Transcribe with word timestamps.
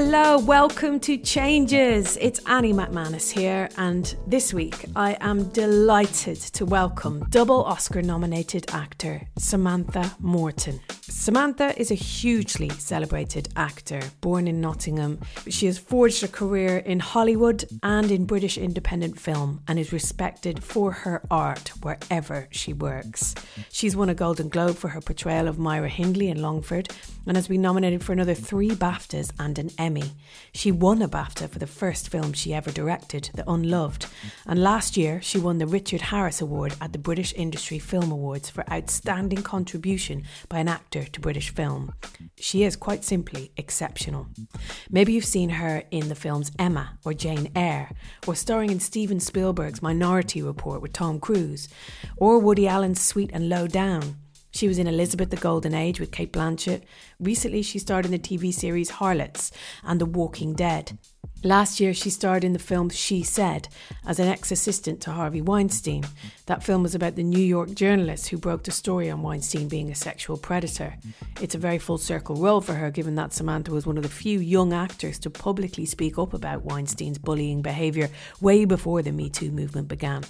Hello, 0.00 0.38
welcome 0.38 1.00
to 1.00 1.16
Changes. 1.16 2.16
It's 2.20 2.38
Annie 2.46 2.72
McManus 2.72 3.32
here, 3.32 3.68
and 3.76 4.14
this 4.28 4.54
week 4.54 4.84
I 4.94 5.16
am 5.20 5.48
delighted 5.48 6.36
to 6.54 6.64
welcome 6.64 7.24
double 7.30 7.64
Oscar 7.64 8.00
nominated 8.00 8.70
actor 8.72 9.22
Samantha 9.38 10.14
Morton. 10.20 10.78
Samantha 11.28 11.78
is 11.78 11.90
a 11.90 11.94
hugely 11.94 12.70
celebrated 12.70 13.50
actor, 13.54 14.00
born 14.22 14.48
in 14.48 14.62
Nottingham. 14.62 15.20
She 15.46 15.66
has 15.66 15.76
forged 15.76 16.24
a 16.24 16.28
career 16.28 16.78
in 16.78 17.00
Hollywood 17.00 17.66
and 17.82 18.10
in 18.10 18.24
British 18.24 18.56
independent 18.56 19.20
film 19.20 19.60
and 19.68 19.78
is 19.78 19.92
respected 19.92 20.64
for 20.64 20.90
her 20.90 21.20
art 21.30 21.68
wherever 21.82 22.48
she 22.50 22.72
works. 22.72 23.34
She's 23.70 23.94
won 23.94 24.08
a 24.08 24.14
Golden 24.14 24.48
Globe 24.48 24.76
for 24.76 24.88
her 24.88 25.02
portrayal 25.02 25.48
of 25.48 25.58
Myra 25.58 25.90
Hindley 25.90 26.28
in 26.28 26.40
Longford 26.40 26.88
and 27.26 27.36
has 27.36 27.48
been 27.48 27.60
nominated 27.60 28.02
for 28.02 28.14
another 28.14 28.32
three 28.32 28.70
BAFTAs 28.70 29.32
and 29.38 29.58
an 29.58 29.70
Emmy. 29.76 30.12
She 30.54 30.72
won 30.72 31.02
a 31.02 31.08
BAFTA 31.08 31.50
for 31.50 31.58
the 31.58 31.66
first 31.66 32.08
film 32.08 32.32
she 32.32 32.54
ever 32.54 32.70
directed, 32.70 33.28
The 33.34 33.48
Unloved, 33.50 34.06
and 34.46 34.62
last 34.62 34.96
year 34.96 35.20
she 35.20 35.38
won 35.38 35.58
the 35.58 35.66
Richard 35.66 36.00
Harris 36.00 36.40
Award 36.40 36.74
at 36.80 36.94
the 36.94 36.98
British 36.98 37.34
Industry 37.34 37.78
Film 37.78 38.10
Awards 38.10 38.48
for 38.48 38.64
outstanding 38.72 39.42
contribution 39.42 40.24
by 40.48 40.58
an 40.60 40.68
actor 40.68 41.04
to 41.04 41.17
British 41.18 41.50
film. 41.50 41.92
She 42.36 42.62
is 42.62 42.76
quite 42.76 43.04
simply 43.04 43.52
exceptional. 43.56 44.28
Maybe 44.90 45.12
you've 45.12 45.24
seen 45.24 45.50
her 45.50 45.82
in 45.90 46.08
the 46.08 46.14
films 46.14 46.52
Emma 46.58 46.98
or 47.04 47.14
Jane 47.14 47.50
Eyre, 47.54 47.90
or 48.26 48.34
starring 48.34 48.70
in 48.70 48.80
Steven 48.80 49.20
Spielberg's 49.20 49.82
Minority 49.82 50.42
Report 50.42 50.80
with 50.80 50.92
Tom 50.92 51.20
Cruise, 51.20 51.68
or 52.16 52.38
Woody 52.38 52.66
Allen's 52.66 53.00
Sweet 53.00 53.30
and 53.32 53.48
Low 53.48 53.66
Down. 53.66 54.16
She 54.50 54.66
was 54.66 54.78
in 54.78 54.86
Elizabeth 54.86 55.30
the 55.30 55.36
Golden 55.36 55.74
Age 55.74 56.00
with 56.00 56.10
Cate 56.10 56.32
Blanchett. 56.32 56.82
Recently, 57.20 57.62
she 57.62 57.78
starred 57.78 58.06
in 58.06 58.12
the 58.12 58.18
TV 58.18 58.52
series 58.52 58.90
Harlots 58.90 59.52
and 59.84 60.00
The 60.00 60.06
Walking 60.06 60.54
Dead. 60.54 60.98
Last 61.44 61.78
year, 61.78 61.94
she 61.94 62.10
starred 62.10 62.42
in 62.42 62.52
the 62.52 62.58
film 62.58 62.90
She 62.90 63.22
Said 63.22 63.68
as 64.04 64.18
an 64.18 64.26
ex 64.26 64.50
assistant 64.50 65.00
to 65.02 65.12
Harvey 65.12 65.40
Weinstein. 65.40 66.04
That 66.46 66.64
film 66.64 66.82
was 66.82 66.96
about 66.96 67.14
the 67.14 67.22
New 67.22 67.38
York 67.42 67.74
journalist 67.74 68.28
who 68.28 68.38
broke 68.38 68.64
the 68.64 68.72
story 68.72 69.08
on 69.08 69.22
Weinstein 69.22 69.68
being 69.68 69.88
a 69.88 69.94
sexual 69.94 70.36
predator. 70.36 70.96
It's 71.40 71.54
a 71.54 71.58
very 71.58 71.78
full 71.78 71.98
circle 71.98 72.34
role 72.34 72.60
for 72.60 72.74
her, 72.74 72.90
given 72.90 73.14
that 73.14 73.32
Samantha 73.32 73.70
was 73.70 73.86
one 73.86 73.96
of 73.96 74.02
the 74.02 74.08
few 74.08 74.40
young 74.40 74.72
actors 74.72 75.16
to 75.20 75.30
publicly 75.30 75.86
speak 75.86 76.18
up 76.18 76.34
about 76.34 76.64
Weinstein's 76.64 77.18
bullying 77.18 77.62
behaviour 77.62 78.10
way 78.40 78.64
before 78.64 79.00
the 79.02 79.12
Me 79.12 79.30
Too 79.30 79.52
movement 79.52 79.86
began. 79.86 80.24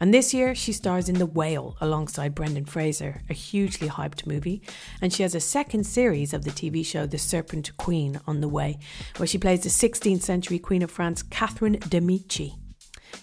And 0.00 0.14
this 0.14 0.32
year, 0.32 0.54
she 0.54 0.72
stars 0.72 1.10
in 1.10 1.18
The 1.18 1.26
Whale 1.26 1.76
alongside 1.78 2.34
Brendan 2.34 2.64
Fraser, 2.64 3.20
a 3.28 3.34
hugely 3.34 3.88
hyped 3.88 4.26
movie. 4.26 4.62
And 5.02 5.12
she 5.12 5.22
has 5.22 5.34
a 5.34 5.40
second 5.40 5.84
series 5.84 6.32
of 6.32 6.44
the 6.44 6.50
TV 6.50 6.84
show 6.84 7.04
The 7.04 7.18
Serpent 7.18 7.76
Queen 7.76 8.18
on 8.26 8.40
the 8.40 8.48
way, 8.48 8.78
where 9.18 9.26
she 9.26 9.36
plays 9.36 9.62
the 9.62 9.68
16th 9.68 10.22
century 10.22 10.58
Queen 10.58 10.82
of 10.82 10.90
France, 10.90 11.22
Catherine 11.22 11.78
de' 11.88 12.00
Medici. 12.00 12.54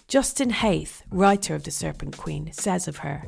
Justin 0.06 0.52
Haythe, 0.52 1.02
writer 1.10 1.56
of 1.56 1.64
The 1.64 1.72
Serpent 1.72 2.16
Queen, 2.16 2.52
says 2.52 2.86
of 2.86 2.98
her, 2.98 3.24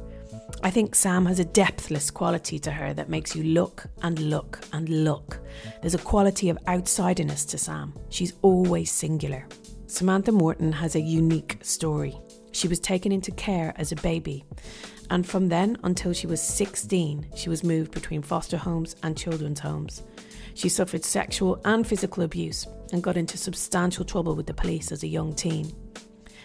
I 0.63 0.71
think 0.71 0.95
Sam 0.95 1.27
has 1.27 1.41
a 1.41 1.45
depthless 1.45 2.11
quality 2.11 2.59
to 2.61 2.71
her 2.71 2.95
that 2.95 3.09
makes 3.09 3.35
you 3.35 3.43
look 3.43 3.87
and 4.03 4.19
look 4.19 4.61
and 4.73 4.89
look. 5.05 5.41
There's 5.81 5.95
a 5.95 5.99
quality 5.99 6.51
of 6.51 6.59
outsiderness 6.67 7.49
to 7.49 7.59
Sam. 7.59 7.95
She's 8.11 8.35
always 8.43 8.93
singular. 8.93 9.47
Samantha 9.87 10.33
Morton 10.33 10.71
has 10.71 10.95
a 10.95 11.01
unique 11.01 11.59
story. 11.63 12.17
She 12.53 12.69
was 12.69 12.81
taken 12.81 13.13
into 13.13 13.31
care 13.31 13.73
as 13.77 13.93
a 13.93 13.97
baby, 13.97 14.45
and 15.11 15.27
from 15.27 15.49
then 15.49 15.79
until 15.85 16.13
she 16.13 16.27
was 16.27 16.41
16, 16.41 17.27
she 17.37 17.49
was 17.49 17.65
moved 17.65 17.93
between 17.93 18.23
foster 18.23 18.57
homes 18.57 18.97
and 19.03 19.17
children's 19.17 19.61
homes. 19.61 20.03
She 20.55 20.69
suffered 20.69 21.05
sexual 21.05 21.61
and 21.65 21.87
physical 21.87 22.23
abuse 22.23 22.67
and 22.93 23.03
got 23.03 23.17
into 23.17 23.39
substantial 23.39 24.05
trouble 24.05 24.35
with 24.35 24.47
the 24.47 24.55
police 24.55 24.93
as 24.93 25.03
a 25.03 25.09
young 25.09 25.35
teen. 25.35 25.73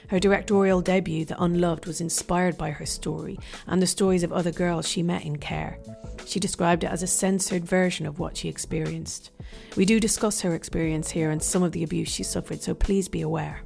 Her 0.10 0.20
directorial 0.20 0.82
debut, 0.82 1.26
The 1.26 1.42
Unloved, 1.42 1.88
was 1.88 2.02
inspired 2.02 2.58
by 2.58 2.70
her 2.70 2.86
story 2.86 3.40
and 3.66 3.82
the 3.82 3.88
stories 3.88 4.24
of 4.24 4.32
other 4.32 4.52
girls 4.52 4.88
she 4.88 5.02
met 5.02 5.26
in 5.26 5.38
care. 5.38 5.80
She 6.26 6.40
described 6.40 6.84
it 6.84 6.92
as 6.92 7.02
a 7.02 7.08
censored 7.08 7.66
version 7.66 8.06
of 8.06 8.20
what 8.20 8.38
she 8.38 8.48
experienced. 8.48 9.32
We 9.76 9.86
do 9.86 10.00
discuss 10.00 10.42
her 10.42 10.54
experience 10.54 11.10
here 11.10 11.32
and 11.32 11.42
some 11.42 11.64
of 11.64 11.72
the 11.72 11.84
abuse 11.84 12.10
she 12.10 12.24
suffered, 12.24 12.62
so 12.62 12.76
please 12.76 13.08
be 13.08 13.22
aware. 13.22 13.65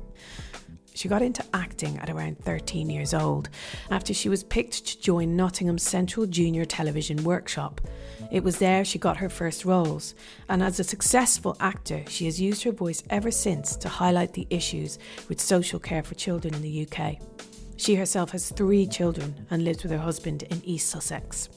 She 0.99 1.07
got 1.07 1.21
into 1.21 1.45
acting 1.53 1.97
at 1.99 2.09
around 2.09 2.39
13 2.39 2.89
years 2.89 3.13
old 3.13 3.47
after 3.89 4.13
she 4.13 4.27
was 4.27 4.43
picked 4.43 4.85
to 4.85 4.99
join 4.99 5.33
Nottingham 5.33 5.77
Central 5.77 6.25
Junior 6.25 6.65
Television 6.65 7.23
Workshop. 7.23 7.79
It 8.33 8.43
was 8.43 8.57
there 8.57 8.83
she 8.83 8.99
got 8.99 9.15
her 9.15 9.29
first 9.29 9.63
roles, 9.63 10.13
and 10.49 10.61
as 10.61 10.77
a 10.77 10.83
successful 10.83 11.55
actor, 11.61 12.03
she 12.09 12.25
has 12.25 12.41
used 12.41 12.63
her 12.63 12.73
voice 12.73 13.01
ever 13.09 13.31
since 13.31 13.77
to 13.77 13.87
highlight 13.87 14.33
the 14.33 14.45
issues 14.49 14.99
with 15.29 15.39
social 15.39 15.79
care 15.79 16.03
for 16.03 16.15
children 16.15 16.53
in 16.53 16.61
the 16.61 16.85
UK. 16.85 17.15
She 17.77 17.95
herself 17.95 18.31
has 18.31 18.49
three 18.49 18.85
children 18.85 19.47
and 19.51 19.63
lives 19.63 19.83
with 19.83 19.93
her 19.93 19.99
husband 19.99 20.43
in 20.49 20.61
East 20.65 20.89
Sussex. 20.89 21.47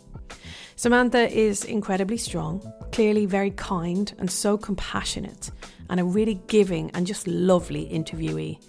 Samantha 0.77 1.29
is 1.37 1.65
incredibly 1.65 2.17
strong, 2.17 2.63
clearly 2.93 3.27
very 3.27 3.51
kind 3.51 4.15
and 4.21 4.31
so 4.31 4.57
compassionate, 4.57 5.51
and 5.91 5.99
a 5.99 6.05
really 6.05 6.41
giving 6.47 6.93
and 6.93 7.09
just 7.09 7.27
lovely 7.27 7.89
interviewee. 7.93 8.61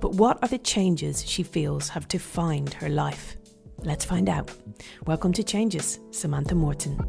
But 0.00 0.14
what 0.14 0.38
are 0.42 0.48
the 0.48 0.58
changes 0.58 1.28
she 1.28 1.42
feels 1.42 1.88
have 1.88 2.06
defined 2.06 2.74
her 2.74 2.88
life? 2.88 3.36
Let's 3.78 4.04
find 4.04 4.28
out. 4.28 4.52
Welcome 5.06 5.32
to 5.32 5.42
Changes, 5.42 5.98
Samantha 6.12 6.54
Morton. 6.54 7.00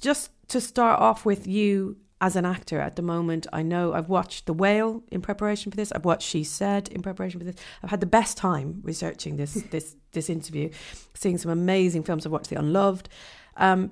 Just 0.00 0.30
to 0.48 0.60
start 0.60 1.00
off 1.00 1.24
with 1.24 1.48
you 1.48 1.96
as 2.20 2.36
an 2.36 2.46
actor 2.46 2.78
at 2.78 2.94
the 2.94 3.02
moment, 3.02 3.48
I 3.52 3.62
know 3.62 3.92
I've 3.92 4.08
watched 4.08 4.46
The 4.46 4.52
Whale 4.52 5.02
in 5.10 5.20
preparation 5.20 5.72
for 5.72 5.76
this. 5.76 5.90
I've 5.90 6.04
watched 6.04 6.28
She 6.28 6.44
Said 6.44 6.88
in 6.90 7.02
preparation 7.02 7.40
for 7.40 7.44
this. 7.44 7.56
I've 7.82 7.90
had 7.90 8.00
the 8.00 8.06
best 8.06 8.36
time 8.36 8.80
researching 8.84 9.36
this 9.36 9.54
this 9.70 9.96
this 10.12 10.30
interview, 10.30 10.70
seeing 11.14 11.38
some 11.38 11.50
amazing 11.50 12.04
films. 12.04 12.24
I've 12.24 12.30
watched 12.30 12.50
The 12.50 12.58
Unloved. 12.58 13.08
Um, 13.56 13.90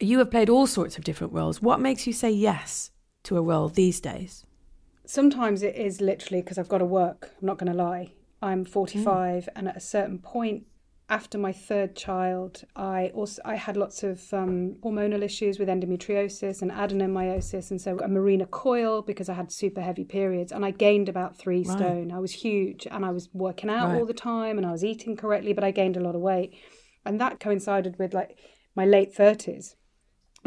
you 0.00 0.18
have 0.18 0.30
played 0.30 0.48
all 0.48 0.66
sorts 0.66 0.96
of 0.96 1.04
different 1.04 1.32
roles. 1.32 1.60
What 1.60 1.80
makes 1.80 2.06
you 2.06 2.12
say 2.12 2.30
yes 2.30 2.90
to 3.24 3.36
a 3.36 3.42
role 3.42 3.68
these 3.68 4.00
days? 4.00 4.44
Sometimes 5.04 5.62
it 5.62 5.74
is 5.74 6.00
literally 6.00 6.42
because 6.42 6.58
I've 6.58 6.68
got 6.68 6.78
to 6.78 6.84
work. 6.84 7.30
I'm 7.40 7.46
not 7.46 7.58
going 7.58 7.72
to 7.72 7.78
lie. 7.78 8.12
I'm 8.40 8.64
45, 8.64 9.44
mm. 9.44 9.48
and 9.56 9.68
at 9.68 9.76
a 9.76 9.80
certain 9.80 10.18
point 10.18 10.64
after 11.10 11.38
my 11.38 11.52
third 11.52 11.96
child, 11.96 12.64
I 12.76 13.10
also 13.14 13.40
I 13.44 13.56
had 13.56 13.76
lots 13.76 14.02
of 14.02 14.22
um, 14.32 14.76
hormonal 14.84 15.22
issues 15.22 15.58
with 15.58 15.68
endometriosis 15.68 16.60
and 16.60 16.70
adenomyosis, 16.70 17.70
and 17.70 17.80
so 17.80 17.96
a 17.98 18.08
Mirena 18.08 18.48
coil 18.48 19.02
because 19.02 19.28
I 19.28 19.34
had 19.34 19.50
super 19.50 19.80
heavy 19.80 20.04
periods, 20.04 20.52
and 20.52 20.64
I 20.64 20.70
gained 20.70 21.08
about 21.08 21.36
three 21.36 21.62
right. 21.62 21.78
stone. 21.78 22.12
I 22.12 22.18
was 22.20 22.32
huge, 22.32 22.86
and 22.88 23.04
I 23.04 23.10
was 23.10 23.30
working 23.32 23.70
out 23.70 23.88
right. 23.88 23.98
all 23.98 24.06
the 24.06 24.12
time, 24.12 24.58
and 24.58 24.66
I 24.66 24.70
was 24.70 24.84
eating 24.84 25.16
correctly, 25.16 25.54
but 25.54 25.64
I 25.64 25.70
gained 25.70 25.96
a 25.96 26.00
lot 26.00 26.14
of 26.14 26.20
weight, 26.20 26.54
and 27.04 27.20
that 27.20 27.40
coincided 27.40 27.98
with 27.98 28.12
like 28.12 28.36
my 28.76 28.84
late 28.84 29.14
thirties 29.14 29.74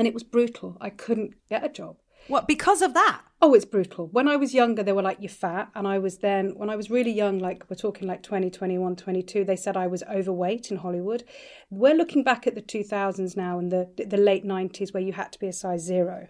and 0.02 0.08
it 0.08 0.16
was 0.16 0.24
brutal. 0.24 0.78
I 0.82 0.90
couldn't 0.90 1.36
get 1.48 1.64
a 1.64 1.70
job. 1.70 1.98
What, 2.28 2.48
because 2.48 2.82
of 2.82 2.96
that? 2.96 3.22
Oh, 3.40 3.54
it's 3.54 3.66
brutal. 3.66 4.08
When 4.08 4.28
I 4.28 4.36
was 4.36 4.52
younger, 4.52 4.82
they 4.82 4.94
were 4.94 5.04
like, 5.04 5.18
you're 5.20 5.30
fat. 5.30 5.70
And 5.76 5.88
I 5.88 6.00
was 6.00 6.18
then, 6.18 6.56
when 6.56 6.72
I 6.72 6.76
was 6.76 6.90
really 6.90 7.12
young, 7.12 7.38
like 7.38 7.70
we're 7.70 7.76
talking 7.76 8.08
like 8.08 8.24
20, 8.24 8.50
21, 8.50 8.96
22, 8.96 9.46
they 9.46 9.56
said 9.56 9.78
I 9.78 9.86
was 9.86 10.02
overweight 10.12 10.72
in 10.72 10.78
Hollywood. 10.78 11.24
We're 11.70 11.94
looking 11.94 12.24
back 12.24 12.48
at 12.48 12.56
the 12.56 12.64
2000s 12.64 13.38
now 13.38 13.60
and 13.60 13.72
the, 13.72 13.92
the 13.96 14.18
late 14.18 14.44
90s 14.44 14.92
where 14.92 15.04
you 15.04 15.14
had 15.14 15.32
to 15.34 15.40
be 15.40 15.46
a 15.46 15.54
size 15.54 15.84
zero. 15.84 16.30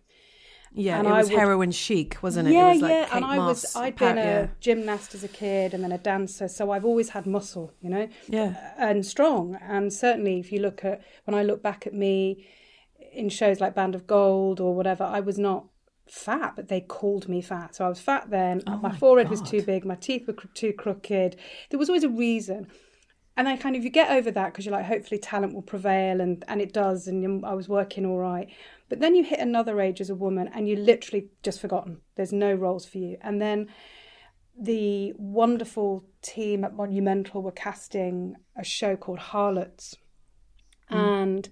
Yeah, 0.73 0.99
and 0.99 1.07
it 1.07 1.11
was 1.11 1.29
would, 1.29 1.39
heroin 1.39 1.71
chic, 1.71 2.21
wasn't 2.21 2.49
it? 2.49 2.53
Yeah, 2.53 2.71
it 2.71 2.73
was 2.73 2.81
like 2.81 2.91
yeah. 2.91 3.05
Kate 3.05 3.15
and 3.15 3.25
I 3.25 3.35
Moss, 3.37 3.61
was, 3.61 3.75
I'd 3.77 3.95
been 3.95 4.17
a 4.17 4.21
yeah. 4.21 4.47
gymnast 4.59 5.15
as 5.15 5.23
a 5.23 5.29
kid 5.29 5.73
and 5.73 5.81
then 5.81 5.93
a 5.93 5.97
dancer, 5.97 6.49
so 6.49 6.71
I've 6.71 6.85
always 6.85 7.09
had 7.09 7.25
muscle, 7.25 7.73
you 7.81 7.89
know, 7.89 8.09
yeah, 8.27 8.73
and 8.77 9.05
strong. 9.05 9.57
And 9.61 9.91
certainly, 9.91 10.39
if 10.39 10.51
you 10.51 10.59
look 10.59 10.83
at 10.85 11.01
when 11.25 11.35
I 11.35 11.43
look 11.43 11.61
back 11.61 11.87
at 11.87 11.93
me, 11.93 12.47
in 13.11 13.29
shows 13.29 13.59
like 13.59 13.75
Band 13.75 13.95
of 13.95 14.07
Gold 14.07 14.59
or 14.59 14.75
whatever, 14.75 15.03
I 15.03 15.19
was 15.19 15.37
not 15.37 15.65
fat, 16.07 16.53
but 16.55 16.67
they 16.67 16.81
called 16.81 17.29
me 17.29 17.41
fat. 17.41 17.75
So 17.75 17.85
I 17.85 17.89
was 17.89 17.99
fat 17.99 18.29
then. 18.29 18.61
Oh 18.67 18.77
my, 18.77 18.89
my, 18.89 18.97
forehead 18.97 19.27
God. 19.27 19.31
was 19.31 19.41
too 19.41 19.61
big. 19.61 19.85
My 19.85 19.95
teeth 19.95 20.27
were 20.27 20.35
too 20.53 20.73
crooked. 20.73 21.37
There 21.69 21.79
was 21.79 21.89
always 21.89 22.03
a 22.03 22.09
reason. 22.09 22.67
And 23.37 23.47
I 23.47 23.55
kind 23.55 23.75
of, 23.75 23.83
you 23.83 23.89
get 23.89 24.11
over 24.11 24.29
that 24.31 24.51
because 24.51 24.65
you're 24.65 24.75
like, 24.75 24.85
hopefully 24.85 25.17
talent 25.17 25.53
will 25.53 25.61
prevail, 25.61 26.19
and, 26.19 26.43
and 26.49 26.61
it 26.61 26.73
does. 26.73 27.07
And 27.07 27.45
I 27.45 27.53
was 27.53 27.69
working 27.69 28.05
all 28.05 28.17
right. 28.17 28.49
But 28.89 28.99
then 28.99 29.15
you 29.15 29.23
hit 29.23 29.39
another 29.39 29.79
age 29.79 30.01
as 30.01 30.09
a 30.09 30.15
woman 30.15 30.49
and 30.53 30.67
you're 30.67 30.77
literally 30.77 31.29
just 31.43 31.61
forgotten. 31.61 32.01
There's 32.15 32.33
no 32.33 32.53
roles 32.53 32.85
for 32.85 32.97
you. 32.97 33.17
And 33.21 33.41
then 33.41 33.69
the 34.59 35.13
wonderful 35.17 36.03
team 36.21 36.65
at 36.65 36.75
Monumental 36.75 37.41
were 37.41 37.53
casting 37.53 38.35
a 38.57 38.65
show 38.65 38.97
called 38.97 39.19
Harlots. 39.19 39.95
Mm. 40.91 41.21
And 41.21 41.49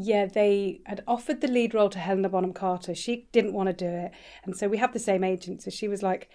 yeah, 0.00 0.26
they 0.26 0.80
had 0.86 1.02
offered 1.08 1.40
the 1.40 1.48
lead 1.48 1.74
role 1.74 1.88
to 1.90 1.98
Helena 1.98 2.28
Bonham 2.28 2.52
Carter. 2.52 2.94
She 2.94 3.28
didn't 3.32 3.52
want 3.52 3.66
to 3.68 3.72
do 3.72 3.88
it. 3.88 4.12
And 4.44 4.56
so 4.56 4.68
we 4.68 4.78
have 4.78 4.92
the 4.92 4.98
same 5.00 5.24
agent. 5.24 5.62
So 5.62 5.70
she 5.70 5.88
was 5.88 6.02
like, 6.02 6.28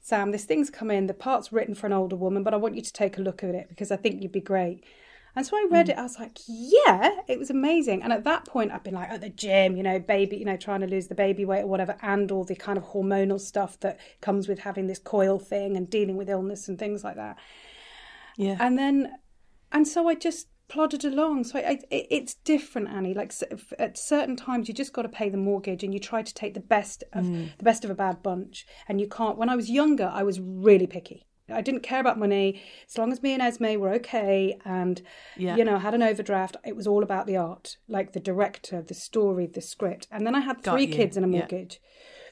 Sam, 0.00 0.32
this 0.32 0.44
thing's 0.44 0.68
come 0.68 0.90
in. 0.90 1.06
The 1.06 1.14
part's 1.14 1.50
written 1.50 1.74
for 1.74 1.86
an 1.86 1.94
older 1.94 2.14
woman, 2.14 2.42
but 2.42 2.52
I 2.52 2.58
want 2.58 2.76
you 2.76 2.82
to 2.82 2.92
take 2.92 3.16
a 3.16 3.22
look 3.22 3.42
at 3.42 3.54
it 3.54 3.68
because 3.70 3.90
I 3.90 3.96
think 3.96 4.22
you'd 4.22 4.32
be 4.32 4.40
great. 4.40 4.84
And 5.34 5.46
so 5.46 5.56
I 5.56 5.66
read 5.70 5.86
mm. 5.86 5.90
it, 5.90 5.98
I 5.98 6.02
was 6.02 6.18
like, 6.18 6.38
yeah, 6.46 7.20
it 7.26 7.38
was 7.38 7.50
amazing. 7.50 8.02
And 8.02 8.12
at 8.12 8.24
that 8.24 8.46
point, 8.46 8.70
I've 8.70 8.84
been 8.84 8.94
like 8.94 9.10
at 9.10 9.22
the 9.22 9.30
gym, 9.30 9.76
you 9.76 9.82
know, 9.82 9.98
baby, 9.98 10.36
you 10.36 10.44
know, 10.44 10.56
trying 10.56 10.80
to 10.82 10.86
lose 10.86 11.08
the 11.08 11.14
baby 11.14 11.44
weight 11.44 11.62
or 11.62 11.66
whatever, 11.66 11.96
and 12.02 12.30
all 12.30 12.44
the 12.44 12.54
kind 12.54 12.78
of 12.78 12.84
hormonal 12.84 13.40
stuff 13.40 13.80
that 13.80 13.98
comes 14.20 14.46
with 14.46 14.60
having 14.60 14.86
this 14.86 14.98
coil 14.98 15.38
thing 15.38 15.76
and 15.76 15.88
dealing 15.88 16.16
with 16.16 16.28
illness 16.28 16.68
and 16.68 16.78
things 16.78 17.02
like 17.02 17.16
that. 17.16 17.38
Yeah. 18.36 18.56
And 18.60 18.78
then, 18.78 19.12
and 19.72 19.88
so 19.88 20.08
I 20.08 20.14
just 20.14 20.48
plodded 20.68 21.04
along. 21.04 21.44
So 21.44 21.58
I, 21.58 21.78
I, 21.90 22.06
it's 22.10 22.34
different, 22.34 22.88
Annie. 22.88 23.14
Like 23.14 23.32
at 23.78 23.98
certain 23.98 24.36
times, 24.36 24.68
you 24.68 24.74
just 24.74 24.92
got 24.92 25.02
to 25.02 25.08
pay 25.08 25.28
the 25.28 25.36
mortgage, 25.36 25.82
and 25.82 25.92
you 25.92 26.00
try 26.00 26.22
to 26.22 26.34
take 26.34 26.54
the 26.54 26.60
best 26.60 27.04
of 27.12 27.24
mm. 27.24 27.56
the 27.56 27.64
best 27.64 27.84
of 27.84 27.90
a 27.90 27.94
bad 27.94 28.22
bunch, 28.22 28.66
and 28.88 29.00
you 29.00 29.08
can't. 29.08 29.38
When 29.38 29.48
I 29.48 29.56
was 29.56 29.70
younger, 29.70 30.10
I 30.12 30.22
was 30.22 30.40
really 30.40 30.86
picky. 30.86 31.26
I 31.48 31.60
didn't 31.60 31.82
care 31.82 32.00
about 32.00 32.18
money 32.18 32.60
as 32.88 32.98
long 32.98 33.12
as 33.12 33.22
me 33.22 33.32
and 33.32 33.42
Esme 33.42 33.78
were 33.78 33.92
okay 33.94 34.58
and 34.64 35.00
yeah. 35.36 35.56
you 35.56 35.64
know 35.64 35.78
had 35.78 35.94
an 35.94 36.02
overdraft 36.02 36.56
it 36.64 36.74
was 36.74 36.86
all 36.86 37.02
about 37.02 37.26
the 37.26 37.36
art 37.36 37.76
like 37.88 38.12
the 38.12 38.20
director 38.20 38.82
the 38.82 38.94
story 38.94 39.46
the 39.46 39.60
script 39.60 40.08
and 40.10 40.26
then 40.26 40.34
I 40.34 40.40
had 40.40 40.62
three 40.62 40.86
kids 40.86 41.16
and 41.16 41.24
a 41.24 41.28
mortgage 41.28 41.80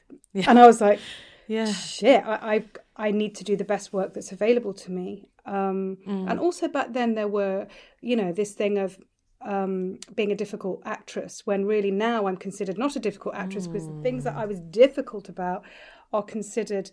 yeah. 0.09 0.41
Yeah. 0.41 0.49
and 0.49 0.59
I 0.59 0.67
was 0.67 0.81
like 0.81 0.99
yeah 1.47 1.71
shit 1.71 2.25
I, 2.25 2.55
I 2.55 2.63
I 2.95 3.11
need 3.11 3.35
to 3.35 3.43
do 3.43 3.55
the 3.55 3.65
best 3.65 3.91
work 3.93 4.13
that's 4.13 4.31
available 4.31 4.73
to 4.73 4.91
me 4.91 5.27
um, 5.45 5.97
mm. 6.07 6.29
and 6.29 6.39
also 6.39 6.67
back 6.67 6.93
then 6.93 7.15
there 7.15 7.27
were 7.27 7.67
you 8.01 8.15
know 8.15 8.31
this 8.31 8.53
thing 8.53 8.77
of 8.77 8.97
um, 9.41 9.99
being 10.15 10.31
a 10.31 10.35
difficult 10.35 10.81
actress 10.85 11.45
when 11.45 11.65
really 11.65 11.91
now 11.91 12.25
I'm 12.25 12.37
considered 12.37 12.77
not 12.77 12.95
a 12.95 12.99
difficult 12.99 13.35
actress 13.35 13.67
mm. 13.67 13.73
because 13.73 13.87
the 13.87 14.01
things 14.01 14.23
that 14.23 14.35
I 14.35 14.45
was 14.45 14.59
difficult 14.59 15.29
about 15.29 15.63
are 16.11 16.23
considered 16.23 16.89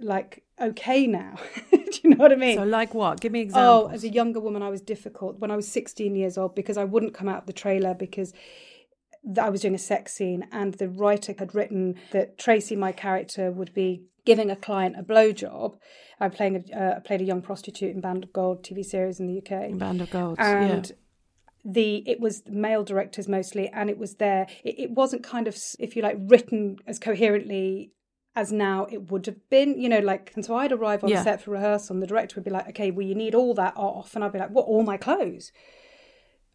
like 0.00 0.44
okay 0.60 1.06
now. 1.06 1.36
Do 1.70 1.90
you 2.02 2.10
know 2.10 2.16
what 2.16 2.32
I 2.32 2.36
mean? 2.36 2.56
So 2.56 2.64
like 2.64 2.94
what? 2.94 3.20
Give 3.20 3.32
me 3.32 3.40
examples. 3.40 3.90
Oh, 3.90 3.94
as 3.94 4.04
a 4.04 4.08
younger 4.08 4.40
woman, 4.40 4.62
I 4.62 4.68
was 4.68 4.80
difficult 4.80 5.38
when 5.38 5.50
I 5.50 5.56
was 5.56 5.66
16 5.68 6.14
years 6.14 6.38
old 6.38 6.54
because 6.54 6.76
I 6.76 6.84
wouldn't 6.84 7.14
come 7.14 7.28
out 7.28 7.38
of 7.38 7.46
the 7.46 7.52
trailer 7.52 7.94
because 7.94 8.32
I 9.40 9.50
was 9.50 9.60
doing 9.60 9.74
a 9.74 9.78
sex 9.78 10.12
scene 10.12 10.46
and 10.52 10.74
the 10.74 10.88
writer 10.88 11.34
had 11.38 11.54
written 11.54 11.96
that 12.12 12.38
Tracy, 12.38 12.76
my 12.76 12.92
character, 12.92 13.50
would 13.50 13.74
be 13.74 14.04
giving 14.30 14.50
a 14.50 14.56
client 14.56 14.96
a 14.98 15.02
blowjob. 15.02 15.76
I'm 16.20 16.30
playing 16.30 16.56
a, 16.56 16.76
uh, 16.76 16.96
I 16.96 17.00
played 17.00 17.20
a 17.20 17.24
young 17.24 17.42
prostitute 17.42 17.94
in 17.94 18.00
Band 18.00 18.24
of 18.24 18.32
Gold 18.32 18.62
TV 18.62 18.84
series 18.84 19.20
in 19.20 19.26
the 19.26 19.38
UK. 19.38 19.76
Band 19.78 20.00
of 20.00 20.10
Gold, 20.10 20.38
and. 20.38 20.86
Yeah 20.86 20.96
the 21.62 22.02
it 22.06 22.18
was 22.18 22.42
male 22.48 22.82
directors 22.82 23.28
mostly 23.28 23.68
and 23.68 23.90
it 23.90 23.98
was 23.98 24.14
there 24.14 24.46
it, 24.64 24.78
it 24.78 24.90
wasn't 24.92 25.22
kind 25.22 25.46
of 25.46 25.54
if 25.78 25.94
you 25.94 26.00
like 26.00 26.16
written 26.18 26.78
as 26.86 26.98
coherently 26.98 27.92
as 28.36 28.52
now 28.52 28.86
it 28.90 29.10
would 29.10 29.26
have 29.26 29.48
been, 29.50 29.78
you 29.78 29.88
know, 29.88 29.98
like, 29.98 30.32
and 30.34 30.44
so 30.44 30.54
I'd 30.54 30.72
arrive 30.72 31.02
on 31.02 31.10
yeah. 31.10 31.22
set 31.22 31.42
for 31.42 31.50
rehearsal 31.50 31.94
and 31.94 32.02
the 32.02 32.06
director 32.06 32.36
would 32.36 32.44
be 32.44 32.50
like, 32.50 32.68
okay, 32.68 32.90
well, 32.90 33.06
you 33.06 33.14
need 33.14 33.34
all 33.34 33.54
that 33.54 33.74
off. 33.76 34.14
And 34.14 34.24
I'd 34.24 34.32
be 34.32 34.38
like, 34.38 34.50
what, 34.50 34.66
all 34.66 34.82
my 34.82 34.96
clothes? 34.96 35.50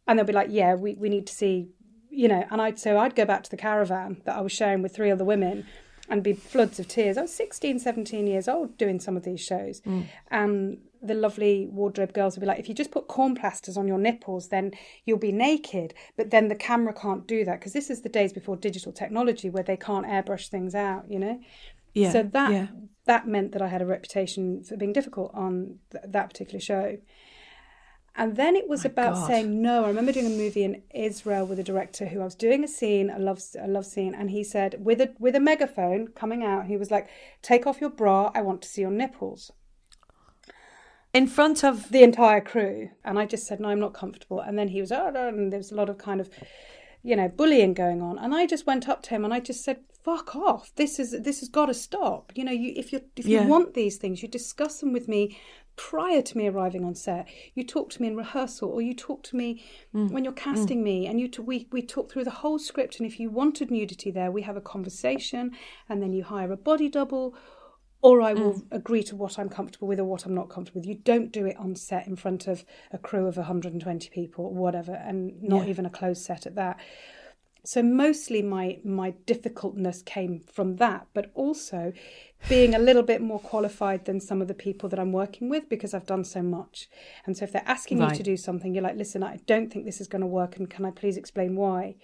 And 0.08 0.18
they'll 0.18 0.26
be 0.26 0.34
like, 0.34 0.50
yeah, 0.52 0.76
we, 0.76 0.96
we 0.96 1.10
need 1.10 1.28
to 1.28 1.34
see, 1.34 1.70
you 2.10 2.28
know, 2.28 2.46
and 2.50 2.62
I'd, 2.62 2.80
so 2.80 2.98
I'd 2.98 3.16
go 3.16 3.26
back 3.26 3.44
to 3.44 3.52
the 3.52 3.58
caravan 3.58 4.22
that 4.26 4.38
I 4.38 4.42
was 4.42 4.52
sharing 4.52 4.82
with 4.82 4.96
three 4.96 5.12
other 5.12 5.26
women 5.26 5.66
and 6.10 6.24
be 6.24 6.34
floods 6.34 6.80
of 6.80 6.88
tears. 6.88 7.18
I 7.18 7.24
was 7.24 7.34
16, 7.34 7.80
17 7.80 8.28
years 8.28 8.48
old 8.48 8.78
doing 8.78 9.00
some 9.00 9.18
of 9.18 9.24
these 9.24 9.42
shows. 9.42 9.82
Mm. 9.82 10.06
And 10.30 10.78
the 11.02 11.14
lovely 11.14 11.68
wardrobe 11.72 12.14
girls 12.14 12.36
would 12.36 12.42
be 12.42 12.48
like, 12.48 12.60
if 12.60 12.68
you 12.68 12.76
just 12.76 12.92
put 12.92 13.08
corn 13.08 13.36
plasters 13.36 13.78
on 13.78 13.88
your 13.88 13.98
nipples, 13.98 14.50
then 14.50 14.72
you'll 15.06 15.18
be 15.18 15.32
naked. 15.32 15.94
But 16.18 16.32
then 16.32 16.48
the 16.48 16.56
camera 16.56 16.94
can't 16.94 17.28
do 17.28 17.46
that 17.46 17.60
because 17.60 17.74
this 17.74 17.90
is 17.90 18.02
the 18.02 18.10
days 18.10 18.34
before 18.34 18.56
digital 18.56 18.92
technology 18.92 19.50
where 19.50 19.64
they 19.64 19.78
can't 19.78 20.06
airbrush 20.06 20.48
things 20.48 20.76
out, 20.76 21.10
you 21.10 21.20
know? 21.20 21.40
Yeah. 21.94 22.12
So 22.12 22.24
that 22.24 22.52
yeah. 22.52 22.68
that 23.06 23.28
meant 23.28 23.54
that 23.54 23.62
I 23.62 23.68
had 23.68 23.82
a 23.82 23.86
reputation 23.86 24.64
for 24.64 24.76
being 24.76 24.94
difficult 24.94 25.32
on 25.34 25.80
th- 25.92 26.04
that 26.08 26.30
particular 26.30 26.60
show. 26.60 26.98
And 28.18 28.38
then 28.38 28.56
it 28.56 28.68
was 28.70 28.86
about 28.86 29.16
God. 29.16 29.28
saying 29.28 29.62
no. 29.62 29.84
I 29.84 29.88
remember 29.88 30.12
doing 30.12 30.28
a 30.28 30.30
movie 30.30 30.64
in 30.64 30.84
Israel 30.94 31.46
with 31.46 31.60
a 31.60 31.64
director 31.64 32.06
who 32.06 32.22
I 32.22 32.24
was 32.24 32.36
doing 32.36 32.64
a 32.64 32.68
scene, 32.68 33.10
a 33.10 33.20
love 33.20 33.42
a 33.60 33.68
love 33.68 33.86
scene, 33.86 34.16
and 34.16 34.32
he 34.32 34.44
said 34.44 34.78
with 34.80 35.02
a 35.02 35.14
with 35.20 35.36
a 35.36 35.40
megaphone 35.40 36.08
coming 36.08 36.44
out, 36.44 36.68
he 36.68 36.78
was 36.78 36.92
like, 36.92 37.08
"Take 37.42 37.68
off 37.68 37.82
your 37.82 37.90
bra. 37.90 38.32
I 38.34 38.42
want 38.42 38.62
to 38.62 38.68
see 38.68 38.82
your 38.82 38.92
nipples." 38.92 39.52
in 41.16 41.28
front 41.28 41.64
of 41.64 41.92
the 41.92 42.04
entire 42.04 42.42
crew. 42.42 42.90
And 43.06 43.18
I 43.18 43.26
just 43.26 43.48
said, 43.48 43.62
no, 43.62 43.70
I'm 43.70 43.80
not 43.80 43.94
comfortable. 43.94 44.42
And 44.42 44.60
then 44.60 44.68
he 44.68 44.82
was, 44.82 44.92
oh, 44.92 45.14
and 45.16 45.50
there 45.50 45.58
was 45.58 45.72
a 45.72 45.76
lot 45.76 45.88
of 45.88 45.98
kind 45.98 46.20
of, 46.20 46.30
you 47.04 47.16
know, 47.16 47.30
bullying 47.30 47.74
going 47.74 48.02
on. 48.02 48.18
And 48.20 48.36
I 48.36 48.46
just 48.46 48.68
went 48.68 48.90
up 48.90 49.02
to 49.04 49.12
him 49.12 49.24
and 49.24 49.34
I 49.34 49.40
just 49.40 49.64
said, 49.64 49.78
fuck 50.06 50.36
off. 50.36 50.72
This 50.76 51.00
is 51.00 51.12
this 51.24 51.40
has 51.40 51.50
got 51.50 51.66
to 51.66 51.74
stop. 51.74 52.32
You 52.36 52.44
know, 52.44 52.52
you 52.52 52.74
if 52.76 52.94
you 52.94 53.02
if 53.16 53.26
you 53.26 53.40
yeah. 53.40 53.48
want 53.48 53.74
these 53.74 53.98
things, 53.98 54.22
you 54.22 54.28
discuss 54.28 54.80
them 54.80 54.94
with 54.94 55.08
me 55.08 55.38
prior 55.76 56.22
to 56.22 56.38
me 56.38 56.48
arriving 56.48 56.84
on 56.84 56.96
set. 56.96 57.28
You 57.54 57.64
talk 57.64 57.90
to 57.92 58.02
me 58.02 58.08
in 58.08 58.16
rehearsal, 58.16 58.70
or 58.70 58.82
you 58.82 58.94
talk 58.94 59.24
to 59.24 59.36
me 59.36 59.64
mm. 59.94 60.10
when 60.12 60.24
you're 60.24 60.34
casting 60.34 60.82
mm. 60.82 60.84
me, 60.84 61.08
and 61.08 61.20
you 61.20 61.28
t- 61.28 61.42
we 61.42 61.68
we 61.72 61.82
talk 61.82 62.12
through 62.12 62.24
the 62.24 62.32
whole 62.32 62.60
script. 62.60 63.00
And 63.00 63.08
if 63.08 63.20
you 63.20 63.30
wanted 63.30 63.72
nudity 63.72 64.12
there, 64.12 64.32
we 64.32 64.44
have 64.44 64.58
a 64.58 64.62
conversation, 64.62 65.52
and 65.90 66.02
then 66.02 66.14
you 66.14 66.24
hire 66.24 66.52
a 66.52 66.58
body 66.58 66.90
double, 66.90 67.36
or 68.02 68.22
I 68.22 68.34
will 68.34 68.54
mm. 68.54 68.64
agree 68.72 69.04
to 69.04 69.16
what 69.16 69.40
I'm 69.40 69.50
comfortable 69.50 69.88
with 69.88 70.00
or 70.00 70.06
what 70.06 70.26
I'm 70.26 70.36
not 70.36 70.50
comfortable 70.50 70.82
with. 70.82 70.88
You 70.88 70.96
don't 70.96 71.32
do 71.32 71.46
it 71.46 71.58
on 71.58 71.76
set 71.76 72.08
in 72.08 72.16
front 72.16 72.48
of 72.48 72.66
a 72.92 72.98
crew 72.98 73.28
of 73.28 73.38
120 73.38 74.10
people 74.10 74.46
or 74.46 74.54
whatever, 74.54 74.94
and 74.94 75.42
not 75.42 75.66
yeah. 75.66 75.70
even 75.70 75.86
a 75.86 75.90
closed 75.90 76.24
set 76.24 76.46
at 76.46 76.56
that. 76.56 76.80
So 77.66 77.82
mostly 77.82 78.44
my 78.44 78.80
my 78.84 79.16
difficultness 79.26 80.04
came 80.04 80.40
from 80.40 80.76
that, 80.76 81.08
but 81.14 81.32
also 81.34 81.94
being 82.48 82.76
a 82.76 82.80
little 82.80 83.04
bit 83.04 83.22
more 83.22 83.40
qualified 83.40 84.06
than 84.06 84.20
some 84.20 84.42
of 84.42 84.48
the 84.48 84.54
people 84.54 84.88
that 84.90 85.00
I'm 85.00 85.12
working 85.12 85.50
with 85.50 85.68
because 85.70 85.94
I've 85.94 86.06
done 86.06 86.24
so 86.24 86.42
much. 86.42 86.88
And 87.26 87.36
so 87.36 87.46
if 87.46 87.52
they're 87.52 87.64
asking 87.66 88.00
right. 88.00 88.12
you 88.12 88.18
to 88.18 88.24
do 88.24 88.38
something, 88.38 88.74
you're 88.74 88.84
like, 88.84 88.98
listen, 88.98 89.24
I 89.24 89.40
don't 89.48 89.72
think 89.72 89.86
this 89.86 90.00
is 90.00 90.08
going 90.08 90.22
to 90.22 90.28
work, 90.28 90.58
and 90.58 90.70
can 90.70 90.86
I 90.86 90.92
please 90.92 91.18
explain 91.18 91.56
why? 91.56 91.96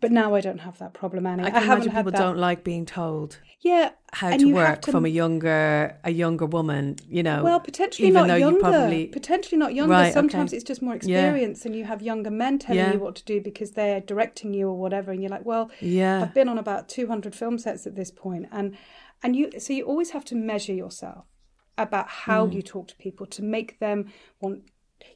But 0.00 0.10
now 0.10 0.34
I 0.34 0.40
don't 0.40 0.58
have 0.58 0.78
that 0.78 0.94
problem, 0.94 1.26
Annie. 1.26 1.44
I 1.44 1.50
can 1.50 1.62
I 1.62 1.64
imagine 1.64 1.92
people 1.92 2.10
that. 2.10 2.18
don't 2.18 2.36
like 2.36 2.64
being 2.64 2.84
told. 2.84 3.38
Yeah, 3.60 3.90
how 4.12 4.36
to 4.36 4.52
work 4.52 4.82
to... 4.82 4.90
from 4.90 5.04
a 5.04 5.08
younger 5.08 5.96
a 6.02 6.10
younger 6.10 6.44
woman. 6.44 6.96
You 7.08 7.22
know, 7.22 7.44
well, 7.44 7.60
potentially 7.60 8.10
not 8.10 8.26
younger. 8.40 8.58
Probably... 8.58 9.06
Potentially 9.06 9.58
not 9.58 9.74
younger. 9.74 9.92
Right, 9.92 10.12
Sometimes 10.12 10.50
okay. 10.50 10.56
it's 10.56 10.64
just 10.64 10.82
more 10.82 10.96
experience, 10.96 11.60
yeah. 11.60 11.68
and 11.68 11.76
you 11.76 11.84
have 11.84 12.02
younger 12.02 12.32
men 12.32 12.58
telling 12.58 12.78
yeah. 12.78 12.94
you 12.94 12.98
what 12.98 13.14
to 13.14 13.24
do 13.24 13.40
because 13.40 13.70
they're 13.70 14.00
directing 14.00 14.52
you 14.52 14.66
or 14.68 14.76
whatever, 14.76 15.12
and 15.12 15.22
you're 15.22 15.30
like, 15.30 15.46
well, 15.46 15.70
yeah, 15.80 16.22
I've 16.22 16.34
been 16.34 16.48
on 16.48 16.58
about 16.58 16.88
two 16.88 17.06
hundred 17.06 17.36
film 17.36 17.56
sets 17.56 17.86
at 17.86 17.94
this 17.94 18.10
point, 18.10 18.48
and 18.50 18.76
and 19.22 19.36
you 19.36 19.50
so 19.58 19.72
you 19.72 19.84
always 19.84 20.10
have 20.10 20.24
to 20.26 20.34
measure 20.34 20.74
yourself 20.74 21.26
about 21.78 22.08
how 22.08 22.46
mm. 22.46 22.54
you 22.54 22.62
talk 22.62 22.88
to 22.88 22.96
people 22.96 23.26
to 23.26 23.42
make 23.42 23.78
them 23.78 24.12
want 24.40 24.62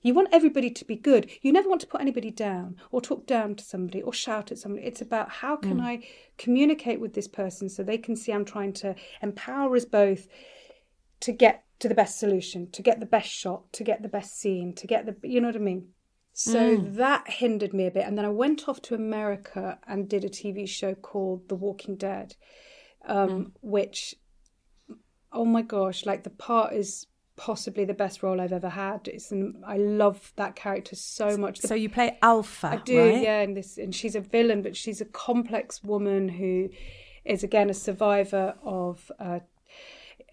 you 0.02 0.14
want 0.14 0.28
everybody 0.32 0.70
to 0.70 0.84
be 0.84 0.96
good. 0.96 1.30
You 1.42 1.52
never 1.52 1.68
want 1.68 1.80
to 1.82 1.86
put 1.86 2.00
anybody 2.00 2.30
down 2.30 2.76
or 2.90 3.00
talk 3.00 3.26
down 3.26 3.54
to 3.56 3.64
somebody 3.64 4.02
or 4.02 4.12
shout 4.12 4.50
at 4.50 4.58
somebody. 4.58 4.86
It's 4.86 5.00
about 5.00 5.30
how 5.30 5.56
can 5.56 5.78
mm. 5.78 5.84
I 5.84 6.06
communicate 6.38 7.00
with 7.00 7.14
this 7.14 7.28
person 7.28 7.68
so 7.68 7.82
they 7.82 7.98
can 7.98 8.16
see 8.16 8.32
I'm 8.32 8.44
trying 8.44 8.72
to 8.74 8.94
empower 9.22 9.76
us 9.76 9.84
both 9.84 10.26
to 11.20 11.32
get 11.32 11.64
to 11.78 11.88
the 11.88 11.94
best 11.94 12.18
solution, 12.18 12.70
to 12.72 12.82
get 12.82 13.00
the 13.00 13.06
best 13.06 13.28
shot, 13.28 13.72
to 13.74 13.84
get 13.84 14.02
the 14.02 14.08
best 14.08 14.38
scene, 14.38 14.72
to 14.74 14.86
get 14.86 15.06
the 15.06 15.28
you 15.28 15.40
know 15.40 15.48
what 15.48 15.56
I 15.56 15.60
mean? 15.60 15.88
So 16.32 16.76
mm. 16.76 16.96
that 16.96 17.28
hindered 17.30 17.72
me 17.72 17.86
a 17.86 17.90
bit. 17.90 18.06
And 18.06 18.18
then 18.18 18.26
I 18.26 18.30
went 18.30 18.68
off 18.68 18.82
to 18.82 18.94
America 18.94 19.78
and 19.88 20.08
did 20.08 20.24
a 20.24 20.28
TV 20.28 20.68
show 20.68 20.94
called 20.94 21.48
The 21.48 21.54
Walking 21.54 21.96
Dead, 21.96 22.36
um, 23.06 23.28
mm. 23.28 23.50
which, 23.62 24.14
oh 25.32 25.44
my 25.44 25.62
gosh, 25.62 26.06
like 26.06 26.22
the 26.24 26.30
part 26.30 26.72
is 26.72 27.06
possibly 27.36 27.84
the 27.84 27.94
best 27.94 28.22
role 28.22 28.40
I've 28.40 28.52
ever 28.52 28.70
had. 28.70 29.08
It's 29.08 29.30
an, 29.30 29.62
I 29.66 29.76
love 29.76 30.32
that 30.36 30.56
character 30.56 30.96
so 30.96 31.36
much. 31.36 31.60
so 31.60 31.74
you 31.74 31.88
play 31.88 32.18
Alpha, 32.22 32.68
I 32.68 32.76
do, 32.76 32.98
right? 32.98 33.22
yeah. 33.22 33.40
And 33.40 33.56
this, 33.56 33.78
and 33.78 33.94
she's 33.94 34.14
a 34.14 34.20
villain, 34.20 34.62
but 34.62 34.76
she's 34.76 35.00
a 35.00 35.04
complex 35.04 35.84
woman 35.84 36.28
who 36.28 36.70
is 37.24 37.44
again 37.44 37.70
a 37.70 37.74
survivor 37.74 38.54
of. 38.62 39.10
Uh, 39.18 39.40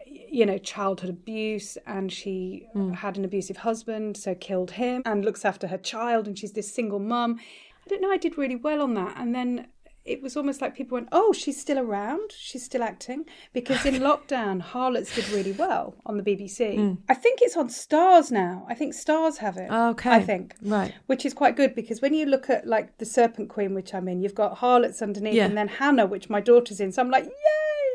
you 0.05 0.45
know, 0.45 0.57
childhood 0.57 1.09
abuse, 1.09 1.77
and 1.87 2.11
she 2.11 2.67
mm. 2.75 2.93
had 2.93 3.17
an 3.17 3.25
abusive 3.25 3.57
husband, 3.57 4.15
so 4.17 4.35
killed 4.35 4.71
him, 4.71 5.01
and 5.05 5.25
looks 5.25 5.43
after 5.43 5.67
her 5.67 5.77
child, 5.77 6.27
and 6.27 6.37
she's 6.37 6.51
this 6.51 6.71
single 6.71 6.99
mum. 6.99 7.39
I 7.85 7.89
don't 7.89 8.01
know, 8.01 8.11
I 8.11 8.17
did 8.17 8.37
really 8.37 8.55
well 8.55 8.81
on 8.81 8.93
that. 8.93 9.15
And 9.17 9.33
then 9.33 9.67
it 10.05 10.21
was 10.21 10.35
almost 10.35 10.61
like 10.61 10.75
people 10.75 10.95
went, 10.95 11.09
"Oh, 11.11 11.31
she's 11.33 11.59
still 11.59 11.79
around. 11.79 12.31
She's 12.37 12.63
still 12.63 12.83
acting." 12.83 13.25
Because 13.53 13.85
in 13.85 13.95
lockdown, 14.09 14.61
Harlots 14.61 15.15
did 15.15 15.29
really 15.29 15.53
well 15.53 15.95
on 16.05 16.17
the 16.17 16.23
BBC. 16.23 16.77
Mm. 16.77 16.97
I 17.07 17.13
think 17.13 17.39
it's 17.41 17.55
on 17.55 17.69
Starz 17.69 18.31
now. 18.31 18.65
I 18.69 18.75
think 18.75 18.93
Starz 18.93 19.37
have 19.37 19.57
it. 19.57 19.71
Okay, 19.71 20.09
I 20.09 20.21
think 20.21 20.55
right, 20.61 20.93
which 21.07 21.25
is 21.25 21.33
quite 21.33 21.55
good 21.55 21.73
because 21.73 22.01
when 22.01 22.13
you 22.13 22.25
look 22.25 22.49
at 22.49 22.67
like 22.67 22.97
the 22.97 23.05
Serpent 23.05 23.49
Queen, 23.49 23.73
which 23.73 23.93
I'm 23.93 24.07
in, 24.07 24.21
you've 24.21 24.35
got 24.35 24.57
Harlots 24.57 25.01
underneath, 25.01 25.35
yeah. 25.35 25.45
and 25.45 25.57
then 25.57 25.67
Hanna, 25.67 26.05
which 26.05 26.29
my 26.29 26.41
daughter's 26.41 26.79
in. 26.79 26.91
So 26.91 27.01
I'm 27.01 27.09
like, 27.09 27.25
yay! 27.25 27.31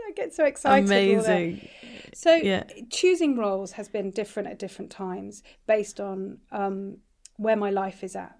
I 0.08 0.12
get 0.14 0.34
so 0.34 0.44
excited. 0.44 0.86
Amazing. 0.86 1.68
So 2.14 2.34
yeah. 2.34 2.64
choosing 2.90 3.36
roles 3.36 3.72
has 3.72 3.88
been 3.88 4.10
different 4.10 4.48
at 4.48 4.58
different 4.58 4.90
times 4.90 5.42
based 5.66 6.00
on 6.00 6.38
um, 6.50 6.98
where 7.36 7.56
my 7.56 7.70
life 7.70 8.02
is 8.02 8.16
at 8.16 8.34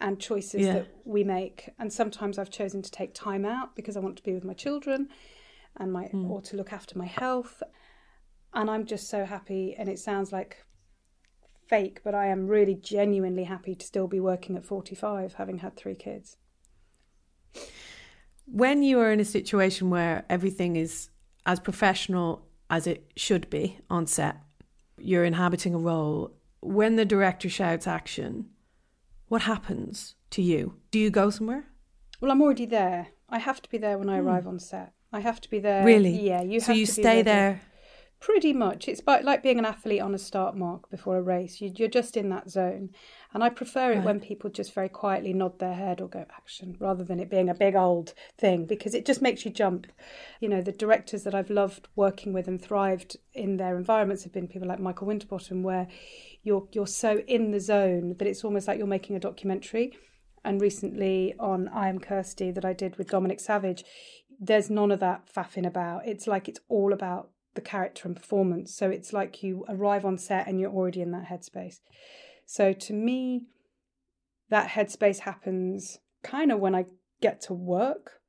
and 0.00 0.20
choices 0.20 0.62
yeah. 0.62 0.72
that 0.74 0.88
we 1.04 1.24
make. 1.24 1.70
And 1.78 1.92
sometimes 1.92 2.38
I've 2.38 2.50
chosen 2.50 2.82
to 2.82 2.90
take 2.90 3.14
time 3.14 3.44
out 3.44 3.74
because 3.74 3.96
I 3.96 4.00
want 4.00 4.16
to 4.16 4.22
be 4.22 4.34
with 4.34 4.44
my 4.44 4.54
children 4.54 5.08
and 5.76 5.92
my 5.92 6.04
mm. 6.04 6.28
or 6.28 6.40
to 6.42 6.56
look 6.56 6.72
after 6.72 6.96
my 6.98 7.06
health. 7.06 7.62
And 8.54 8.70
I'm 8.70 8.86
just 8.86 9.08
so 9.08 9.24
happy 9.24 9.74
and 9.76 9.88
it 9.88 9.98
sounds 9.98 10.32
like 10.32 10.64
fake, 11.66 12.00
but 12.02 12.14
I 12.14 12.26
am 12.26 12.46
really 12.46 12.74
genuinely 12.74 13.44
happy 13.44 13.74
to 13.74 13.86
still 13.86 14.06
be 14.06 14.20
working 14.20 14.56
at 14.56 14.64
45, 14.64 15.34
having 15.34 15.58
had 15.58 15.76
three 15.76 15.94
kids. 15.94 16.36
When 18.46 18.82
you 18.82 18.98
are 19.00 19.12
in 19.12 19.20
a 19.20 19.24
situation 19.24 19.90
where 19.90 20.24
everything 20.30 20.76
is 20.76 21.10
as 21.44 21.60
professional 21.60 22.46
as 22.70 22.86
it 22.86 23.10
should 23.16 23.50
be 23.50 23.78
on 23.90 24.06
set, 24.06 24.36
you're 24.96 25.24
inhabiting 25.24 25.74
a 25.74 25.78
role. 25.78 26.32
When 26.60 26.96
the 26.96 27.04
director 27.04 27.48
shouts 27.48 27.86
action, 27.86 28.46
what 29.28 29.42
happens 29.42 30.14
to 30.30 30.42
you? 30.42 30.74
Do 30.90 30.98
you 30.98 31.10
go 31.10 31.30
somewhere? 31.30 31.66
Well, 32.20 32.30
I'm 32.30 32.42
already 32.42 32.66
there. 32.66 33.08
I 33.28 33.38
have 33.38 33.62
to 33.62 33.70
be 33.70 33.78
there 33.78 33.98
when 33.98 34.08
I 34.08 34.18
arrive 34.18 34.44
mm. 34.44 34.48
on 34.48 34.58
set. 34.58 34.92
I 35.12 35.20
have 35.20 35.40
to 35.42 35.50
be 35.50 35.58
there. 35.58 35.84
Really? 35.84 36.18
Yeah. 36.26 36.42
You. 36.42 36.60
So 36.60 36.72
you 36.72 36.86
stay 36.86 37.22
there. 37.22 37.62
Pretty 38.20 38.52
much. 38.52 38.88
It's 38.88 39.00
like 39.06 39.44
being 39.44 39.60
an 39.60 39.64
athlete 39.64 40.00
on 40.00 40.12
a 40.12 40.18
start 40.18 40.56
mark 40.56 40.90
before 40.90 41.18
a 41.18 41.22
race. 41.22 41.60
You, 41.60 41.72
are 41.84 41.88
just 41.88 42.16
in 42.16 42.30
that 42.30 42.50
zone. 42.50 42.90
And 43.32 43.44
I 43.44 43.48
prefer 43.48 43.92
it 43.92 43.96
right. 43.96 44.04
when 44.04 44.18
people 44.18 44.50
just 44.50 44.74
very 44.74 44.88
quietly 44.88 45.32
nod 45.32 45.60
their 45.60 45.74
head 45.74 46.00
or 46.00 46.08
go 46.08 46.26
action 46.36 46.76
rather 46.80 47.04
than 47.04 47.20
it 47.20 47.30
being 47.30 47.48
a 47.48 47.54
big 47.54 47.76
old 47.76 48.14
thing 48.36 48.66
because 48.66 48.92
it 48.92 49.06
just 49.06 49.22
makes 49.22 49.44
you 49.44 49.52
jump. 49.52 49.86
You 50.40 50.48
know, 50.48 50.60
the 50.60 50.72
directors 50.72 51.22
that 51.22 51.34
I've 51.34 51.48
loved 51.48 51.86
working 51.94 52.32
with 52.32 52.48
and 52.48 52.60
thrived 52.60 53.16
in 53.34 53.56
their 53.56 53.76
environments 53.76 54.24
have 54.24 54.32
been 54.32 54.48
people 54.48 54.66
like 54.66 54.80
Michael 54.80 55.06
Winterbottom, 55.06 55.62
where 55.62 55.86
you're, 56.48 56.66
you're 56.72 56.86
so 56.86 57.18
in 57.26 57.50
the 57.50 57.60
zone 57.60 58.16
that 58.18 58.26
it's 58.26 58.42
almost 58.42 58.66
like 58.66 58.78
you're 58.78 58.86
making 58.86 59.14
a 59.14 59.20
documentary 59.20 59.92
and 60.44 60.60
recently 60.60 61.34
on 61.38 61.68
I 61.68 61.88
Am 61.88 61.98
Kirsty 61.98 62.50
that 62.52 62.64
I 62.64 62.72
did 62.72 62.96
with 62.96 63.10
Dominic 63.10 63.38
Savage, 63.38 63.84
there's 64.40 64.70
none 64.70 64.90
of 64.90 65.00
that 65.00 65.28
faffing 65.32 65.66
about. 65.66 66.08
It's 66.08 66.26
like 66.26 66.48
it's 66.48 66.60
all 66.68 66.92
about 66.94 67.30
the 67.54 67.60
character 67.60 68.08
and 68.08 68.16
performance. 68.16 68.74
So 68.74 68.88
it's 68.88 69.12
like 69.12 69.42
you 69.42 69.64
arrive 69.68 70.06
on 70.06 70.16
set 70.16 70.48
and 70.48 70.58
you're 70.58 70.72
already 70.72 71.02
in 71.02 71.10
that 71.12 71.26
headspace. 71.26 71.80
So 72.46 72.72
to 72.72 72.92
me, 72.94 73.42
that 74.48 74.70
headspace 74.70 75.20
happens 75.20 75.98
kind 76.22 76.50
of 76.50 76.60
when 76.60 76.74
I 76.74 76.86
get 77.20 77.42
to 77.42 77.52
work 77.52 78.22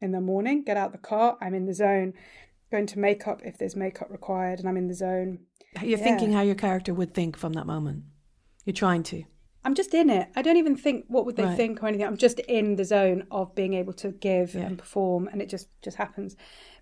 in 0.00 0.12
the 0.12 0.20
morning, 0.20 0.64
get 0.64 0.78
out 0.78 0.92
the 0.92 0.98
car, 0.98 1.36
I'm 1.42 1.54
in 1.54 1.66
the 1.66 1.74
zone, 1.74 2.14
going 2.70 2.86
to 2.86 2.98
makeup 2.98 3.40
if 3.44 3.58
there's 3.58 3.76
makeup 3.76 4.08
required, 4.10 4.60
and 4.60 4.68
I'm 4.68 4.76
in 4.76 4.88
the 4.88 4.94
zone. 4.94 5.40
You're 5.80 5.98
yeah. 5.98 6.04
thinking 6.04 6.32
how 6.32 6.42
your 6.42 6.54
character 6.54 6.94
would 6.94 7.14
think 7.14 7.36
from 7.36 7.52
that 7.54 7.66
moment. 7.66 8.04
You're 8.64 8.74
trying 8.74 9.02
to. 9.04 9.24
I'm 9.64 9.74
just 9.74 9.92
in 9.92 10.08
it. 10.08 10.28
I 10.34 10.42
don't 10.42 10.56
even 10.56 10.76
think 10.76 11.04
what 11.08 11.26
would 11.26 11.36
they 11.36 11.44
right. 11.44 11.56
think 11.56 11.82
or 11.82 11.88
anything. 11.88 12.06
I'm 12.06 12.16
just 12.16 12.38
in 12.40 12.76
the 12.76 12.84
zone 12.84 13.26
of 13.30 13.54
being 13.54 13.74
able 13.74 13.92
to 13.94 14.10
give 14.10 14.54
yeah. 14.54 14.62
and 14.62 14.78
perform, 14.78 15.28
and 15.28 15.42
it 15.42 15.48
just 15.48 15.68
just 15.82 15.98
happens. 15.98 16.36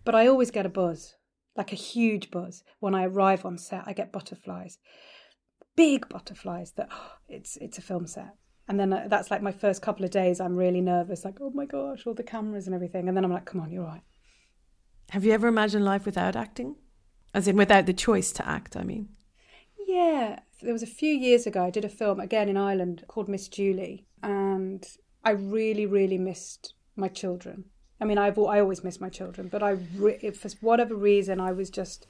But 0.04 0.14
I 0.14 0.26
always 0.26 0.50
get 0.50 0.66
a 0.66 0.71
buzz, 0.71 1.16
like 1.57 1.73
a 1.73 1.76
huge 1.76 2.30
buzz 2.30 2.62
when 2.78 2.95
I 2.95 3.04
arrive 3.04 3.45
on 3.45 3.59
set. 3.59 3.83
I 3.87 3.92
get 3.92 4.12
butterflies, 4.12 4.78
big 5.76 6.09
butterflies. 6.09 6.73
That 6.73 6.88
oh, 6.92 7.12
it's 7.28 7.57
it's 7.57 7.78
a 7.78 7.83
film 7.83 8.07
set, 8.07 8.37
and 8.68 8.78
then 8.78 8.92
uh, 8.92 9.07
that's 9.09 9.30
like 9.30 9.42
my 9.42 9.52
first 9.52 9.83
couple 9.83 10.04
of 10.04 10.12
days. 10.12 10.40
I'm 10.40 10.57
really 10.57 10.80
nervous, 10.80 11.25
like 11.25 11.38
oh 11.40 11.50
my 11.52 11.66
gosh, 11.66 12.07
all 12.07 12.14
the 12.14 12.23
cameras 12.23 12.66
and 12.66 12.76
everything, 12.76 13.09
and 13.09 13.16
then 13.16 13.25
I'm 13.25 13.33
like, 13.33 13.47
come 13.47 13.61
on, 13.61 13.73
you're 13.73 13.85
right. 13.85 14.02
Have 15.10 15.24
you 15.24 15.32
ever 15.32 15.48
imagined 15.48 15.84
life 15.84 16.04
without 16.04 16.36
acting, 16.36 16.76
as 17.32 17.48
in 17.48 17.56
without 17.56 17.86
the 17.86 17.94
choice 17.94 18.32
to 18.32 18.48
act? 18.48 18.76
I 18.76 18.84
mean. 18.84 19.08
Yeah, 19.86 20.40
there 20.60 20.72
was 20.72 20.82
a 20.82 20.86
few 20.86 21.14
years 21.14 21.46
ago 21.46 21.64
I 21.64 21.70
did 21.70 21.84
a 21.84 21.88
film 21.88 22.20
again 22.20 22.48
in 22.48 22.56
Ireland 22.56 23.04
called 23.08 23.28
Miss 23.28 23.48
Julie, 23.48 24.06
and 24.22 24.84
I 25.24 25.30
really, 25.30 25.86
really 25.86 26.18
missed 26.18 26.74
my 26.94 27.08
children. 27.08 27.64
I 28.00 28.04
mean, 28.04 28.18
I've 28.18 28.38
I 28.38 28.60
always 28.60 28.84
miss 28.84 29.00
my 29.00 29.08
children, 29.08 29.48
but 29.48 29.62
I 29.62 29.76
re- 29.96 30.30
for 30.30 30.50
whatever 30.60 30.94
reason 30.94 31.40
I 31.40 31.52
was 31.52 31.70
just 31.70 32.06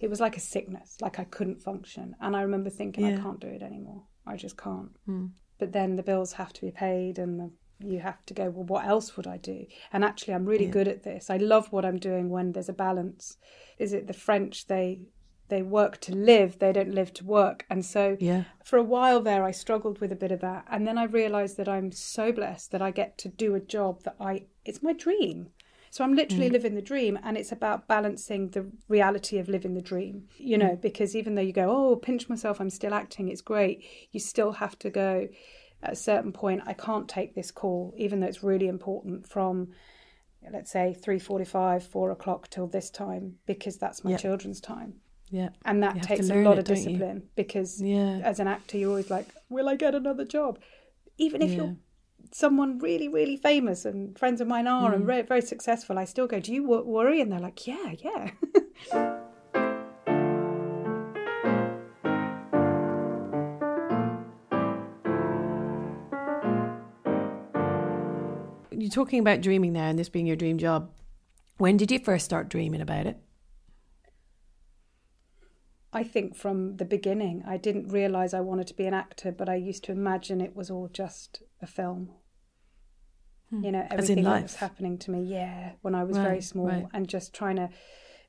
it 0.00 0.08
was 0.08 0.20
like 0.20 0.36
a 0.36 0.40
sickness, 0.40 0.96
like 1.00 1.18
I 1.18 1.24
couldn't 1.24 1.60
function, 1.60 2.14
and 2.20 2.36
I 2.36 2.42
remember 2.42 2.70
thinking 2.70 3.06
yeah. 3.06 3.18
I 3.18 3.20
can't 3.20 3.40
do 3.40 3.48
it 3.48 3.62
anymore. 3.62 4.02
I 4.26 4.36
just 4.36 4.56
can't. 4.56 4.90
Mm. 5.08 5.30
But 5.58 5.72
then 5.72 5.96
the 5.96 6.02
bills 6.02 6.34
have 6.34 6.52
to 6.52 6.60
be 6.60 6.70
paid, 6.70 7.18
and 7.18 7.40
the, 7.40 7.50
you 7.80 8.00
have 8.00 8.24
to 8.26 8.34
go. 8.34 8.50
Well, 8.50 8.64
what 8.64 8.86
else 8.86 9.16
would 9.16 9.26
I 9.26 9.36
do? 9.36 9.66
And 9.92 10.04
actually, 10.04 10.34
I'm 10.34 10.46
really 10.46 10.66
yeah. 10.66 10.72
good 10.72 10.88
at 10.88 11.04
this. 11.04 11.30
I 11.30 11.36
love 11.36 11.72
what 11.72 11.84
I'm 11.84 11.98
doing 11.98 12.30
when 12.30 12.52
there's 12.52 12.68
a 12.68 12.74
balance. 12.74 13.36
Is 13.78 13.92
it 13.92 14.06
the 14.06 14.12
French? 14.12 14.66
They 14.66 15.00
they 15.48 15.62
work 15.62 15.98
to 15.98 16.14
live 16.14 16.58
they 16.58 16.72
don't 16.72 16.94
live 16.94 17.12
to 17.14 17.24
work 17.24 17.64
and 17.68 17.84
so 17.84 18.16
yeah. 18.20 18.44
for 18.64 18.76
a 18.76 18.82
while 18.82 19.20
there 19.20 19.44
i 19.44 19.50
struggled 19.50 19.98
with 19.98 20.12
a 20.12 20.16
bit 20.16 20.30
of 20.30 20.40
that 20.40 20.64
and 20.70 20.86
then 20.86 20.98
i 20.98 21.04
realized 21.04 21.56
that 21.56 21.68
i'm 21.68 21.90
so 21.90 22.30
blessed 22.30 22.70
that 22.70 22.82
i 22.82 22.90
get 22.90 23.18
to 23.18 23.28
do 23.28 23.54
a 23.54 23.60
job 23.60 24.02
that 24.02 24.16
i 24.20 24.44
it's 24.64 24.82
my 24.82 24.92
dream 24.92 25.48
so 25.90 26.04
i'm 26.04 26.14
literally 26.14 26.48
mm. 26.48 26.52
living 26.52 26.74
the 26.74 26.82
dream 26.82 27.18
and 27.22 27.36
it's 27.36 27.52
about 27.52 27.88
balancing 27.88 28.50
the 28.50 28.66
reality 28.88 29.38
of 29.38 29.48
living 29.48 29.74
the 29.74 29.82
dream 29.82 30.24
you 30.36 30.58
know 30.58 30.76
mm. 30.76 30.80
because 30.80 31.16
even 31.16 31.34
though 31.34 31.42
you 31.42 31.52
go 31.52 31.70
oh 31.70 31.96
pinch 31.96 32.28
myself 32.28 32.60
i'm 32.60 32.70
still 32.70 32.94
acting 32.94 33.28
it's 33.28 33.40
great 33.40 33.82
you 34.12 34.20
still 34.20 34.52
have 34.52 34.78
to 34.78 34.90
go 34.90 35.28
at 35.82 35.92
a 35.92 35.96
certain 35.96 36.32
point 36.32 36.62
i 36.66 36.72
can't 36.72 37.08
take 37.08 37.34
this 37.34 37.50
call 37.50 37.94
even 37.96 38.20
though 38.20 38.26
it's 38.26 38.42
really 38.42 38.68
important 38.68 39.26
from 39.28 39.68
let's 40.52 40.70
say 40.70 40.96
3.45 41.00 41.82
4 41.82 42.10
o'clock 42.10 42.48
till 42.50 42.66
this 42.66 42.90
time 42.90 43.36
because 43.46 43.76
that's 43.76 44.04
my 44.04 44.16
children's 44.16 44.60
time 44.60 44.94
yeah. 45.30 45.50
And 45.64 45.82
that 45.82 46.02
takes 46.02 46.30
a 46.30 46.34
lot 46.36 46.54
it, 46.54 46.60
of 46.60 46.64
discipline 46.64 47.28
because 47.36 47.82
yeah. 47.82 48.20
as 48.24 48.40
an 48.40 48.48
actor, 48.48 48.78
you're 48.78 48.90
always 48.90 49.10
like, 49.10 49.26
will 49.48 49.68
I 49.68 49.76
get 49.76 49.94
another 49.94 50.24
job? 50.24 50.58
Even 51.18 51.42
if 51.42 51.50
yeah. 51.50 51.56
you're 51.56 51.76
someone 52.32 52.78
really, 52.78 53.08
really 53.08 53.36
famous 53.36 53.84
and 53.84 54.18
friends 54.18 54.40
of 54.40 54.48
mine 54.48 54.66
are 54.66 54.90
mm. 54.90 54.96
and 54.96 55.04
very, 55.04 55.22
very 55.22 55.42
successful, 55.42 55.98
I 55.98 56.04
still 56.04 56.26
go, 56.26 56.40
do 56.40 56.52
you 56.52 56.64
worry? 56.64 57.20
And 57.20 57.32
they're 57.32 57.40
like, 57.40 57.66
yeah, 57.66 57.94
yeah. 57.98 59.20
You're 68.88 69.04
talking 69.04 69.20
about 69.20 69.42
dreaming 69.42 69.74
there 69.74 69.84
and 69.84 69.98
this 69.98 70.08
being 70.08 70.26
your 70.26 70.34
dream 70.34 70.56
job. 70.56 70.90
When 71.58 71.76
did 71.76 71.90
you 71.90 71.98
first 71.98 72.24
start 72.24 72.48
dreaming 72.48 72.80
about 72.80 73.04
it? 73.04 73.18
I 75.92 76.02
think 76.02 76.34
from 76.34 76.78
the 76.78 76.86
beginning, 76.86 77.42
I 77.46 77.58
didn't 77.58 77.88
realize 77.88 78.32
I 78.32 78.40
wanted 78.40 78.66
to 78.68 78.74
be 78.74 78.86
an 78.86 78.94
actor, 78.94 79.30
but 79.30 79.46
I 79.46 79.56
used 79.56 79.84
to 79.84 79.92
imagine 79.92 80.40
it 80.40 80.56
was 80.56 80.70
all 80.70 80.88
just 80.90 81.42
a 81.60 81.66
film. 81.66 82.12
Hmm. 83.50 83.62
You 83.62 83.72
know, 83.72 83.86
everything 83.90 84.24
that 84.24 84.42
was 84.44 84.54
happening 84.54 84.96
to 85.00 85.10
me, 85.10 85.22
yeah, 85.22 85.72
when 85.82 85.94
I 85.94 86.04
was 86.04 86.16
right, 86.16 86.24
very 86.24 86.40
small, 86.40 86.68
right. 86.68 86.86
and 86.94 87.06
just 87.06 87.34
trying 87.34 87.56
to. 87.56 87.68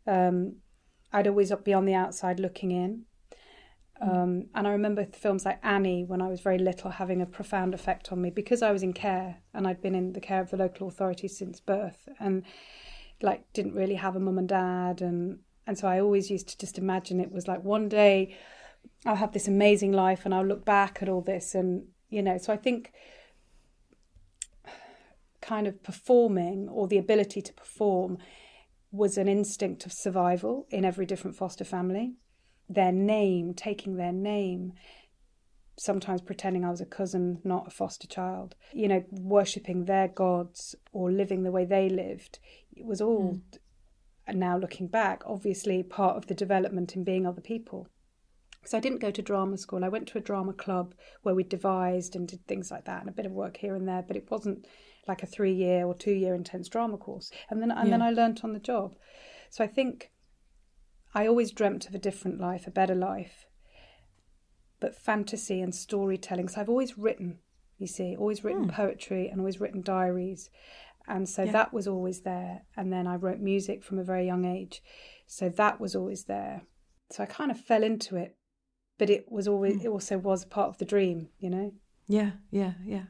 Um, 0.05 0.57
I'd 1.13 1.27
always 1.27 1.53
be 1.63 1.73
on 1.73 1.85
the 1.85 1.95
outside 1.95 2.37
looking 2.37 2.71
in. 2.71 3.05
Um, 4.01 4.45
and 4.55 4.65
I 4.67 4.71
remember 4.71 5.05
films 5.05 5.45
like 5.45 5.59
Annie 5.61 6.05
when 6.05 6.21
I 6.21 6.27
was 6.27 6.39
very 6.39 6.57
little 6.57 6.91
having 6.91 7.21
a 7.21 7.25
profound 7.25 7.73
effect 7.73 8.11
on 8.11 8.21
me 8.21 8.29
because 8.29 8.61
I 8.61 8.71
was 8.71 8.81
in 8.81 8.93
care 8.93 9.37
and 9.53 9.67
I'd 9.67 9.81
been 9.81 9.95
in 9.95 10.13
the 10.13 10.21
care 10.21 10.41
of 10.41 10.51
the 10.51 10.57
local 10.57 10.87
authorities 10.87 11.37
since 11.37 11.59
birth 11.59 12.07
and 12.17 12.43
like 13.21 13.51
didn't 13.51 13.73
really 13.73 13.95
have 13.95 14.15
a 14.15 14.19
mum 14.19 14.37
and 14.37 14.47
dad 14.47 15.01
and 15.01 15.39
and 15.67 15.77
so 15.77 15.87
I 15.87 15.99
always 15.99 16.31
used 16.31 16.47
to 16.47 16.57
just 16.57 16.77
imagine 16.77 17.19
it 17.19 17.31
was 17.31 17.47
like 17.47 17.63
one 17.63 17.89
day 17.89 18.37
I'll 19.05 19.15
have 19.15 19.31
this 19.31 19.47
amazing 19.47 19.91
life 19.91 20.25
and 20.25 20.33
I'll 20.33 20.45
look 20.45 20.65
back 20.65 20.99
at 21.01 21.09
all 21.09 21.21
this. 21.21 21.55
And, 21.55 21.87
you 22.09 22.21
know, 22.21 22.37
so 22.37 22.51
I 22.51 22.57
think 22.57 22.91
kind 25.41 25.67
of 25.67 25.81
performing 25.83 26.67
or 26.69 26.87
the 26.87 26.97
ability 26.97 27.41
to 27.41 27.53
perform 27.53 28.17
was 28.91 29.17
an 29.17 29.27
instinct 29.27 29.85
of 29.85 29.93
survival 29.93 30.67
in 30.69 30.83
every 30.83 31.05
different 31.05 31.37
foster 31.37 31.63
family. 31.63 32.13
Their 32.69 32.91
name, 32.91 33.53
taking 33.53 33.95
their 33.95 34.11
name, 34.11 34.73
sometimes 35.77 36.21
pretending 36.21 36.63
I 36.63 36.69
was 36.69 36.81
a 36.81 36.85
cousin, 36.85 37.39
not 37.43 37.67
a 37.67 37.71
foster 37.71 38.07
child, 38.07 38.55
you 38.73 38.87
know, 38.87 39.03
worshipping 39.09 39.85
their 39.85 40.07
gods 40.07 40.75
or 40.91 41.11
living 41.11 41.43
the 41.43 41.51
way 41.51 41.65
they 41.65 41.89
lived. 41.89 42.39
It 42.75 42.85
was 42.85 43.01
all 43.01 43.33
mm 43.33 43.59
and 44.29 44.39
now 44.39 44.55
looking 44.57 44.87
back, 44.87 45.23
obviously 45.25 45.81
part 45.81 46.15
of 46.15 46.27
the 46.27 46.35
development 46.35 46.95
in 46.95 47.03
being 47.03 47.25
other 47.25 47.41
people. 47.41 47.87
So 48.63 48.77
I 48.77 48.81
didn't 48.81 49.01
go 49.01 49.09
to 49.09 49.21
drama 49.21 49.57
school. 49.57 49.83
I 49.83 49.89
went 49.89 50.07
to 50.09 50.19
a 50.19 50.21
drama 50.21 50.53
club 50.53 50.93
where 51.23 51.33
we 51.33 51.43
devised 51.43 52.15
and 52.15 52.27
did 52.27 52.45
things 52.45 52.69
like 52.69 52.85
that 52.85 53.01
and 53.01 53.09
a 53.09 53.13
bit 53.13 53.25
of 53.25 53.31
work 53.31 53.57
here 53.57 53.75
and 53.75 53.87
there, 53.87 54.03
but 54.07 54.15
it 54.15 54.29
wasn't 54.29 54.67
like 55.07 55.23
a 55.23 55.25
three 55.25 55.53
year 55.53 55.85
or 55.85 55.95
two 55.95 56.11
year 56.11 56.35
intense 56.35 56.69
drama 56.69 56.97
course. 56.97 57.31
And 57.49 57.59
then 57.59 57.71
and 57.71 57.87
yeah. 57.87 57.97
then 57.97 58.01
I 58.03 58.11
learnt 58.11 58.43
on 58.43 58.53
the 58.53 58.59
job. 58.59 58.95
So 59.49 59.63
I 59.63 59.67
think 59.67 60.11
I 61.13 61.27
always 61.27 61.51
dreamt 61.51 61.87
of 61.87 61.95
a 61.95 61.99
different 61.99 62.39
life, 62.39 62.67
a 62.67 62.71
better 62.71 62.95
life. 62.95 63.47
But 64.79 64.95
fantasy 64.95 65.61
and 65.61 65.73
storytelling. 65.73 66.47
So 66.47 66.61
I've 66.61 66.69
always 66.69 66.97
written, 66.97 67.39
you 67.77 67.87
see, 67.87 68.15
always 68.15 68.43
written 68.43 68.67
mm. 68.67 68.73
poetry 68.73 69.27
and 69.27 69.39
always 69.39 69.59
written 69.59 69.81
diaries. 69.81 70.49
And 71.07 71.27
so 71.27 71.43
yeah. 71.43 71.51
that 71.51 71.73
was 71.73 71.87
always 71.87 72.21
there. 72.21 72.61
And 72.77 72.93
then 72.93 73.07
I 73.07 73.15
wrote 73.15 73.39
music 73.39 73.83
from 73.83 73.99
a 73.99 74.03
very 74.03 74.25
young 74.25 74.45
age. 74.45 74.81
So 75.25 75.49
that 75.49 75.79
was 75.79 75.95
always 75.95 76.25
there. 76.25 76.61
So 77.11 77.23
I 77.23 77.25
kind 77.25 77.51
of 77.51 77.59
fell 77.59 77.83
into 77.83 78.15
it, 78.15 78.37
but 78.97 79.09
it 79.09 79.31
was 79.31 79.47
always, 79.47 79.77
mm. 79.77 79.85
it 79.85 79.87
also 79.87 80.17
was 80.17 80.45
part 80.45 80.69
of 80.69 80.77
the 80.77 80.85
dream, 80.85 81.29
you 81.39 81.49
know? 81.49 81.73
Yeah, 82.07 82.31
yeah, 82.51 82.73
yeah. 82.85 83.03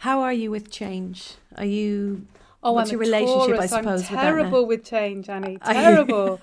How 0.00 0.20
are 0.20 0.32
you 0.32 0.50
with 0.50 0.70
change? 0.70 1.34
Are 1.56 1.64
you, 1.64 2.26
oh, 2.62 2.72
what's 2.72 2.90
I'm 2.90 2.94
your 2.94 3.00
relationship, 3.00 3.58
I 3.58 3.66
suppose, 3.66 4.10
I'm 4.10 4.16
terrible 4.16 4.66
with, 4.66 4.80
with 4.80 4.88
change, 4.88 5.28
Annie. 5.28 5.58
Terrible. 5.64 6.40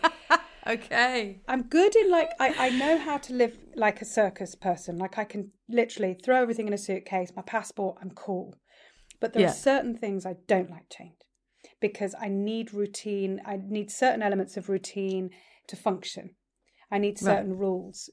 Okay. 0.67 1.41
I'm 1.47 1.63
good 1.63 1.95
in 1.95 2.09
like, 2.09 2.31
I, 2.39 2.67
I 2.67 2.69
know 2.69 2.97
how 2.97 3.17
to 3.17 3.33
live 3.33 3.57
like 3.75 4.01
a 4.01 4.05
circus 4.05 4.55
person. 4.55 4.97
Like 4.97 5.17
I 5.17 5.23
can 5.23 5.51
literally 5.69 6.17
throw 6.23 6.41
everything 6.41 6.67
in 6.67 6.73
a 6.73 6.77
suitcase, 6.77 7.31
my 7.35 7.41
passport, 7.41 7.97
I'm 8.01 8.11
cool. 8.11 8.55
But 9.19 9.33
there 9.33 9.43
yeah. 9.43 9.49
are 9.49 9.53
certain 9.53 9.95
things 9.97 10.25
I 10.25 10.35
don't 10.47 10.69
like 10.69 10.89
change 10.89 11.15
because 11.79 12.13
I 12.19 12.27
need 12.27 12.73
routine. 12.73 13.41
I 13.45 13.57
need 13.57 13.91
certain 13.91 14.21
elements 14.21 14.57
of 14.57 14.69
routine 14.69 15.29
to 15.67 15.75
function. 15.75 16.31
I 16.91 16.97
need 16.97 17.17
certain 17.17 17.51
right. 17.51 17.59
rules 17.59 18.09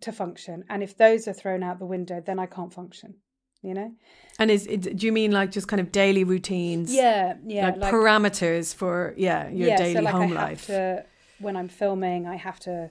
to 0.00 0.12
function. 0.12 0.64
And 0.68 0.82
if 0.82 0.96
those 0.96 1.28
are 1.28 1.32
thrown 1.32 1.62
out 1.62 1.78
the 1.78 1.86
window, 1.86 2.22
then 2.24 2.38
I 2.38 2.46
can't 2.46 2.72
function. 2.72 3.16
You 3.62 3.74
know. 3.74 3.92
And 4.38 4.50
is 4.50 4.66
it, 4.66 4.96
do 4.96 5.06
you 5.06 5.12
mean 5.12 5.32
like 5.32 5.50
just 5.50 5.68
kind 5.68 5.80
of 5.80 5.92
daily 5.92 6.24
routines? 6.24 6.92
Yeah, 6.94 7.34
yeah, 7.46 7.66
like, 7.66 7.76
like 7.76 7.92
parameters 7.92 8.74
for 8.74 9.12
yeah 9.18 9.48
your 9.50 9.68
yeah, 9.68 9.76
daily 9.76 9.94
so 9.96 10.00
like 10.00 10.14
home 10.14 10.32
life. 10.32 10.66
To, 10.66 11.04
when 11.40 11.56
I'm 11.56 11.68
filming, 11.68 12.26
I 12.26 12.36
have 12.36 12.60
to 12.60 12.90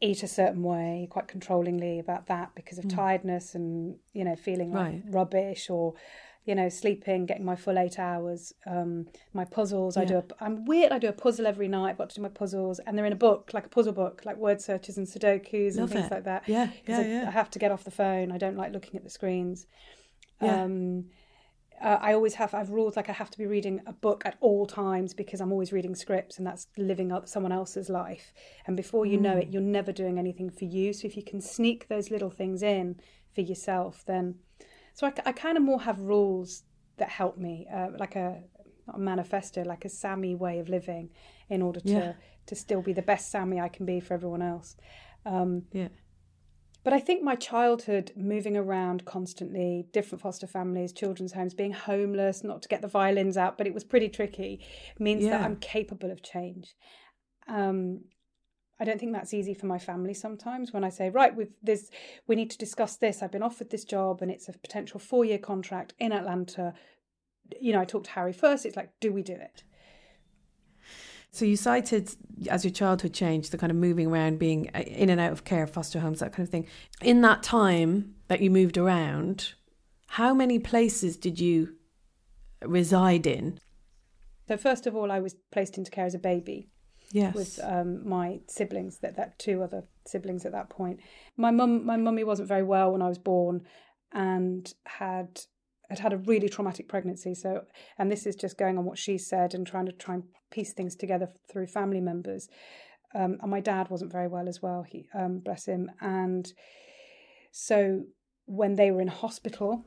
eat 0.00 0.22
a 0.22 0.28
certain 0.28 0.62
way, 0.62 1.08
quite 1.10 1.28
controllingly 1.28 1.98
about 1.98 2.26
that 2.26 2.54
because 2.54 2.78
of 2.78 2.84
mm. 2.84 2.94
tiredness 2.94 3.54
and 3.54 3.96
you 4.12 4.24
know 4.24 4.36
feeling 4.36 4.72
like 4.72 4.92
right. 4.92 5.02
rubbish 5.10 5.70
or 5.70 5.94
you 6.44 6.54
know 6.54 6.68
sleeping, 6.68 7.26
getting 7.26 7.44
my 7.44 7.56
full 7.56 7.78
eight 7.78 7.98
hours. 7.98 8.54
Um, 8.66 9.06
my 9.32 9.44
puzzles, 9.44 9.96
yeah. 9.96 10.02
I 10.02 10.06
do. 10.06 10.16
A, 10.18 10.24
I'm 10.40 10.64
weird. 10.64 10.92
I 10.92 10.98
do 10.98 11.08
a 11.08 11.12
puzzle 11.12 11.46
every 11.46 11.68
night. 11.68 11.90
I've 11.90 11.98
got 11.98 12.10
to 12.10 12.16
do 12.16 12.22
my 12.22 12.28
puzzles, 12.28 12.78
and 12.80 12.96
they're 12.96 13.06
in 13.06 13.12
a 13.12 13.16
book, 13.16 13.50
like 13.52 13.66
a 13.66 13.68
puzzle 13.68 13.92
book, 13.92 14.22
like 14.24 14.36
word 14.36 14.60
searches 14.60 14.96
and 14.96 15.06
Sudokus 15.06 15.76
Love 15.76 15.78
and 15.78 15.90
things 15.90 16.06
it. 16.06 16.10
like 16.12 16.24
that. 16.24 16.44
Yeah, 16.46 16.70
yeah, 16.86 16.98
I, 16.98 17.02
yeah. 17.02 17.24
I 17.28 17.30
have 17.30 17.50
to 17.50 17.58
get 17.58 17.72
off 17.72 17.84
the 17.84 17.90
phone. 17.90 18.32
I 18.32 18.38
don't 18.38 18.56
like 18.56 18.72
looking 18.72 18.96
at 18.96 19.04
the 19.04 19.10
screens. 19.10 19.66
Yeah. 20.40 20.62
Um, 20.62 21.06
uh, 21.80 21.98
I 22.00 22.12
always 22.14 22.34
have 22.34 22.54
I 22.54 22.58
have 22.58 22.70
rules 22.70 22.96
like 22.96 23.08
I 23.08 23.12
have 23.12 23.30
to 23.30 23.38
be 23.38 23.46
reading 23.46 23.80
a 23.86 23.92
book 23.92 24.22
at 24.24 24.36
all 24.40 24.66
times 24.66 25.14
because 25.14 25.40
I'm 25.40 25.52
always 25.52 25.72
reading 25.72 25.94
scripts 25.94 26.38
and 26.38 26.46
that's 26.46 26.66
living 26.76 27.12
up 27.12 27.28
someone 27.28 27.52
else's 27.52 27.88
life. 27.88 28.32
And 28.66 28.76
before 28.76 29.06
you 29.06 29.18
mm. 29.18 29.22
know 29.22 29.36
it, 29.36 29.46
hmm. 29.46 29.52
you're 29.52 29.62
never 29.62 29.92
doing 29.92 30.18
anything 30.18 30.50
for 30.50 30.64
you. 30.64 30.92
So 30.92 31.06
if 31.06 31.16
you 31.16 31.22
can 31.22 31.40
sneak 31.40 31.88
those 31.88 32.10
little 32.10 32.30
things 32.30 32.62
in 32.62 33.00
for 33.34 33.42
yourself, 33.42 34.04
then 34.06 34.36
so 34.94 35.06
I, 35.06 35.12
I 35.26 35.32
kind 35.32 35.56
of 35.56 35.62
more 35.62 35.80
have 35.82 36.00
rules 36.00 36.64
that 36.96 37.08
help 37.08 37.38
me, 37.38 37.66
uh, 37.72 37.88
like 37.98 38.16
a 38.16 38.42
not 38.86 38.96
a 38.96 38.98
manifesto, 38.98 39.62
like 39.64 39.84
a 39.84 39.88
Sammy 39.88 40.34
way 40.34 40.58
of 40.58 40.68
living, 40.68 41.10
in 41.48 41.62
order 41.62 41.80
to 41.80 41.88
yeah. 41.88 42.12
to 42.46 42.54
still 42.54 42.82
be 42.82 42.92
the 42.92 43.02
best 43.02 43.30
Sammy 43.30 43.60
I 43.60 43.68
can 43.68 43.86
be 43.86 44.00
for 44.00 44.14
everyone 44.14 44.42
else. 44.42 44.76
Um, 45.24 45.64
yeah. 45.72 45.88
But 46.84 46.92
I 46.92 47.00
think 47.00 47.22
my 47.22 47.34
childhood, 47.34 48.12
moving 48.16 48.56
around 48.56 49.04
constantly, 49.04 49.86
different 49.92 50.22
foster 50.22 50.46
families, 50.46 50.92
children's 50.92 51.32
homes, 51.32 51.52
being 51.52 51.72
homeless, 51.72 52.44
not 52.44 52.62
to 52.62 52.68
get 52.68 52.82
the 52.82 52.88
violins 52.88 53.36
out, 53.36 53.58
but 53.58 53.66
it 53.66 53.74
was 53.74 53.84
pretty 53.84 54.08
tricky, 54.08 54.60
means 54.98 55.24
yeah. 55.24 55.30
that 55.30 55.42
I'm 55.42 55.56
capable 55.56 56.10
of 56.10 56.22
change. 56.22 56.74
Um, 57.48 58.02
I 58.80 58.84
don't 58.84 59.00
think 59.00 59.12
that's 59.12 59.34
easy 59.34 59.54
for 59.54 59.66
my 59.66 59.78
family 59.78 60.14
sometimes 60.14 60.72
when 60.72 60.84
I 60.84 60.88
say, 60.88 61.10
right, 61.10 61.34
with 61.34 61.48
this, 61.62 61.90
we 62.28 62.36
need 62.36 62.50
to 62.50 62.58
discuss 62.58 62.96
this. 62.96 63.22
I've 63.22 63.32
been 63.32 63.42
offered 63.42 63.70
this 63.70 63.84
job 63.84 64.22
and 64.22 64.30
it's 64.30 64.48
a 64.48 64.52
potential 64.52 65.00
four 65.00 65.24
year 65.24 65.38
contract 65.38 65.94
in 65.98 66.12
Atlanta. 66.12 66.74
You 67.60 67.72
know, 67.72 67.80
I 67.80 67.84
talked 67.84 68.06
to 68.06 68.12
Harry 68.12 68.32
first. 68.32 68.64
It's 68.64 68.76
like, 68.76 68.92
do 69.00 69.12
we 69.12 69.22
do 69.22 69.32
it? 69.32 69.64
So 71.30 71.44
you 71.44 71.56
cited 71.56 72.10
as 72.48 72.64
your 72.64 72.72
childhood 72.72 73.12
changed, 73.12 73.52
the 73.52 73.58
kind 73.58 73.70
of 73.70 73.76
moving 73.76 74.06
around, 74.06 74.38
being 74.38 74.66
in 74.66 75.10
and 75.10 75.20
out 75.20 75.32
of 75.32 75.44
care, 75.44 75.66
foster 75.66 76.00
homes, 76.00 76.20
that 76.20 76.32
kind 76.32 76.46
of 76.46 76.50
thing. 76.50 76.66
In 77.02 77.20
that 77.22 77.42
time 77.42 78.14
that 78.28 78.40
you 78.40 78.50
moved 78.50 78.78
around, 78.78 79.54
how 80.08 80.32
many 80.34 80.58
places 80.58 81.16
did 81.16 81.38
you 81.38 81.74
reside 82.62 83.26
in? 83.26 83.58
So 84.48 84.56
first 84.56 84.86
of 84.86 84.96
all, 84.96 85.12
I 85.12 85.20
was 85.20 85.36
placed 85.52 85.76
into 85.76 85.90
care 85.90 86.06
as 86.06 86.14
a 86.14 86.18
baby. 86.18 86.68
Yes. 87.10 87.34
With 87.34 87.60
um, 87.62 88.06
my 88.06 88.40
siblings, 88.48 88.98
that 88.98 89.16
that 89.16 89.38
two 89.38 89.62
other 89.62 89.84
siblings 90.06 90.44
at 90.44 90.52
that 90.52 90.68
point. 90.68 91.00
My 91.38 91.50
mum, 91.50 91.86
my 91.86 91.96
mummy 91.96 92.22
wasn't 92.22 92.48
very 92.48 92.62
well 92.62 92.92
when 92.92 93.00
I 93.00 93.08
was 93.08 93.18
born, 93.18 93.62
and 94.12 94.72
had 94.84 95.40
had 95.88 95.98
had 95.98 96.12
a 96.12 96.18
really 96.18 96.48
traumatic 96.48 96.88
pregnancy. 96.88 97.34
So, 97.34 97.64
and 97.98 98.10
this 98.10 98.26
is 98.26 98.36
just 98.36 98.58
going 98.58 98.78
on 98.78 98.84
what 98.84 98.98
she 98.98 99.18
said 99.18 99.54
and 99.54 99.66
trying 99.66 99.86
to 99.86 99.92
try 99.92 100.14
and 100.14 100.24
piece 100.50 100.72
things 100.72 100.94
together 100.96 101.30
through 101.50 101.66
family 101.66 102.00
members. 102.00 102.48
Um, 103.14 103.38
and 103.40 103.50
my 103.50 103.60
dad 103.60 103.88
wasn't 103.88 104.12
very 104.12 104.28
well 104.28 104.48
as 104.48 104.60
well. 104.60 104.84
He, 104.86 105.08
um, 105.14 105.38
bless 105.38 105.66
him. 105.66 105.90
And 106.00 106.52
so, 107.52 108.04
when 108.44 108.74
they 108.74 108.90
were 108.90 109.00
in 109.00 109.08
hospital 109.08 109.84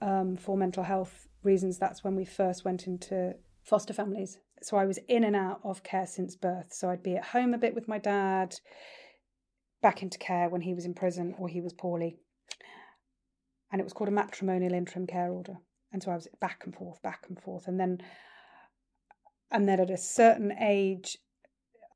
um, 0.00 0.36
for 0.36 0.56
mental 0.56 0.84
health 0.84 1.26
reasons, 1.42 1.78
that's 1.78 2.04
when 2.04 2.14
we 2.16 2.24
first 2.24 2.64
went 2.64 2.86
into 2.86 3.34
foster 3.62 3.92
families. 3.92 4.38
So 4.62 4.76
I 4.76 4.86
was 4.86 4.98
in 5.08 5.24
and 5.24 5.36
out 5.36 5.60
of 5.64 5.82
care 5.82 6.06
since 6.06 6.34
birth. 6.34 6.72
So 6.72 6.90
I'd 6.90 7.02
be 7.02 7.16
at 7.16 7.26
home 7.26 7.54
a 7.54 7.58
bit 7.58 7.74
with 7.74 7.88
my 7.88 7.98
dad, 7.98 8.54
back 9.82 10.02
into 10.02 10.18
care 10.18 10.48
when 10.48 10.62
he 10.62 10.74
was 10.74 10.84
in 10.84 10.94
prison 10.94 11.34
or 11.38 11.48
he 11.48 11.60
was 11.60 11.72
poorly 11.72 12.18
and 13.76 13.80
it 13.82 13.84
was 13.84 13.92
called 13.92 14.08
a 14.08 14.12
matrimonial 14.12 14.72
interim 14.72 15.06
care 15.06 15.30
order. 15.30 15.58
And 15.92 16.02
so 16.02 16.10
I 16.10 16.14
was 16.14 16.26
back 16.40 16.62
and 16.64 16.74
forth, 16.74 17.02
back 17.02 17.26
and 17.28 17.38
forth, 17.38 17.68
and 17.68 17.78
then, 17.78 17.98
and 19.50 19.68
then 19.68 19.80
at 19.80 19.90
a 19.90 19.98
certain 19.98 20.50
age, 20.58 21.18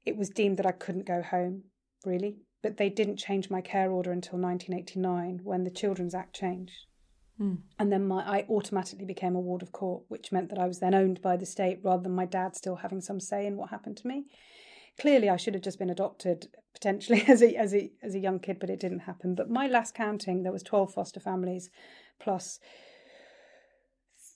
it 0.04 0.14
was 0.14 0.28
deemed 0.28 0.58
that 0.58 0.66
I 0.66 0.72
couldn't 0.72 1.06
go 1.06 1.22
home, 1.22 1.62
really. 2.04 2.36
But 2.62 2.76
they 2.76 2.90
didn't 2.90 3.16
change 3.16 3.48
my 3.48 3.62
care 3.62 3.90
order 3.90 4.12
until 4.12 4.38
1989 4.38 5.40
when 5.42 5.64
the 5.64 5.70
Children's 5.70 6.14
Act 6.14 6.36
changed. 6.36 6.84
Mm. 7.40 7.60
And 7.78 7.90
then 7.90 8.06
my, 8.06 8.22
I 8.22 8.44
automatically 8.50 9.06
became 9.06 9.34
a 9.34 9.40
ward 9.40 9.62
of 9.62 9.72
court, 9.72 10.02
which 10.08 10.32
meant 10.32 10.50
that 10.50 10.58
I 10.58 10.66
was 10.66 10.80
then 10.80 10.92
owned 10.92 11.22
by 11.22 11.38
the 11.38 11.46
state 11.46 11.78
rather 11.82 12.02
than 12.02 12.12
my 12.12 12.26
dad 12.26 12.54
still 12.54 12.76
having 12.76 13.00
some 13.00 13.20
say 13.20 13.46
in 13.46 13.56
what 13.56 13.70
happened 13.70 13.96
to 13.96 14.06
me 14.06 14.26
clearly 15.00 15.30
I 15.30 15.36
should 15.36 15.54
have 15.54 15.62
just 15.62 15.78
been 15.78 15.90
adopted 15.90 16.48
potentially 16.74 17.24
as 17.28 17.42
a 17.42 17.54
as 17.56 17.74
a 17.74 17.90
as 18.02 18.14
a 18.14 18.20
young 18.20 18.38
kid, 18.38 18.58
but 18.60 18.70
it 18.70 18.80
didn't 18.80 19.00
happen. 19.00 19.34
But 19.34 19.50
my 19.50 19.66
last 19.66 19.94
counting, 19.94 20.42
there 20.42 20.52
was 20.52 20.62
twelve 20.62 20.92
foster 20.92 21.20
families, 21.20 21.70
plus 22.20 22.60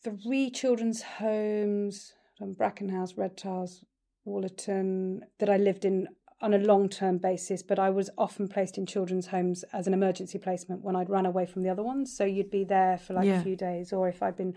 three 0.02 0.50
children's 0.50 1.02
homes, 1.02 2.12
um, 2.40 2.54
from 2.54 2.54
Brackenhouse, 2.54 3.16
Red 3.16 3.36
Tiles, 3.36 3.84
Wallerton, 4.26 5.20
that 5.38 5.48
I 5.48 5.56
lived 5.56 5.84
in 5.84 6.08
on 6.40 6.52
a 6.52 6.58
long 6.58 6.88
term 6.88 7.18
basis, 7.18 7.62
but 7.62 7.78
I 7.78 7.90
was 7.90 8.10
often 8.18 8.48
placed 8.48 8.76
in 8.76 8.86
children's 8.86 9.28
homes 9.28 9.64
as 9.72 9.86
an 9.86 9.94
emergency 9.94 10.38
placement 10.38 10.82
when 10.82 10.96
I'd 10.96 11.08
run 11.08 11.26
away 11.26 11.46
from 11.46 11.62
the 11.62 11.70
other 11.70 11.82
ones. 11.82 12.14
So 12.14 12.24
you'd 12.24 12.50
be 12.50 12.64
there 12.64 12.98
for 12.98 13.14
like 13.14 13.26
yeah. 13.26 13.40
a 13.40 13.42
few 13.42 13.56
days, 13.56 13.92
or 13.92 14.08
if 14.08 14.22
I'd 14.22 14.36
been 14.36 14.54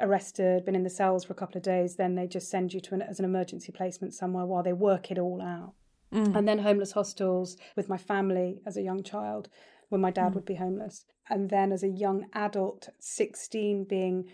arrested, 0.00 0.64
been 0.64 0.74
in 0.74 0.82
the 0.82 0.90
cells 0.90 1.24
for 1.24 1.32
a 1.32 1.36
couple 1.36 1.56
of 1.56 1.62
days, 1.62 1.96
then 1.96 2.14
they 2.14 2.26
just 2.26 2.50
send 2.50 2.72
you 2.72 2.80
to 2.80 2.94
an, 2.94 3.02
as 3.02 3.18
an 3.18 3.24
emergency 3.24 3.72
placement 3.72 4.14
somewhere 4.14 4.46
while 4.46 4.62
they 4.62 4.72
work 4.72 5.10
it 5.10 5.18
all 5.18 5.40
out. 5.40 5.74
Mm. 6.12 6.36
And 6.36 6.48
then 6.48 6.58
homeless 6.58 6.92
hostels 6.92 7.56
with 7.76 7.88
my 7.88 7.96
family 7.96 8.60
as 8.66 8.76
a 8.76 8.82
young 8.82 9.02
child 9.02 9.48
when 9.88 10.00
my 10.00 10.10
dad 10.10 10.32
mm. 10.32 10.34
would 10.36 10.44
be 10.44 10.56
homeless. 10.56 11.04
And 11.28 11.50
then 11.50 11.72
as 11.72 11.82
a 11.82 11.88
young 11.88 12.26
adult, 12.32 12.88
16, 12.98 13.84
being, 13.84 14.28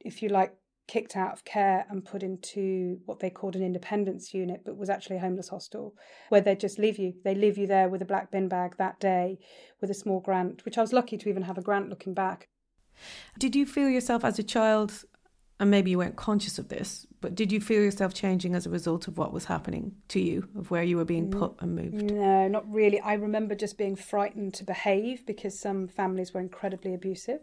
if 0.00 0.22
you 0.22 0.28
like, 0.28 0.54
kicked 0.88 1.16
out 1.16 1.32
of 1.32 1.44
care 1.44 1.86
and 1.88 2.04
put 2.04 2.22
into 2.22 2.98
what 3.06 3.20
they 3.20 3.30
called 3.30 3.56
an 3.56 3.62
independence 3.62 4.34
unit, 4.34 4.62
but 4.64 4.76
was 4.76 4.90
actually 4.90 5.16
a 5.16 5.20
homeless 5.20 5.48
hostel, 5.48 5.94
where 6.28 6.40
they 6.40 6.54
just 6.54 6.78
leave 6.78 6.98
you. 6.98 7.14
They 7.24 7.34
leave 7.34 7.56
you 7.56 7.66
there 7.66 7.88
with 7.88 8.02
a 8.02 8.04
black 8.06 8.30
bin 8.30 8.48
bag 8.48 8.76
that 8.76 9.00
day 9.00 9.38
with 9.80 9.90
a 9.90 9.94
small 9.94 10.20
grant, 10.20 10.64
which 10.64 10.76
I 10.76 10.80
was 10.80 10.92
lucky 10.92 11.16
to 11.16 11.28
even 11.28 11.44
have 11.44 11.56
a 11.56 11.62
grant 11.62 11.88
looking 11.88 12.14
back. 12.14 12.48
Did 13.38 13.56
you 13.56 13.66
feel 13.66 13.88
yourself 13.88 14.24
as 14.24 14.38
a 14.38 14.42
child, 14.42 15.04
and 15.60 15.70
maybe 15.70 15.90
you 15.90 15.98
weren't 15.98 16.16
conscious 16.16 16.58
of 16.58 16.68
this, 16.68 17.06
but 17.20 17.34
did 17.34 17.52
you 17.52 17.60
feel 17.60 17.82
yourself 17.82 18.12
changing 18.12 18.54
as 18.54 18.66
a 18.66 18.70
result 18.70 19.08
of 19.08 19.16
what 19.16 19.32
was 19.32 19.46
happening 19.46 19.94
to 20.08 20.20
you, 20.20 20.48
of 20.56 20.70
where 20.70 20.82
you 20.82 20.96
were 20.96 21.04
being 21.04 21.30
put 21.30 21.54
and 21.60 21.76
moved? 21.76 22.10
No, 22.10 22.48
not 22.48 22.70
really. 22.70 23.00
I 23.00 23.14
remember 23.14 23.54
just 23.54 23.78
being 23.78 23.96
frightened 23.96 24.54
to 24.54 24.64
behave 24.64 25.24
because 25.24 25.58
some 25.58 25.88
families 25.88 26.34
were 26.34 26.40
incredibly 26.40 26.94
abusive. 26.94 27.40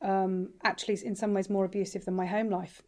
Um, 0.00 0.50
actually, 0.62 0.98
in 1.04 1.16
some 1.16 1.34
ways, 1.34 1.50
more 1.50 1.64
abusive 1.64 2.04
than 2.04 2.14
my 2.14 2.26
home 2.26 2.50
life. 2.50 2.82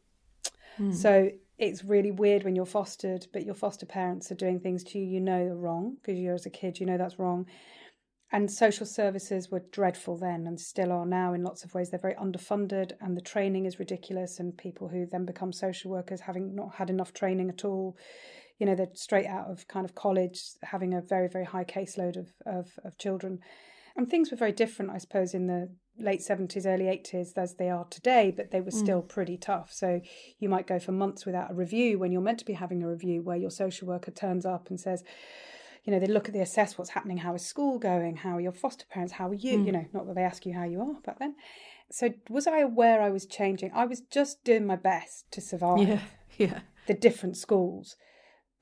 Mm. 0.79 0.95
So 0.95 1.31
it's 1.59 1.85
really 1.85 2.11
weird 2.11 2.45
when 2.45 2.55
you're 2.55 2.67
fostered, 2.67 3.27
but 3.33 3.45
your 3.45 3.55
foster 3.55 3.87
parents 3.87 4.31
are 4.31 4.37
doing 4.37 4.61
things 4.61 4.85
to 4.85 4.99
you 4.99 5.07
you 5.07 5.21
know 5.21 5.47
are 5.47 5.57
wrong 5.57 5.97
because 5.97 6.19
you're 6.19 6.35
as 6.35 6.47
a 6.47 6.51
kid, 6.51 6.79
you 6.79 6.87
know 6.87 6.99
that's 6.99 7.19
wrong 7.19 7.47
and 8.33 8.51
social 8.51 8.87
services 8.87 9.51
were 9.51 9.65
dreadful 9.71 10.17
then 10.17 10.47
and 10.47 10.61
still 10.61 10.91
are 10.91 11.07
now 11.07 11.33
in 11.33 11.45
lots 11.45 11.63
of 11.63 11.75
ways. 11.75 11.91
They're 11.91 12.01
very 12.01 12.15
underfunded 12.15 12.93
and 13.01 13.17
the 13.17 13.21
training 13.21 13.67
is 13.67 13.79
ridiculous. 13.79 14.41
And 14.41 14.57
people 14.57 14.89
who 14.89 15.07
then 15.07 15.25
become 15.25 15.53
social 15.53 15.93
workers 15.93 16.23
having 16.23 16.55
not 16.55 16.75
had 16.75 16.91
enough 16.91 17.13
training 17.13 17.49
at 17.51 17.65
all, 17.65 17.97
you 18.59 18.67
know, 18.67 18.75
they're 18.75 18.89
straight 18.95 19.27
out 19.27 19.49
of 19.49 19.69
kind 19.69 19.85
of 19.85 19.95
college, 19.95 20.43
having 20.65 20.93
a 20.93 21.01
very, 21.01 21.29
very 21.29 21.45
high 21.45 21.65
caseload 21.65 22.17
of, 22.17 22.33
of, 22.47 22.79
of 22.85 22.99
children. 22.99 23.39
And 23.97 24.11
things 24.11 24.31
were 24.31 24.37
very 24.37 24.53
different, 24.53 24.91
I 24.91 24.99
suppose, 24.99 25.33
in 25.33 25.47
the 25.47 25.71
late 25.99 26.21
70s, 26.21 26.67
early 26.67 26.85
80s 26.85 27.39
as 27.39 27.55
they 27.55 27.71
are 27.71 27.87
today, 27.87 28.33
but 28.37 28.51
they 28.51 28.61
were 28.61 28.71
mm. 28.71 28.79
still 28.79 29.03
pretty 29.03 29.37
tough. 29.37 29.73
So 29.73 30.01
you 30.39 30.49
might 30.49 30.67
go 30.67 30.79
for 30.79 30.93
months 30.93 31.25
without 31.25 31.53
a 31.53 31.55
review 31.55 31.99
when 31.99 32.13
you're 32.13 32.21
meant 32.21 32.41
to 32.41 32.45
be 32.45 32.55
having 32.55 32.83
a 32.83 32.89
review 32.89 33.23
where 33.23 33.37
your 33.37 33.51
social 33.51 33.87
worker 33.87 34.11
turns 34.11 34.45
up 34.45 34.69
and 34.69 34.81
says, 34.81 35.05
you 35.87 35.93
know, 35.93 36.01
they 36.01 36.07
look 36.07 36.27
at, 36.27 36.35
they 36.35 36.41
assess 36.41 36.77
what's 36.77 36.91
happening. 36.91 37.19
How 37.19 37.35
is 37.35 37.47
school 37.47 37.79
going? 37.79 38.17
How 38.17 38.37
are 38.37 38.41
your 38.41 38.53
foster 38.53 38.85
parents? 38.91 39.15
How 39.15 39.29
are 39.29 39.35
you? 39.35 39.59
Mm. 39.59 39.67
You 39.67 39.73
know, 39.73 39.87
not 39.93 40.07
that 40.07 40.17
they 40.17 40.23
ask 40.23 40.45
you 40.45 40.53
how 40.53 40.65
you 40.65 40.81
are 40.81 41.01
back 41.05 41.21
then. 41.21 41.37
So 41.93 42.13
was 42.29 42.49
I 42.49 42.59
aware 42.59 43.01
I 43.01 43.11
was 43.11 43.25
changing? 43.25 43.71
I 43.73 43.87
was 43.87 44.01
just 44.01 44.43
doing 44.43 44.67
my 44.67 44.75
best 44.75 45.31
to 45.31 45.41
survive. 45.41 45.89
Yeah, 45.89 46.01
yeah. 46.39 46.61
The 46.89 46.95
different 46.95 47.37
schools, 47.37 47.97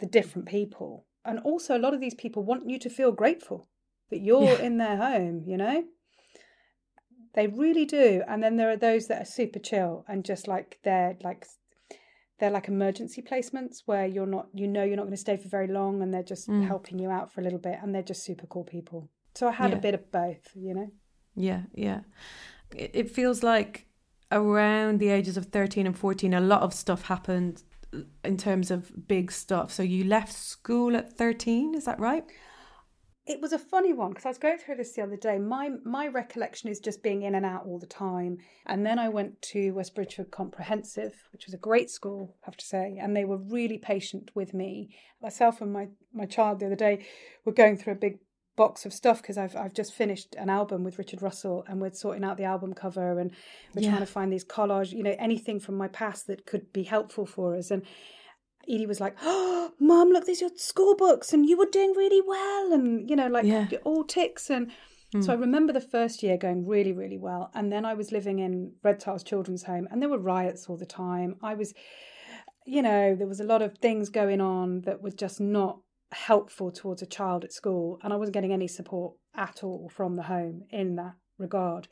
the 0.01 0.07
different 0.07 0.47
people, 0.47 1.07
and 1.25 1.39
also 1.41 1.77
a 1.77 1.81
lot 1.81 1.95
of 1.95 2.01
these 2.01 2.15
people 2.15 2.45
want 2.45 2.69
you 2.69 2.79
to 2.79 2.91
feel 2.91 3.11
grateful. 3.11 3.69
that 4.11 4.21
you're 4.21 4.43
yeah. 4.43 4.63
in 4.63 4.77
their 4.77 4.97
home, 4.97 5.45
you 5.47 5.57
know? 5.57 5.85
They 7.35 7.47
really 7.47 7.87
do. 7.87 8.23
And 8.29 8.43
then 8.43 8.57
there 8.57 8.71
are 8.71 8.77
those 8.77 9.09
that 9.09 9.23
are 9.23 9.25
super 9.25 9.59
chill 9.59 10.05
and 10.07 10.25
just 10.25 10.47
like 10.47 10.79
they're 10.85 11.17
like 11.25 11.47
they're 12.45 12.51
like 12.51 12.69
emergency 12.69 13.23
placements 13.23 13.85
where 13.87 14.05
you're 14.05 14.27
not 14.27 14.49
you 14.53 14.69
know 14.69 14.85
you're 14.85 14.97
not 14.97 15.05
going 15.05 15.15
to 15.15 15.17
stay 15.17 15.35
for 15.35 15.49
very 15.49 15.67
long 15.67 16.03
and 16.03 16.13
they're 16.13 16.23
just 16.23 16.47
mm. 16.47 16.67
helping 16.67 16.99
you 16.99 17.11
out 17.11 17.33
for 17.33 17.41
a 17.41 17.45
little 17.45 17.59
bit 17.59 17.79
and 17.81 17.95
they're 17.95 18.03
just 18.03 18.23
super 18.23 18.47
cool 18.47 18.65
people. 18.65 19.09
So 19.35 19.49
I 19.49 19.53
had 19.53 19.71
yeah. 19.71 19.79
a 19.79 19.81
bit 19.81 19.95
of 19.95 20.13
both, 20.13 20.51
you 20.55 20.75
know. 20.75 20.91
Yeah, 21.35 21.63
yeah. 21.73 22.01
It 22.77 23.11
feels 23.11 23.43
like 23.43 23.87
around 24.31 25.01
the 25.01 25.09
ages 25.09 25.39
of 25.39 25.47
13 25.47 25.87
and 25.87 25.97
14 25.97 26.35
a 26.35 26.41
lot 26.41 26.61
of 26.61 26.75
stuff 26.75 27.07
happened 27.07 27.63
in 28.23 28.37
terms 28.37 28.71
of 28.71 29.09
big 29.09 29.33
stuff. 29.33 29.73
So 29.73 29.83
you 29.83 30.05
left 30.05 30.35
school 30.35 30.95
at 30.95 31.15
13, 31.15 31.75
is 31.75 31.87
that 31.87 31.99
right? 31.99 32.25
It 33.27 33.41
was 33.41 33.53
a 33.53 33.59
funny 33.59 33.95
one 33.95 34.11
because 34.11 34.27
I 34.27 34.29
was 34.29 34.39
going 34.39 34.59
through 34.59 34.77
this 34.77 34.93
the 34.93 35.03
other 35.03 35.17
day. 35.17 35.39
My 35.39 35.71
my 35.83 36.09
recollection 36.09 36.69
is 36.69 36.79
just 36.79 37.03
being 37.03 37.23
in 37.23 37.35
and 37.35 37.47
out 37.47 37.65
all 37.65 37.79
the 37.79 37.87
time. 37.87 38.39
And 38.67 38.85
then 38.85 38.99
I 38.99 39.09
went 39.09 39.41
to 39.53 39.71
West 39.73 39.95
Bridgford 39.95 40.31
Comprehensive, 40.31 41.15
which 41.33 41.47
was 41.47 41.55
a 41.55 41.59
great 41.59 41.91
school, 41.91 42.37
I 42.43 42.47
have 42.47 42.57
to 42.59 42.65
say, 42.65 42.99
and 43.01 43.17
they 43.17 43.25
were 43.25 43.39
really 43.39 43.79
patient 43.79 44.31
with 44.35 44.53
me. 44.53 44.95
Myself 45.23 45.63
and 45.63 45.73
my 45.73 45.89
my 46.13 46.27
child 46.27 46.61
the 46.61 46.67
other 46.67 46.77
day 46.77 47.07
were 47.47 47.53
going 47.53 47.79
through 47.79 47.95
a 47.95 47.97
big 47.97 48.19
box 48.57 48.85
of 48.85 48.93
stuff 48.93 49.23
because 49.23 49.39
I've 49.39 49.57
I've 49.57 49.75
just 49.75 49.95
finished 49.95 50.35
an 50.35 50.51
album 50.51 50.85
with 50.85 50.99
Richard 50.99 51.23
Russell 51.23 51.65
and 51.67 51.81
we're 51.81 51.95
sorting 51.95 52.25
out 52.25 52.37
the 52.37 52.45
album 52.45 52.75
cover 52.75 53.19
and 53.19 53.31
we're 53.75 53.83
yeah. 53.83 53.91
trying 53.91 54.01
to 54.03 54.13
find 54.13 54.31
these 54.31 54.45
collage, 54.45 54.93
you 54.93 55.03
know, 55.03 55.17
anything 55.19 55.61
from 55.61 55.77
my 55.77 55.89
past 55.89 56.27
that 56.27 56.45
could 56.45 56.75
be 56.75 56.83
helpful 56.83 57.25
for 57.25 57.57
us. 57.57 57.71
And 57.71 57.85
Edie 58.69 58.87
was 58.87 59.01
like, 59.01 59.17
"Oh, 59.23 59.73
mum, 59.81 60.11
look, 60.11 60.27
there's 60.27 60.41
your 60.41 60.51
school 60.57 60.97
books, 60.97 61.33
and 61.33 61.47
you 61.47 61.57
were 61.57 61.67
doing 61.67 61.93
really 61.97 62.23
well, 62.27 62.73
and 62.73 63.09
you 63.09 63.17
know, 63.17 63.29
like 63.29 63.45
yeah. 63.45 63.67
all 63.85 64.05
ticks." 64.05 64.51
And 64.51 64.71
mm. 65.15 65.25
so 65.25 65.33
I 65.33 65.37
remember 65.37 65.73
the 65.73 65.81
first 65.81 66.23
year 66.23 66.37
going 66.37 66.67
really, 66.67 66.93
really 66.93 67.19
well, 67.19 67.51
and 67.55 67.73
then 67.73 67.85
I 67.85 67.95
was 67.95 68.13
living 68.13 68.39
in 68.39 68.73
Red 68.83 69.01
Tiles 69.01 69.23
Children's 69.23 69.65
Home, 69.65 69.89
and 69.91 70.01
there 70.01 70.09
were 70.09 70.19
riots 70.19 70.67
all 70.69 70.77
the 70.77 70.87
time. 70.87 71.37
I 71.43 71.55
was, 71.55 71.75
you 72.67 72.83
know, 72.83 73.15
there 73.15 73.29
was 73.29 73.41
a 73.41 73.45
lot 73.45 73.63
of 73.63 73.79
things 73.79 74.09
going 74.09 74.41
on 74.41 74.83
that 74.83 75.03
were 75.03 75.11
just 75.11 75.41
not 75.41 75.79
helpful 76.13 76.71
towards 76.71 77.03
a 77.03 77.07
child 77.07 77.45
at 77.45 77.53
school, 77.53 77.99
and 78.03 78.13
I 78.13 78.17
wasn't 78.17 78.35
getting 78.35 78.53
any 78.53 78.69
support 78.69 79.15
at 79.37 79.65
all 79.65 79.89
from 79.89 80.17
the 80.17 80.23
home 80.23 80.63
in 80.71 80.97
that 80.97 81.15
regard. 81.39 81.89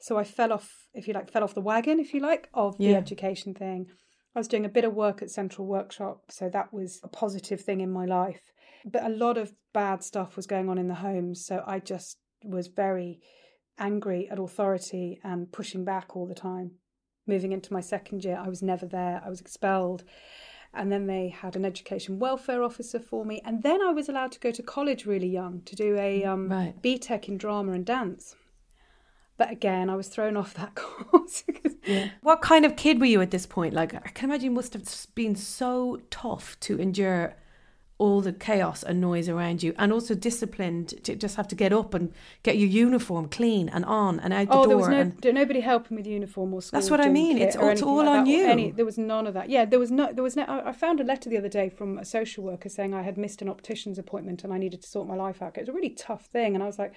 So 0.00 0.18
I 0.18 0.24
fell 0.24 0.52
off, 0.52 0.86
if 0.92 1.08
you 1.08 1.14
like, 1.14 1.30
fell 1.30 1.42
off 1.42 1.54
the 1.54 1.60
wagon, 1.60 1.98
if 1.98 2.12
you 2.12 2.20
like, 2.20 2.48
of 2.54 2.76
yeah. 2.78 2.92
the 2.92 2.96
education 2.96 3.54
thing. 3.54 3.86
I 4.34 4.40
was 4.40 4.48
doing 4.48 4.64
a 4.64 4.70
bit 4.70 4.84
of 4.84 4.94
work 4.94 5.22
at 5.22 5.30
Central 5.30 5.66
Workshop, 5.66 6.30
so 6.30 6.48
that 6.48 6.72
was 6.72 7.00
a 7.04 7.08
positive 7.08 7.60
thing 7.60 7.80
in 7.80 7.92
my 7.92 8.04
life. 8.04 8.52
But 8.84 9.04
a 9.04 9.08
lot 9.08 9.38
of 9.38 9.52
bad 9.72 10.02
stuff 10.02 10.36
was 10.36 10.46
going 10.46 10.68
on 10.68 10.76
in 10.78 10.88
the 10.88 10.94
homes, 10.94 11.46
so 11.46 11.62
I 11.66 11.78
just 11.78 12.18
was 12.42 12.66
very 12.66 13.20
angry 13.78 14.28
at 14.28 14.38
authority 14.38 15.20
and 15.22 15.50
pushing 15.52 15.84
back 15.84 16.16
all 16.16 16.26
the 16.26 16.34
time. 16.34 16.72
Moving 17.26 17.52
into 17.52 17.72
my 17.72 17.80
second 17.80 18.24
year, 18.24 18.40
I 18.42 18.48
was 18.48 18.62
never 18.62 18.86
there, 18.86 19.22
I 19.24 19.30
was 19.30 19.40
expelled. 19.40 20.04
And 20.74 20.90
then 20.90 21.06
they 21.06 21.28
had 21.28 21.54
an 21.54 21.64
education 21.64 22.18
welfare 22.18 22.62
officer 22.62 22.98
for 22.98 23.24
me. 23.24 23.40
And 23.44 23.62
then 23.62 23.80
I 23.80 23.92
was 23.92 24.08
allowed 24.08 24.32
to 24.32 24.40
go 24.40 24.50
to 24.50 24.62
college 24.62 25.06
really 25.06 25.28
young 25.28 25.62
to 25.62 25.76
do 25.76 25.96
a 25.96 26.24
um, 26.24 26.48
right. 26.48 26.74
BTEC 26.82 27.28
in 27.28 27.38
drama 27.38 27.72
and 27.72 27.86
dance. 27.86 28.34
But 29.36 29.50
again, 29.50 29.90
I 29.90 29.96
was 29.96 30.08
thrown 30.08 30.36
off 30.36 30.54
that 30.54 30.74
course. 30.76 31.44
yeah. 31.84 32.10
What 32.22 32.40
kind 32.40 32.64
of 32.64 32.76
kid 32.76 33.00
were 33.00 33.06
you 33.06 33.20
at 33.20 33.30
this 33.30 33.46
point? 33.46 33.74
Like, 33.74 33.94
I 33.94 34.10
can 34.10 34.30
imagine 34.30 34.46
you 34.46 34.50
must 34.50 34.72
have 34.74 34.88
been 35.14 35.34
so 35.34 36.00
tough 36.10 36.58
to 36.60 36.80
endure 36.80 37.34
all 37.96 38.20
the 38.20 38.32
chaos 38.32 38.82
and 38.82 39.00
noise 39.00 39.28
around 39.28 39.62
you, 39.62 39.72
and 39.78 39.92
also 39.92 40.14
disciplined 40.14 40.88
to 41.04 41.14
just 41.14 41.36
have 41.36 41.46
to 41.46 41.54
get 41.54 41.72
up 41.72 41.94
and 41.94 42.12
get 42.42 42.58
your 42.58 42.68
uniform 42.68 43.28
clean 43.28 43.68
and 43.68 43.84
on 43.84 44.18
and 44.18 44.32
out 44.32 44.48
the 44.48 44.52
oh, 44.52 44.56
door. 44.64 44.66
there 44.66 44.76
was 44.76 44.88
no, 44.88 45.00
and... 45.00 45.20
there 45.22 45.32
nobody 45.32 45.60
helping 45.60 45.96
with 45.96 46.06
uniform 46.06 46.52
or 46.52 46.60
school. 46.60 46.80
That's 46.80 46.90
what 46.90 47.00
I 47.00 47.08
mean. 47.08 47.38
It's, 47.38 47.54
all, 47.54 47.68
it's 47.68 47.82
all 47.82 48.04
like 48.04 48.20
on 48.20 48.26
you. 48.26 48.46
Any, 48.46 48.72
there 48.72 48.84
was 48.84 48.98
none 48.98 49.28
of 49.28 49.34
that. 49.34 49.48
Yeah, 49.48 49.64
there 49.64 49.78
was 49.78 49.92
no. 49.92 50.12
There 50.12 50.24
was 50.24 50.34
no. 50.34 50.44
I 50.64 50.72
found 50.72 51.00
a 51.00 51.04
letter 51.04 51.30
the 51.30 51.38
other 51.38 51.48
day 51.48 51.68
from 51.68 51.98
a 51.98 52.04
social 52.04 52.42
worker 52.42 52.68
saying 52.68 52.92
I 52.92 53.02
had 53.02 53.16
missed 53.16 53.42
an 53.42 53.48
optician's 53.48 53.98
appointment 53.98 54.42
and 54.42 54.52
I 54.52 54.58
needed 54.58 54.82
to 54.82 54.88
sort 54.88 55.06
my 55.06 55.14
life 55.14 55.40
out. 55.40 55.56
It 55.56 55.60
was 55.60 55.68
a 55.68 55.72
really 55.72 55.90
tough 55.90 56.26
thing, 56.26 56.54
and 56.54 56.64
I 56.64 56.66
was 56.66 56.78
like 56.78 56.94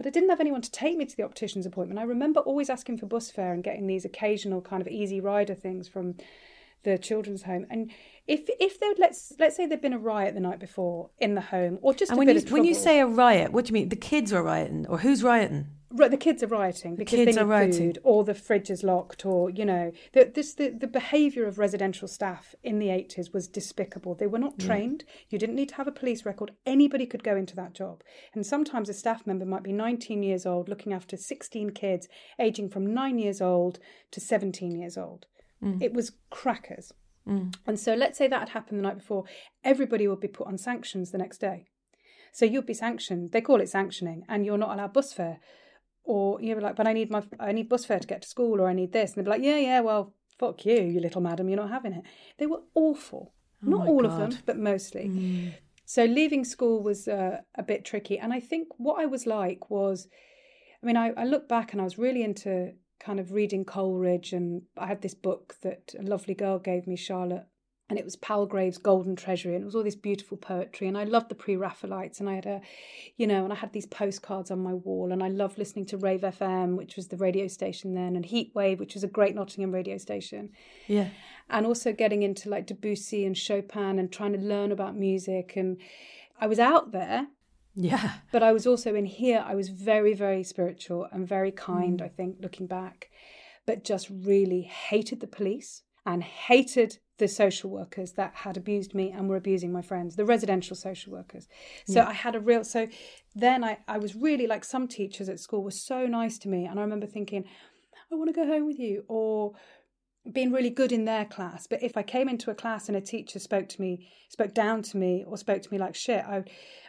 but 0.00 0.06
I 0.06 0.10
didn't 0.10 0.30
have 0.30 0.40
anyone 0.40 0.62
to 0.62 0.70
take 0.70 0.96
me 0.96 1.04
to 1.04 1.14
the 1.14 1.24
optician's 1.24 1.66
appointment. 1.66 2.00
I 2.00 2.04
remember 2.04 2.40
always 2.40 2.70
asking 2.70 2.96
for 2.96 3.04
bus 3.04 3.30
fare 3.30 3.52
and 3.52 3.62
getting 3.62 3.86
these 3.86 4.06
occasional 4.06 4.62
kind 4.62 4.80
of 4.80 4.88
easy 4.88 5.20
rider 5.20 5.54
things 5.54 5.88
from 5.88 6.14
the 6.84 6.96
children's 6.96 7.42
home. 7.42 7.66
And 7.68 7.90
if 8.30 8.48
if 8.60 8.78
there 8.78 8.94
let's 8.96 9.32
let's 9.40 9.56
say 9.56 9.66
there'd 9.66 9.80
been 9.80 9.92
a 9.92 9.98
riot 9.98 10.34
the 10.34 10.40
night 10.40 10.60
before 10.60 11.10
in 11.18 11.34
the 11.34 11.40
home, 11.40 11.78
or 11.82 11.92
just 11.92 12.12
and 12.12 12.16
a 12.16 12.24
when 12.24 12.36
you, 12.36 12.42
when 12.50 12.64
you 12.64 12.74
say 12.74 13.00
a 13.00 13.06
riot, 13.06 13.50
what 13.52 13.64
do 13.64 13.70
you 13.70 13.74
mean? 13.74 13.88
The 13.88 13.96
kids 13.96 14.32
are 14.32 14.42
rioting, 14.42 14.86
or 14.86 14.98
who's 14.98 15.24
rioting? 15.24 15.66
the 15.92 16.16
kids 16.16 16.40
are 16.40 16.46
rioting 16.46 16.94
because 16.94 17.18
the 17.18 17.24
kids 17.24 17.36
they 17.36 17.42
need 17.42 17.50
are 17.50 17.72
food, 17.72 17.98
or 18.04 18.22
the 18.22 18.34
fridge 18.34 18.70
is 18.70 18.84
locked, 18.84 19.26
or 19.26 19.50
you 19.50 19.64
know, 19.64 19.90
the, 20.12 20.30
this 20.32 20.54
the, 20.54 20.68
the 20.68 20.86
behaviour 20.86 21.44
of 21.44 21.58
residential 21.58 22.06
staff 22.06 22.54
in 22.62 22.78
the 22.78 22.90
eighties 22.90 23.32
was 23.32 23.48
despicable. 23.48 24.14
They 24.14 24.28
were 24.28 24.38
not 24.38 24.60
trained. 24.60 25.02
Yeah. 25.06 25.14
You 25.30 25.38
didn't 25.40 25.56
need 25.56 25.70
to 25.70 25.74
have 25.74 25.88
a 25.88 25.92
police 25.92 26.24
record. 26.24 26.52
Anybody 26.64 27.06
could 27.06 27.24
go 27.24 27.36
into 27.36 27.56
that 27.56 27.74
job, 27.74 28.04
and 28.32 28.46
sometimes 28.46 28.88
a 28.88 28.94
staff 28.94 29.26
member 29.26 29.44
might 29.44 29.64
be 29.64 29.72
nineteen 29.72 30.22
years 30.22 30.46
old, 30.46 30.68
looking 30.68 30.92
after 30.92 31.16
sixteen 31.16 31.70
kids, 31.70 32.06
aging 32.38 32.68
from 32.68 32.94
nine 32.94 33.18
years 33.18 33.40
old 33.40 33.80
to 34.12 34.20
seventeen 34.20 34.76
years 34.76 34.96
old. 34.96 35.26
Mm. 35.60 35.82
It 35.82 35.92
was 35.92 36.12
crackers. 36.30 36.92
Mm. 37.30 37.54
And 37.66 37.78
so, 37.78 37.94
let's 37.94 38.18
say 38.18 38.28
that 38.28 38.40
had 38.40 38.48
happened 38.50 38.78
the 38.78 38.82
night 38.82 38.98
before, 38.98 39.24
everybody 39.64 40.08
would 40.08 40.20
be 40.20 40.28
put 40.28 40.46
on 40.46 40.58
sanctions 40.58 41.10
the 41.10 41.18
next 41.18 41.38
day. 41.38 41.66
So 42.32 42.44
you'd 42.44 42.66
be 42.66 42.74
sanctioned. 42.74 43.32
They 43.32 43.40
call 43.40 43.60
it 43.60 43.68
sanctioning, 43.68 44.24
and 44.28 44.44
you're 44.44 44.58
not 44.58 44.72
allowed 44.72 44.92
bus 44.92 45.12
fare 45.12 45.40
or 46.04 46.40
you're 46.40 46.60
like, 46.60 46.76
but 46.76 46.86
I 46.86 46.92
need 46.92 47.10
my 47.10 47.22
I 47.38 47.52
need 47.52 47.68
bus 47.68 47.84
fare 47.84 48.00
to 48.00 48.06
get 48.06 48.22
to 48.22 48.28
school, 48.28 48.60
or 48.60 48.68
I 48.68 48.72
need 48.72 48.92
this, 48.92 49.12
and 49.12 49.18
they'd 49.18 49.24
be 49.24 49.30
like, 49.30 49.44
yeah, 49.44 49.58
yeah, 49.58 49.80
well, 49.80 50.14
fuck 50.38 50.64
you, 50.64 50.82
you 50.82 51.00
little 51.00 51.20
madam, 51.20 51.48
you're 51.48 51.56
not 51.60 51.70
having 51.70 51.92
it. 51.92 52.04
They 52.38 52.46
were 52.46 52.62
awful, 52.74 53.32
oh 53.64 53.70
not 53.70 53.86
all 53.86 54.02
God. 54.02 54.12
of 54.12 54.18
them, 54.18 54.38
but 54.46 54.58
mostly. 54.58 55.08
Mm. 55.08 55.52
So 55.84 56.04
leaving 56.04 56.44
school 56.44 56.82
was 56.82 57.08
uh, 57.08 57.38
a 57.56 57.62
bit 57.62 57.84
tricky, 57.84 58.18
and 58.18 58.32
I 58.32 58.40
think 58.40 58.68
what 58.76 59.00
I 59.00 59.06
was 59.06 59.26
like 59.26 59.70
was, 59.70 60.08
I 60.82 60.86
mean, 60.86 60.96
I, 60.96 61.12
I 61.16 61.24
look 61.24 61.48
back 61.48 61.72
and 61.72 61.80
I 61.80 61.84
was 61.84 61.98
really 61.98 62.22
into 62.22 62.72
kind 63.00 63.18
of 63.18 63.32
reading 63.32 63.64
Coleridge, 63.64 64.32
and 64.32 64.62
I 64.76 64.86
had 64.86 65.02
this 65.02 65.14
book 65.14 65.56
that 65.62 65.94
a 65.98 66.02
lovely 66.02 66.34
girl 66.34 66.58
gave 66.58 66.86
me, 66.86 66.96
Charlotte 66.96 67.46
and 67.90 67.98
it 67.98 68.04
was 68.04 68.14
Palgrave's 68.14 68.78
Golden 68.78 69.16
Treasury, 69.16 69.54
and 69.54 69.62
it 69.62 69.64
was 69.64 69.74
all 69.74 69.82
this 69.82 69.96
beautiful 69.96 70.36
poetry. 70.36 70.86
And 70.86 70.96
I 70.96 71.02
loved 71.02 71.28
the 71.28 71.34
pre-Raphaelites, 71.34 72.20
and 72.20 72.30
I 72.30 72.36
had 72.36 72.46
a, 72.46 72.60
you 73.16 73.26
know, 73.26 73.42
and 73.42 73.52
I 73.52 73.56
had 73.56 73.72
these 73.72 73.86
postcards 73.86 74.52
on 74.52 74.60
my 74.60 74.72
wall, 74.72 75.10
and 75.10 75.24
I 75.24 75.28
loved 75.28 75.58
listening 75.58 75.86
to 75.86 75.98
Rave 75.98 76.20
FM, 76.20 76.76
which 76.76 76.94
was 76.94 77.08
the 77.08 77.16
radio 77.16 77.48
station 77.48 77.94
then, 77.94 78.14
and 78.14 78.24
Heatwave, 78.24 78.78
which 78.78 78.94
was 78.94 79.02
a 79.02 79.08
great 79.08 79.34
Nottingham 79.34 79.72
radio 79.72 79.98
station. 79.98 80.50
Yeah, 80.86 81.08
and 81.48 81.66
also 81.66 81.92
getting 81.92 82.22
into 82.22 82.48
like 82.48 82.66
Debussy 82.66 83.26
and 83.26 83.36
Chopin 83.36 83.98
and 83.98 84.12
trying 84.12 84.34
to 84.34 84.38
learn 84.38 84.70
about 84.70 84.96
music, 84.96 85.54
and 85.56 85.78
I 86.40 86.46
was 86.46 86.60
out 86.60 86.92
there. 86.92 87.26
Yeah, 87.82 88.12
but 88.30 88.42
I 88.42 88.52
was 88.52 88.66
also 88.66 88.94
in 88.94 89.06
here. 89.06 89.44
I 89.46 89.54
was 89.54 89.68
very, 89.68 90.12
very 90.12 90.42
spiritual 90.42 91.06
and 91.10 91.26
very 91.26 91.50
kind. 91.50 92.00
Mm. 92.00 92.04
I 92.04 92.08
think 92.08 92.36
looking 92.40 92.66
back, 92.66 93.10
but 93.66 93.84
just 93.84 94.08
really 94.10 94.62
hated 94.62 95.20
the 95.20 95.26
police 95.26 95.82
and 96.04 96.22
hated 96.22 96.98
the 97.18 97.28
social 97.28 97.70
workers 97.70 98.12
that 98.12 98.34
had 98.34 98.56
abused 98.56 98.94
me 98.94 99.10
and 99.10 99.28
were 99.28 99.36
abusing 99.36 99.72
my 99.72 99.82
friends, 99.82 100.16
the 100.16 100.24
residential 100.24 100.74
social 100.74 101.12
workers. 101.12 101.46
So 101.86 102.00
yeah. 102.00 102.08
I 102.08 102.12
had 102.12 102.34
a 102.34 102.40
real, 102.40 102.64
so 102.64 102.88
then 103.34 103.62
I, 103.62 103.78
I 103.86 103.98
was 103.98 104.14
really 104.14 104.46
like 104.46 104.64
some 104.64 104.88
teachers 104.88 105.28
at 105.28 105.38
school 105.38 105.62
were 105.62 105.70
so 105.70 106.06
nice 106.06 106.38
to 106.38 106.48
me. 106.48 106.64
And 106.66 106.78
I 106.78 106.82
remember 106.82 107.06
thinking, 107.06 107.44
I 108.10 108.14
want 108.16 108.28
to 108.28 108.34
go 108.34 108.46
home 108.46 108.66
with 108.66 108.78
you, 108.78 109.04
or 109.06 109.52
being 110.30 110.52
really 110.52 110.70
good 110.70 110.92
in 110.92 111.04
their 111.04 111.24
class. 111.24 111.66
But 111.66 111.82
if 111.82 111.96
I 111.96 112.02
came 112.02 112.28
into 112.28 112.50
a 112.50 112.54
class 112.54 112.88
and 112.88 112.96
a 112.96 113.00
teacher 113.00 113.38
spoke 113.38 113.68
to 113.70 113.80
me, 113.80 114.08
spoke 114.28 114.54
down 114.54 114.82
to 114.82 114.96
me, 114.96 115.24
or 115.26 115.36
spoke 115.36 115.62
to 115.62 115.72
me 115.72 115.78
like 115.78 115.94
shit, 115.94 116.24
I, 116.24 116.44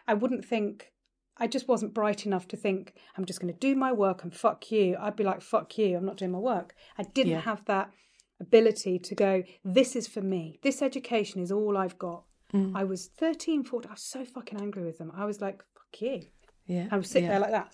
I 0.07 0.13
wouldn't 0.13 0.45
think, 0.45 0.91
I 1.37 1.47
just 1.47 1.67
wasn't 1.67 1.93
bright 1.93 2.25
enough 2.25 2.47
to 2.49 2.57
think, 2.57 2.93
I'm 3.17 3.25
just 3.25 3.39
going 3.39 3.53
to 3.53 3.59
do 3.59 3.75
my 3.75 3.91
work 3.91 4.23
and 4.23 4.33
fuck 4.33 4.71
you. 4.71 4.97
I'd 4.99 5.15
be 5.15 5.23
like, 5.23 5.41
fuck 5.41 5.77
you, 5.77 5.97
I'm 5.97 6.05
not 6.05 6.17
doing 6.17 6.31
my 6.31 6.39
work. 6.39 6.75
I 6.97 7.03
didn't 7.03 7.33
yeah. 7.33 7.41
have 7.41 7.63
that 7.65 7.91
ability 8.39 8.99
to 8.99 9.15
go, 9.15 9.43
this 9.63 9.95
is 9.95 10.07
for 10.07 10.21
me. 10.21 10.59
This 10.61 10.81
education 10.81 11.41
is 11.41 11.51
all 11.51 11.77
I've 11.77 11.97
got. 11.97 12.23
Mm. 12.53 12.75
I 12.75 12.83
was 12.83 13.07
13, 13.07 13.63
14. 13.63 13.89
I 13.89 13.93
was 13.93 14.01
so 14.01 14.25
fucking 14.25 14.59
angry 14.59 14.83
with 14.83 14.97
them. 14.97 15.11
I 15.15 15.25
was 15.25 15.39
like, 15.39 15.63
fuck 15.73 16.01
you. 16.01 16.23
Yeah. 16.65 16.87
I 16.91 16.97
was 16.97 17.09
sit 17.09 17.23
yeah. 17.23 17.29
there 17.29 17.39
like 17.39 17.51
that. 17.51 17.73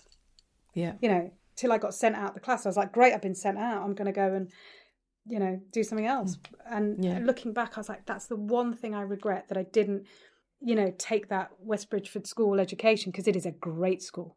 Yeah. 0.74 0.92
You 1.00 1.08
know, 1.08 1.32
till 1.56 1.72
I 1.72 1.78
got 1.78 1.94
sent 1.94 2.14
out 2.14 2.34
the 2.34 2.40
class. 2.40 2.64
I 2.64 2.68
was 2.68 2.76
like, 2.76 2.92
great, 2.92 3.12
I've 3.12 3.22
been 3.22 3.34
sent 3.34 3.58
out. 3.58 3.82
I'm 3.82 3.94
going 3.94 4.06
to 4.06 4.12
go 4.12 4.32
and, 4.32 4.52
you 5.28 5.38
know, 5.38 5.60
do 5.72 5.82
something 5.82 6.06
else. 6.06 6.36
Mm. 6.36 6.76
And 6.76 7.04
yeah. 7.04 7.18
looking 7.22 7.52
back, 7.52 7.72
I 7.76 7.80
was 7.80 7.88
like, 7.88 8.06
that's 8.06 8.26
the 8.26 8.36
one 8.36 8.74
thing 8.74 8.94
I 8.94 9.02
regret 9.02 9.48
that 9.48 9.58
I 9.58 9.64
didn't, 9.64 10.06
you 10.60 10.74
know, 10.74 10.92
take 10.98 11.28
that 11.28 11.50
West 11.58 11.90
Bridgford 11.90 12.26
school 12.26 12.60
education 12.60 13.12
because 13.12 13.28
it 13.28 13.36
is 13.36 13.46
a 13.46 13.52
great 13.52 14.02
school 14.02 14.36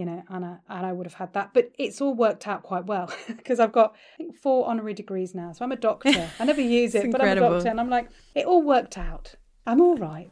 you 0.00 0.06
know, 0.06 0.22
and 0.30 0.46
I, 0.46 0.56
and 0.70 0.86
I 0.86 0.92
would 0.92 1.06
have 1.06 1.14
had 1.14 1.34
that. 1.34 1.52
But 1.52 1.72
it's 1.78 2.00
all 2.00 2.14
worked 2.14 2.48
out 2.48 2.62
quite 2.62 2.86
well 2.86 3.12
because 3.26 3.60
I've 3.60 3.72
got 3.72 3.94
I 4.14 4.16
think 4.16 4.34
four 4.34 4.66
honorary 4.66 4.94
degrees 4.94 5.34
now. 5.34 5.52
So 5.52 5.62
I'm 5.62 5.72
a 5.72 5.76
doctor. 5.76 6.30
I 6.38 6.44
never 6.46 6.60
use 6.80 6.94
it, 6.94 7.12
but 7.12 7.20
I'm 7.20 7.36
a 7.36 7.40
doctor, 7.40 7.68
and 7.68 7.78
I'm 7.78 7.90
like, 7.90 8.08
it 8.34 8.46
all 8.46 8.62
worked 8.62 8.96
out. 8.96 9.34
I'm 9.66 9.80
all 9.82 9.96
right. 9.96 10.30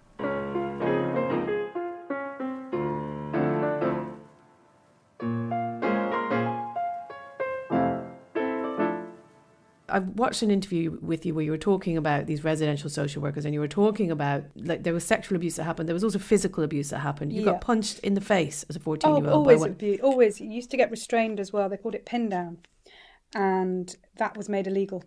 I 9.89 10.01
watched 10.01 10.43
an 10.43 10.51
interview 10.51 10.99
with 11.01 11.25
you 11.25 11.35
where 11.35 11.45
you 11.45 11.51
were 11.51 11.59
talking 11.59 11.97
about 11.97 12.27
these 12.27 12.45
residential 12.45 12.91
social 12.91 13.23
workers 13.23 13.45
and 13.45 13.55
you 13.55 13.61
were 13.61 13.69
talking 13.69 14.11
about 14.11 14.45
like 14.57 14.83
there 14.83 14.93
was 14.93 15.05
sexual 15.05 15.37
abuse 15.37 15.57
that 15.57 15.65
happened. 15.65 15.89
There 15.89 15.95
was 15.95 16.05
also 16.05 16.19
physical 16.19 16.63
abuse 16.63 16.91
that 16.91 16.99
happened. 16.99 17.33
You 17.33 17.41
yeah. 17.41 17.53
got 17.53 17.61
punched 17.61 17.99
in 18.01 18.15
the 18.15 18.21
face 18.21 18.65
as 18.69 18.77
a 18.77 18.81
14 18.81 19.11
year 19.11 19.25
old. 19.25 19.27
Oh, 19.27 19.33
always 19.39 19.63
abuse. 19.63 20.01
Always. 20.03 20.41
You 20.41 20.51
used 20.51 20.71
to 20.71 20.77
get 20.77 20.91
restrained 20.91 21.41
as 21.41 21.53
well. 21.53 21.69
They 21.69 21.77
called 21.77 21.95
it 21.95 22.05
pin 22.05 22.29
down. 22.29 22.59
And 23.35 23.95
that 24.17 24.37
was 24.37 24.49
made 24.49 24.67
illegal. 24.67 25.05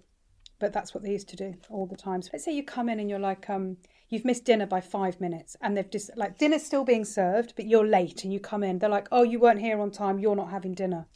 But 0.59 0.73
that's 0.73 0.93
what 0.93 1.03
they 1.03 1.11
used 1.11 1.29
to 1.29 1.35
do 1.35 1.55
all 1.69 1.85
the 1.85 1.97
time. 1.97 2.21
So 2.21 2.29
let's 2.33 2.45
say 2.45 2.53
you 2.53 2.63
come 2.63 2.89
in 2.89 2.99
and 2.99 3.09
you're 3.09 3.19
like, 3.19 3.49
um, 3.49 3.77
you've 4.09 4.25
missed 4.25 4.45
dinner 4.45 4.65
by 4.65 4.81
five 4.81 5.19
minutes 5.19 5.55
and 5.61 5.75
they've 5.75 5.89
just 5.89 6.11
like 6.15 6.37
dinner's 6.37 6.63
still 6.63 6.83
being 6.83 7.05
served, 7.05 7.53
but 7.55 7.65
you're 7.65 7.87
late 7.87 8.23
and 8.23 8.31
you 8.31 8.39
come 8.39 8.63
in. 8.63 8.79
They're 8.79 8.89
like, 8.89 9.07
oh, 9.11 9.23
you 9.23 9.39
weren't 9.39 9.59
here 9.59 9.79
on 9.79 9.89
time. 9.89 10.19
You're 10.19 10.35
not 10.35 10.51
having 10.51 10.73
dinner. 10.73 11.07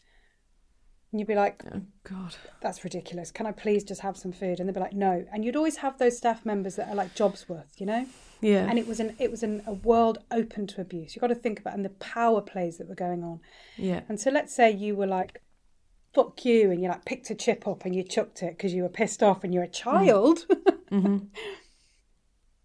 And 1.16 1.20
you'd 1.22 1.30
be 1.30 1.36
like, 1.36 1.64
oh, 1.74 1.80
God, 2.04 2.36
that's 2.60 2.84
ridiculous. 2.84 3.32
Can 3.32 3.46
I 3.46 3.54
please 3.54 3.86
just 3.86 4.02
have 4.02 4.18
some 4.18 4.34
food? 4.34 4.60
And 4.60 4.68
they'd 4.68 4.74
be 4.74 4.82
like, 4.82 4.92
no. 4.92 5.26
And 5.32 5.46
you'd 5.46 5.56
always 5.56 5.78
have 5.78 5.98
those 5.98 6.18
staff 6.18 6.46
members 6.46 6.76
that 6.76 6.90
are 6.90 6.96
like 6.96 7.16
jobs 7.16 7.48
worth, 7.48 7.72
you 7.78 7.86
know? 7.86 8.06
Yeah. 8.42 8.68
And 8.70 8.78
it 8.78 8.86
was 8.86 9.00
an 9.00 9.16
it 9.18 9.32
was 9.32 9.42
an, 9.42 9.64
a 9.66 9.72
world 9.72 10.18
open 10.30 10.68
to 10.68 10.82
abuse. 10.82 11.16
You've 11.16 11.22
got 11.22 11.28
to 11.28 11.36
think 11.36 11.62
about 11.62 11.74
and 11.74 11.86
the 11.86 11.90
power 11.92 12.42
plays 12.42 12.80
that 12.80 12.90
were 12.90 12.96
going 12.96 13.24
on. 13.24 13.40
Yeah. 13.78 14.02
And 14.10 14.20
so 14.20 14.30
let's 14.30 14.54
say 14.54 14.70
you 14.72 14.94
were 14.94 15.08
like, 15.08 15.42
fuck 16.14 16.44
you, 16.44 16.70
and 16.70 16.84
you 16.84 16.90
like 16.90 17.06
picked 17.06 17.30
a 17.30 17.36
chip 17.36 17.66
up 17.66 17.86
and 17.86 17.96
you 17.96 18.04
chucked 18.04 18.44
it 18.44 18.58
because 18.58 18.74
you 18.74 18.84
were 18.84 18.90
pissed 18.90 19.24
off 19.24 19.46
and 19.46 19.54
you're 19.54 19.64
a 19.64 19.70
child. 19.70 20.46
Mm-hmm. 20.92 21.26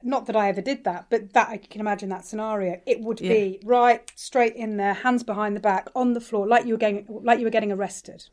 Not 0.02 0.26
that 0.26 0.36
I 0.36 0.48
ever 0.48 0.60
did 0.60 0.84
that, 0.84 1.06
but 1.10 1.32
that 1.34 1.48
I 1.48 1.58
can 1.58 1.80
imagine 1.80 2.08
that 2.10 2.24
scenario. 2.24 2.80
It 2.86 3.00
would 3.00 3.20
yeah. 3.20 3.32
be 3.32 3.60
right 3.64 4.10
straight 4.14 4.54
in 4.54 4.76
there, 4.76 4.94
hands 4.94 5.22
behind 5.22 5.56
the 5.56 5.60
back, 5.60 5.88
on 5.94 6.14
the 6.14 6.20
floor, 6.20 6.46
like 6.46 6.64
you 6.64 6.74
were 6.74 6.78
getting 6.78 7.06
like 7.08 7.38
you 7.38 7.44
were 7.44 7.50
getting 7.50 7.72
arrested. 7.72 8.26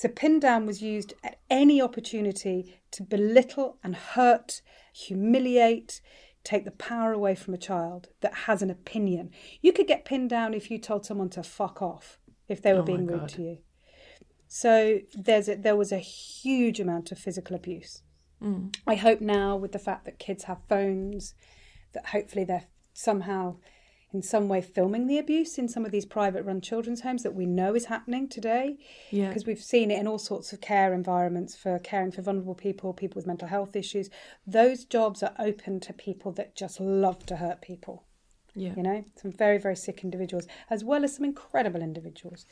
So 0.00 0.08
pin 0.08 0.40
down 0.40 0.64
was 0.64 0.80
used 0.80 1.12
at 1.22 1.40
any 1.50 1.78
opportunity 1.82 2.80
to 2.92 3.02
belittle 3.02 3.76
and 3.84 3.94
hurt, 3.94 4.62
humiliate, 4.94 6.00
take 6.42 6.64
the 6.64 6.70
power 6.70 7.12
away 7.12 7.34
from 7.34 7.52
a 7.52 7.58
child 7.58 8.08
that 8.22 8.32
has 8.46 8.62
an 8.62 8.70
opinion. 8.70 9.30
You 9.60 9.74
could 9.74 9.86
get 9.86 10.06
pinned 10.06 10.30
down 10.30 10.54
if 10.54 10.70
you 10.70 10.78
told 10.78 11.04
someone 11.04 11.28
to 11.28 11.42
fuck 11.42 11.82
off 11.82 12.18
if 12.48 12.62
they 12.62 12.72
were 12.72 12.78
oh 12.78 12.84
being 12.84 13.06
rude 13.06 13.28
to 13.28 13.42
you. 13.42 13.58
So 14.48 15.00
there's 15.12 15.50
a, 15.50 15.56
there 15.56 15.76
was 15.76 15.92
a 15.92 15.98
huge 15.98 16.80
amount 16.80 17.12
of 17.12 17.18
physical 17.18 17.54
abuse. 17.54 18.00
Mm. 18.42 18.74
I 18.86 18.94
hope 18.94 19.20
now, 19.20 19.54
with 19.54 19.72
the 19.72 19.78
fact 19.78 20.06
that 20.06 20.18
kids 20.18 20.44
have 20.44 20.62
phones, 20.66 21.34
that 21.92 22.06
hopefully 22.06 22.44
they're 22.44 22.68
somehow 22.94 23.56
in 24.12 24.22
some 24.22 24.48
way 24.48 24.60
filming 24.60 25.06
the 25.06 25.18
abuse 25.18 25.58
in 25.58 25.68
some 25.68 25.84
of 25.84 25.92
these 25.92 26.04
private 26.04 26.44
run 26.44 26.60
children's 26.60 27.02
homes 27.02 27.22
that 27.22 27.34
we 27.34 27.46
know 27.46 27.74
is 27.74 27.86
happening 27.86 28.28
today. 28.28 28.76
Yeah. 29.10 29.28
Because 29.28 29.46
we've 29.46 29.62
seen 29.62 29.90
it 29.90 29.98
in 29.98 30.06
all 30.06 30.18
sorts 30.18 30.52
of 30.52 30.60
care 30.60 30.92
environments 30.92 31.56
for 31.56 31.78
caring 31.78 32.10
for 32.10 32.22
vulnerable 32.22 32.54
people, 32.54 32.92
people 32.92 33.18
with 33.18 33.26
mental 33.26 33.48
health 33.48 33.76
issues. 33.76 34.10
Those 34.46 34.84
jobs 34.84 35.22
are 35.22 35.34
open 35.38 35.80
to 35.80 35.92
people 35.92 36.32
that 36.32 36.56
just 36.56 36.80
love 36.80 37.24
to 37.26 37.36
hurt 37.36 37.62
people. 37.62 38.04
Yeah. 38.54 38.74
You 38.76 38.82
know, 38.82 39.04
some 39.14 39.30
very, 39.30 39.58
very 39.58 39.76
sick 39.76 40.02
individuals, 40.02 40.46
as 40.68 40.82
well 40.82 41.04
as 41.04 41.14
some 41.14 41.24
incredible 41.24 41.82
individuals 41.82 42.46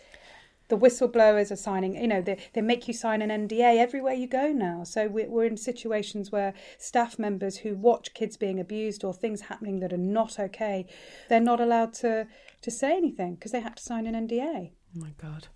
the 0.68 0.76
whistleblowers 0.76 1.50
are 1.50 1.56
signing, 1.56 1.94
you 1.94 2.06
know, 2.06 2.20
they, 2.20 2.38
they 2.52 2.60
make 2.60 2.86
you 2.88 2.94
sign 2.94 3.22
an 3.22 3.48
NDA 3.48 3.78
everywhere 3.78 4.14
you 4.14 4.26
go 4.26 4.52
now. 4.52 4.84
So 4.84 5.08
we're, 5.08 5.28
we're 5.28 5.46
in 5.46 5.56
situations 5.56 6.30
where 6.30 6.54
staff 6.78 7.18
members 7.18 7.58
who 7.58 7.74
watch 7.74 8.14
kids 8.14 8.36
being 8.36 8.60
abused 8.60 9.02
or 9.02 9.14
things 9.14 9.42
happening 9.42 9.80
that 9.80 9.92
are 9.92 9.96
not 9.96 10.38
okay, 10.38 10.86
they're 11.28 11.40
not 11.40 11.60
allowed 11.60 11.94
to, 11.94 12.26
to 12.62 12.70
say 12.70 12.96
anything 12.96 13.34
because 13.34 13.52
they 13.52 13.60
have 13.60 13.74
to 13.76 13.82
sign 13.82 14.06
an 14.06 14.28
NDA. 14.28 14.70
Oh 14.96 15.00
my 15.00 15.14
God. 15.20 15.48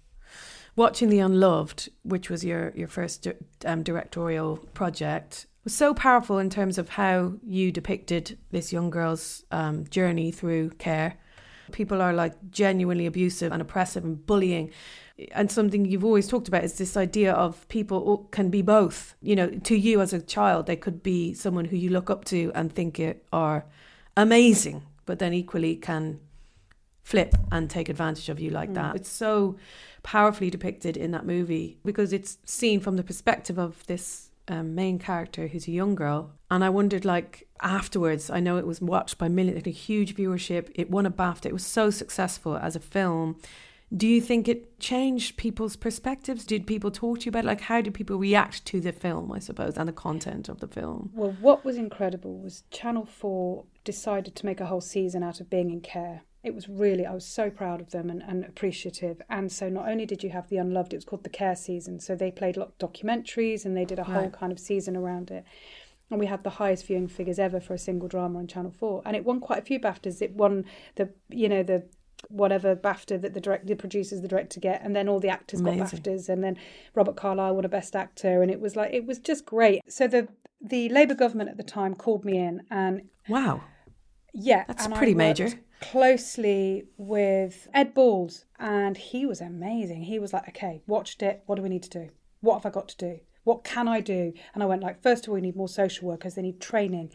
Watching 0.75 1.11
The 1.11 1.19
Unloved, 1.19 1.91
which 2.03 2.31
was 2.31 2.45
your, 2.45 2.73
your 2.75 2.89
first 2.89 3.29
um, 3.67 3.83
directorial 3.83 4.57
project, 4.73 5.47
was 5.65 5.75
so 5.75 5.93
powerful 5.93 6.39
in 6.39 6.49
terms 6.49 6.79
of 6.79 6.91
how 6.91 7.35
you 7.43 7.71
depicted 7.71 8.39
this 8.51 8.73
young 8.73 8.89
girl's 8.89 9.45
um, 9.51 9.87
journey 9.89 10.31
through 10.31 10.71
care. 10.71 11.19
People 11.73 12.01
are 12.01 12.13
like 12.13 12.35
genuinely 12.51 13.07
abusive 13.07 13.53
and 13.53 13.61
oppressive 13.61 14.05
and 14.05 14.25
bullying 14.25 14.71
and 15.33 15.51
something 15.51 15.85
you've 15.85 16.05
always 16.05 16.27
talked 16.27 16.49
about 16.49 16.65
is 16.65 16.79
this 16.79 16.97
idea 16.97 17.33
of 17.33 17.69
people 17.69 18.29
can 18.31 18.51
be 18.51 18.63
both. 18.63 19.15
You 19.21 19.37
know, 19.37 19.51
to 19.51 19.77
you 19.77 20.01
as 20.01 20.13
a 20.13 20.21
child, 20.21 20.67
they 20.67 20.77
could 20.77 21.03
be 21.03 21.35
someone 21.35 21.67
who 21.67 21.77
you 21.77 21.91
look 21.91 22.11
up 22.11 22.25
to 22.27 22.51
and 22.55 22.73
think 22.73 22.99
it 22.99 23.25
are 23.33 23.67
amazing, 24.17 24.83
but 25.07 25.19
then 25.19 25.33
equally 25.35 25.77
can 25.77 26.21
flip 27.03 27.35
and 27.51 27.69
take 27.69 27.89
advantage 27.89 28.29
of 28.29 28.41
you 28.41 28.51
like 28.51 28.71
mm. 28.71 28.75
that. 28.75 28.97
It's 28.97 29.09
so 29.09 29.57
powerfully 30.03 30.51
depicted 30.51 30.97
in 30.97 31.11
that 31.13 31.27
movie 31.27 31.79
because 31.85 32.13
it's 32.13 32.39
seen 32.45 32.81
from 32.81 32.97
the 32.97 33.05
perspective 33.05 33.59
of 33.59 33.87
this 33.87 34.31
um, 34.53 34.75
main 34.75 34.99
character 34.99 35.47
who's 35.47 35.67
a 35.67 35.73
young 35.73 35.95
girl. 35.95 36.33
And 36.51 36.63
I 36.63 36.69
wondered, 36.69 37.05
like, 37.05 37.49
afterwards, 37.61 38.29
I 38.29 38.41
know 38.41 38.59
it 38.59 38.67
was 38.67 38.81
watched 38.81 39.19
by 39.19 39.29
millions, 39.29 39.59
had 39.59 39.67
a 39.67 39.71
huge 39.71 40.15
viewership. 40.15 40.71
It 40.75 40.91
won 40.91 41.07
a 41.07 41.11
BAFTA. 41.11 41.47
It 41.47 41.53
was 41.53 41.65
so 41.65 41.91
successful 41.91 42.57
as 42.57 42.77
a 42.77 42.81
film. 42.81 43.37
Do 43.95 44.07
you 44.07 44.21
think 44.21 44.49
it 44.49 44.79
changed 44.79 45.37
people's 45.37 45.77
perspectives? 45.77 46.45
Did 46.45 46.67
people 46.67 46.91
talk 46.91 47.21
to 47.21 47.25
you 47.27 47.31
about 47.31 47.45
it? 47.45 47.47
Like, 47.47 47.63
how 47.63 47.81
did 47.81 47.95
people 47.95 48.17
react 48.17 48.65
to 48.67 48.81
the 48.81 48.93
film, 48.93 49.33
I 49.33 49.39
suppose, 49.39 49.77
and 49.77 49.89
the 49.89 49.93
content 49.93 50.49
of 50.49 50.61
the 50.61 50.67
film? 50.67 51.11
Well, 51.15 51.37
what 51.41 51.65
was 51.65 51.77
incredible 51.77 52.39
was 52.39 52.65
Channel 52.71 53.07
4 53.07 53.65
decided 53.85 54.35
to 54.37 54.47
make 54.47 54.61
a 54.61 54.67
whole 54.67 54.81
season 54.81 55.23
out 55.23 55.41
of 55.41 55.51
being 55.51 55.71
in 55.71 55.81
care. 55.81 56.23
It 56.43 56.55
was 56.55 56.69
really, 56.69 57.07
I 57.07 57.15
was 57.15 57.25
so 57.25 57.51
proud 57.51 57.81
of 57.81 57.91
them 57.91 58.11
and, 58.11 58.23
and 58.23 58.45
appreciative. 58.45 59.23
And 59.29 59.51
so, 59.51 59.69
not 59.69 59.89
only 59.89 60.07
did 60.07 60.23
you 60.25 60.31
have 60.31 60.49
The 60.49 60.57
Unloved, 60.57 60.93
it 60.93 60.97
was 60.97 61.05
called 61.05 61.25
the 61.25 61.31
Care 61.31 61.55
Season. 61.55 62.01
So, 62.01 62.17
they 62.17 62.31
played 62.31 62.57
lot 62.57 62.69
of 62.69 62.79
documentaries 62.79 63.65
and 63.65 63.77
they 63.77 63.85
did 63.85 63.99
a 63.99 64.05
whole 64.05 64.23
right. 64.23 64.33
kind 64.33 64.51
of 64.53 64.59
season 64.59 64.97
around 64.97 65.31
it 65.31 65.45
and 66.13 66.21
we 66.21 66.27
had 66.27 66.45
the 66.45 66.51
highest 66.51 66.87
viewing 66.87 67.09
figures 67.09 67.39
ever 67.39 67.59
for 67.59 67.73
a 67.75 67.79
single 67.79 68.07
drama 68.07 68.39
on 68.39 68.47
Channel 68.47 68.71
Four, 68.71 69.03
and 69.07 69.17
it 69.17 69.25
won 69.25 69.41
quite 69.41 69.59
a 69.59 69.63
few 69.63 69.81
BAFTAs. 69.81 70.21
It 70.21 70.35
won 70.35 70.67
the 70.97 71.09
you 71.31 71.49
know 71.49 71.63
the 71.63 71.85
whatever 72.29 72.77
BAFTA 72.77 73.21
that 73.23 73.35
the 73.35 73.41
director, 73.41 73.67
the 73.67 73.75
producers, 73.75 74.21
the 74.21 74.29
director 74.29 74.61
get, 74.61 74.83
and 74.85 74.95
then 74.95 75.09
all 75.09 75.19
the 75.19 75.31
actors 75.31 75.61
Amazing. 75.61 75.79
got 75.79 75.91
BAFTAs, 75.91 76.29
and 76.29 76.45
then 76.45 76.59
Robert 76.95 77.17
Carlyle 77.17 77.55
won 77.55 77.65
a 77.65 77.69
Best 77.69 77.97
Actor, 77.97 78.43
and 78.43 78.51
it 78.51 78.61
was 78.61 78.77
like 78.77 78.93
it 78.93 79.07
was 79.07 79.19
just 79.19 79.47
great. 79.47 79.81
So 79.89 80.07
the 80.07 80.29
the 80.61 80.91
Labour 80.91 81.15
government 81.15 81.51
at 81.51 81.57
the 81.57 81.65
time 81.65 81.95
called 81.95 82.25
me 82.25 82.39
in, 82.39 82.63
and 82.71 83.09
wow, 83.29 83.63
yeah, 84.35 84.65
that's 84.69 84.87
pretty 84.89 85.15
major. 85.15 85.51
Closely 85.83 86.85
with 86.97 87.69
Ed 87.75 87.95
Balls, 87.95 88.45
and 88.59 88.97
he 88.97 89.27
was 89.27 89.41
amazing. 89.41 90.03
He 90.05 90.19
was 90.19 90.33
like, 90.33 90.49
okay, 90.49 90.83
watched 90.87 91.23
it. 91.23 91.43
What 91.47 91.57
do 91.57 91.63
we 91.63 91.69
need 91.69 91.83
to 91.85 91.91
do? 91.91 92.11
What 92.41 92.55
have 92.55 92.67
I 92.67 92.71
got 92.71 92.89
to 92.89 92.97
do? 92.97 93.21
What 93.45 93.65
can 93.65 93.89
I 93.89 94.01
do? 94.01 94.33
And 94.55 94.63
I 94.63 94.67
went 94.67 94.83
like, 94.83 95.03
first 95.03 95.25
of 95.25 95.31
all, 95.31 95.35
we 95.35 95.41
need 95.41 95.57
more 95.57 95.69
social 95.69 96.09
workers. 96.09 96.35
They 96.35 96.43
need 96.43 96.61
training 96.61 97.11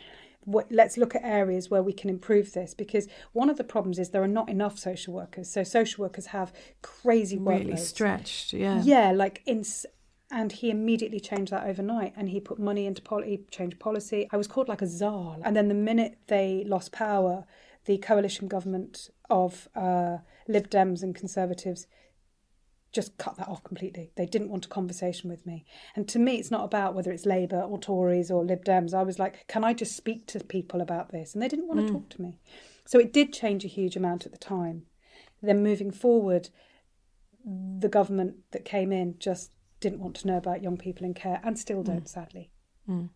let's 0.69 0.97
look 0.97 1.13
at 1.13 1.23
areas 1.23 1.69
where 1.69 1.83
we 1.83 1.91
can 1.91 2.09
improve 2.09 2.53
this 2.53 2.73
because 2.73 3.07
one 3.33 3.49
of 3.49 3.57
the 3.57 3.63
problems 3.63 3.99
is 3.99 4.09
there 4.09 4.23
are 4.23 4.27
not 4.27 4.49
enough 4.49 4.79
social 4.79 5.13
workers. 5.13 5.51
So 5.51 5.63
social 5.63 6.03
workers 6.03 6.27
have 6.27 6.53
crazy 6.81 7.37
workloads. 7.37 7.65
Really 7.65 7.77
stretched, 7.77 8.53
yeah. 8.53 8.81
Yeah, 8.81 9.11
like 9.11 9.41
in 9.45 9.65
and 10.29 10.51
he 10.51 10.69
immediately 10.69 11.19
changed 11.19 11.51
that 11.51 11.65
overnight 11.65 12.13
and 12.15 12.29
he 12.29 12.39
put 12.39 12.59
money 12.59 12.85
into 12.85 13.01
policy 13.01 13.45
changed 13.49 13.79
policy 13.79 14.27
i 14.31 14.35
was 14.35 14.45
called 14.45 14.67
like 14.67 14.81
a 14.81 14.87
czar 14.87 15.37
and 15.43 15.55
then 15.55 15.69
the 15.69 15.73
minute 15.73 16.17
they 16.27 16.65
lost 16.67 16.91
power 16.91 17.45
the 17.87 17.97
coalition 17.97 18.47
government 18.47 19.09
of 19.29 19.67
uh, 19.75 20.17
lib 20.47 20.69
dems 20.69 21.01
and 21.01 21.15
conservatives 21.15 21.87
just 22.91 23.17
cut 23.17 23.37
that 23.37 23.47
off 23.47 23.63
completely. 23.63 24.11
They 24.15 24.25
didn't 24.25 24.49
want 24.49 24.65
a 24.65 24.69
conversation 24.69 25.29
with 25.29 25.45
me. 25.45 25.65
And 25.95 26.07
to 26.09 26.19
me, 26.19 26.37
it's 26.37 26.51
not 26.51 26.63
about 26.63 26.95
whether 26.95 27.11
it's 27.11 27.25
Labour 27.25 27.61
or 27.61 27.77
Tories 27.77 28.31
or 28.31 28.45
Lib 28.45 28.63
Dems. 28.63 28.93
I 28.93 29.03
was 29.03 29.19
like, 29.19 29.45
can 29.47 29.63
I 29.63 29.73
just 29.73 29.95
speak 29.95 30.25
to 30.27 30.39
people 30.39 30.81
about 30.81 31.11
this? 31.11 31.33
And 31.33 31.41
they 31.41 31.49
didn't 31.49 31.67
want 31.67 31.81
mm. 31.81 31.87
to 31.87 31.93
talk 31.93 32.09
to 32.09 32.21
me. 32.21 32.39
So 32.85 32.97
it 32.97 33.11
did 33.11 33.33
change 33.33 33.65
a 33.65 33.69
huge 33.69 33.95
amount 33.95 34.25
at 34.25 34.31
the 34.31 34.37
time. 34.37 34.83
Then 35.41 35.61
moving 35.63 35.91
forward, 35.91 36.49
the 37.45 37.89
government 37.89 38.37
that 38.51 38.65
came 38.65 38.91
in 38.91 39.19
just 39.19 39.51
didn't 39.79 39.99
want 39.99 40.15
to 40.17 40.27
know 40.27 40.37
about 40.37 40.63
young 40.63 40.77
people 40.77 41.05
in 41.05 41.13
care 41.13 41.39
and 41.43 41.59
still 41.59 41.83
don't, 41.83 42.05
mm. 42.05 42.09
sadly. 42.09 42.49
Mm 42.89 43.09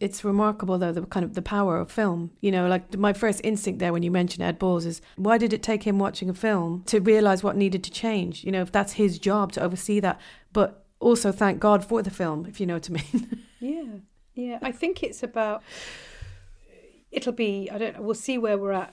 it's 0.00 0.24
remarkable 0.24 0.78
though 0.78 0.92
the 0.92 1.02
kind 1.02 1.24
of 1.24 1.34
the 1.34 1.42
power 1.42 1.78
of 1.78 1.90
film. 1.90 2.30
You 2.40 2.50
know 2.50 2.68
like 2.68 2.96
my 2.96 3.12
first 3.12 3.40
instinct 3.44 3.78
there 3.78 3.92
when 3.92 4.02
you 4.02 4.10
mentioned 4.10 4.42
ed 4.42 4.58
balls 4.58 4.84
is 4.84 5.00
why 5.16 5.38
did 5.38 5.52
it 5.52 5.62
take 5.62 5.84
him 5.84 5.98
watching 5.98 6.28
a 6.28 6.34
film 6.34 6.82
to 6.86 7.00
realize 7.00 7.42
what 7.42 7.56
needed 7.56 7.84
to 7.84 7.90
change? 7.90 8.44
You 8.44 8.52
know 8.52 8.62
if 8.62 8.72
that's 8.72 8.94
his 8.94 9.18
job 9.18 9.52
to 9.52 9.62
oversee 9.62 10.00
that. 10.00 10.20
But 10.52 10.84
also 11.04 11.30
thank 11.30 11.60
god 11.60 11.84
for 11.84 12.02
the 12.02 12.10
film 12.10 12.46
if 12.46 12.58
you 12.58 12.66
know 12.66 12.74
what 12.74 12.88
i 12.88 12.92
mean. 12.92 13.42
Yeah. 13.60 13.84
Yeah 14.34 14.58
i 14.62 14.72
think 14.72 15.02
it's 15.02 15.22
about 15.22 15.62
it'll 17.10 17.32
be 17.32 17.70
i 17.70 17.78
don't 17.78 17.96
know 17.96 18.02
we'll 18.02 18.14
see 18.14 18.38
where 18.38 18.58
we're 18.58 18.72
at 18.72 18.92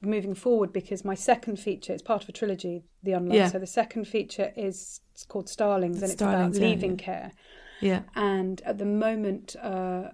moving 0.00 0.34
forward 0.34 0.72
because 0.72 1.04
my 1.04 1.14
second 1.14 1.58
feature 1.58 1.92
is 1.92 2.02
part 2.02 2.22
of 2.22 2.28
a 2.28 2.32
trilogy 2.32 2.82
the 3.02 3.12
unloved 3.12 3.34
yeah. 3.34 3.48
so 3.48 3.58
the 3.58 3.66
second 3.66 4.06
feature 4.06 4.52
is 4.56 5.00
it's 5.12 5.24
called 5.24 5.48
starlings 5.48 6.02
and 6.02 6.10
starlings, 6.12 6.56
it's 6.56 6.58
about 6.58 6.68
leaving 6.68 6.98
yeah. 6.98 7.04
care 7.04 7.32
yeah. 7.80 8.02
And 8.14 8.60
at 8.62 8.78
the 8.78 8.84
moment, 8.84 9.56
uh, 9.62 10.10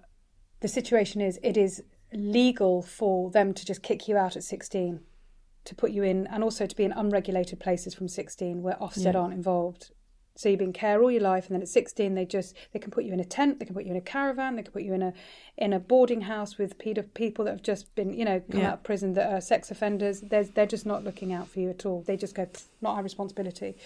the 0.60 0.68
situation 0.68 1.20
is 1.20 1.38
it 1.42 1.56
is 1.56 1.82
legal 2.12 2.82
for 2.82 3.30
them 3.30 3.54
to 3.54 3.64
just 3.64 3.82
kick 3.82 4.08
you 4.08 4.16
out 4.16 4.36
at 4.36 4.44
16, 4.44 5.00
to 5.64 5.74
put 5.74 5.90
you 5.90 6.02
in, 6.02 6.26
and 6.26 6.42
also 6.42 6.66
to 6.66 6.76
be 6.76 6.84
in 6.84 6.92
unregulated 6.92 7.60
places 7.60 7.94
from 7.94 8.08
16 8.08 8.62
where 8.62 8.76
Ofsted 8.80 9.12
yeah. 9.12 9.18
aren't 9.18 9.34
involved. 9.34 9.92
So 10.36 10.48
you've 10.48 10.58
been 10.58 10.72
care 10.72 11.02
all 11.02 11.10
your 11.10 11.20
life, 11.20 11.46
and 11.46 11.54
then 11.54 11.60
at 11.60 11.68
16, 11.68 12.14
they 12.14 12.24
just 12.24 12.56
they 12.72 12.78
can 12.78 12.90
put 12.90 13.04
you 13.04 13.12
in 13.12 13.20
a 13.20 13.24
tent, 13.24 13.58
they 13.58 13.66
can 13.66 13.74
put 13.74 13.84
you 13.84 13.90
in 13.90 13.96
a 13.96 14.00
caravan, 14.00 14.56
they 14.56 14.62
can 14.62 14.72
put 14.72 14.82
you 14.82 14.94
in 14.94 15.02
a 15.02 15.12
in 15.58 15.72
a 15.72 15.80
boarding 15.80 16.22
house 16.22 16.56
with 16.56 16.78
people 16.78 17.44
that 17.44 17.50
have 17.50 17.62
just 17.62 17.94
been, 17.94 18.14
you 18.14 18.24
know, 18.24 18.40
come 18.50 18.60
yeah. 18.60 18.68
out 18.68 18.74
of 18.74 18.82
prison 18.82 19.12
that 19.14 19.30
are 19.30 19.40
sex 19.40 19.70
offenders. 19.70 20.22
They're 20.22 20.44
they're 20.44 20.66
just 20.66 20.86
not 20.86 21.04
looking 21.04 21.32
out 21.32 21.48
for 21.48 21.60
you 21.60 21.68
at 21.68 21.84
all. 21.84 22.02
They 22.02 22.16
just 22.16 22.34
go, 22.34 22.48
not 22.80 22.96
our 22.96 23.02
responsibility. 23.02 23.76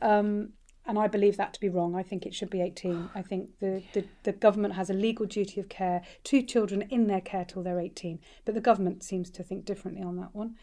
Um, 0.00 0.54
and 0.90 0.98
I 0.98 1.06
believe 1.06 1.36
that 1.36 1.54
to 1.54 1.60
be 1.60 1.68
wrong. 1.68 1.94
I 1.94 2.02
think 2.02 2.26
it 2.26 2.34
should 2.34 2.50
be 2.50 2.60
18. 2.60 3.10
I 3.14 3.22
think 3.22 3.60
the, 3.60 3.80
the, 3.92 4.04
the, 4.24 4.32
government 4.32 4.74
has 4.74 4.90
a 4.90 4.92
legal 4.92 5.24
duty 5.24 5.60
of 5.60 5.68
care 5.68 6.02
to 6.24 6.42
children 6.42 6.82
in 6.90 7.06
their 7.06 7.20
care 7.20 7.44
till 7.44 7.62
they're 7.62 7.78
18. 7.78 8.18
But 8.44 8.54
the 8.54 8.60
government 8.60 9.04
seems 9.04 9.30
to 9.30 9.44
think 9.44 9.64
differently 9.64 10.02
on 10.02 10.16
that 10.16 10.34
one. 10.34 10.56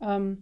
Um, 0.00 0.38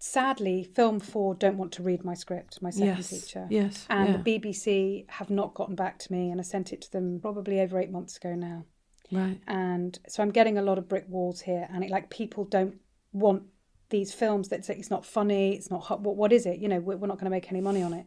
sadly, 0.00 0.64
Film 0.64 0.98
4 0.98 1.36
don't 1.36 1.56
want 1.56 1.70
to 1.74 1.84
read 1.84 2.04
my 2.04 2.14
script, 2.14 2.60
my 2.60 2.70
second 2.70 2.96
yes, 2.96 3.10
feature. 3.10 3.46
Yes. 3.48 3.86
And 3.88 4.08
yeah. 4.08 4.16
the 4.16 4.40
BBC 4.40 5.08
have 5.08 5.30
not 5.30 5.54
gotten 5.54 5.76
back 5.76 6.00
to 6.00 6.12
me, 6.12 6.30
and 6.30 6.40
I 6.40 6.42
sent 6.42 6.72
it 6.72 6.80
to 6.82 6.90
them 6.90 7.20
probably 7.22 7.60
over 7.60 7.78
eight 7.78 7.92
months 7.92 8.16
ago 8.16 8.34
now. 8.34 8.64
Right. 9.12 9.40
And 9.46 9.96
so 10.08 10.20
I'm 10.20 10.32
getting 10.32 10.58
a 10.58 10.62
lot 10.62 10.78
of 10.78 10.88
brick 10.88 11.04
walls 11.08 11.42
here, 11.42 11.68
and 11.72 11.84
it 11.84 11.90
like 11.90 12.10
people 12.10 12.44
don't 12.44 12.74
want 13.12 13.44
these 13.90 14.12
films 14.12 14.48
that 14.48 14.64
say 14.64 14.74
it's 14.74 14.90
not 14.90 15.04
funny, 15.04 15.54
it's 15.54 15.70
not 15.70 15.84
hot. 15.84 16.00
What, 16.00 16.16
what 16.16 16.32
is 16.32 16.46
it? 16.46 16.58
You 16.58 16.68
know, 16.68 16.80
we're, 16.80 16.96
we're 16.96 17.06
not 17.06 17.18
going 17.18 17.26
to 17.26 17.30
make 17.30 17.50
any 17.50 17.60
money 17.60 17.82
on 17.82 17.92
it. 17.92 18.06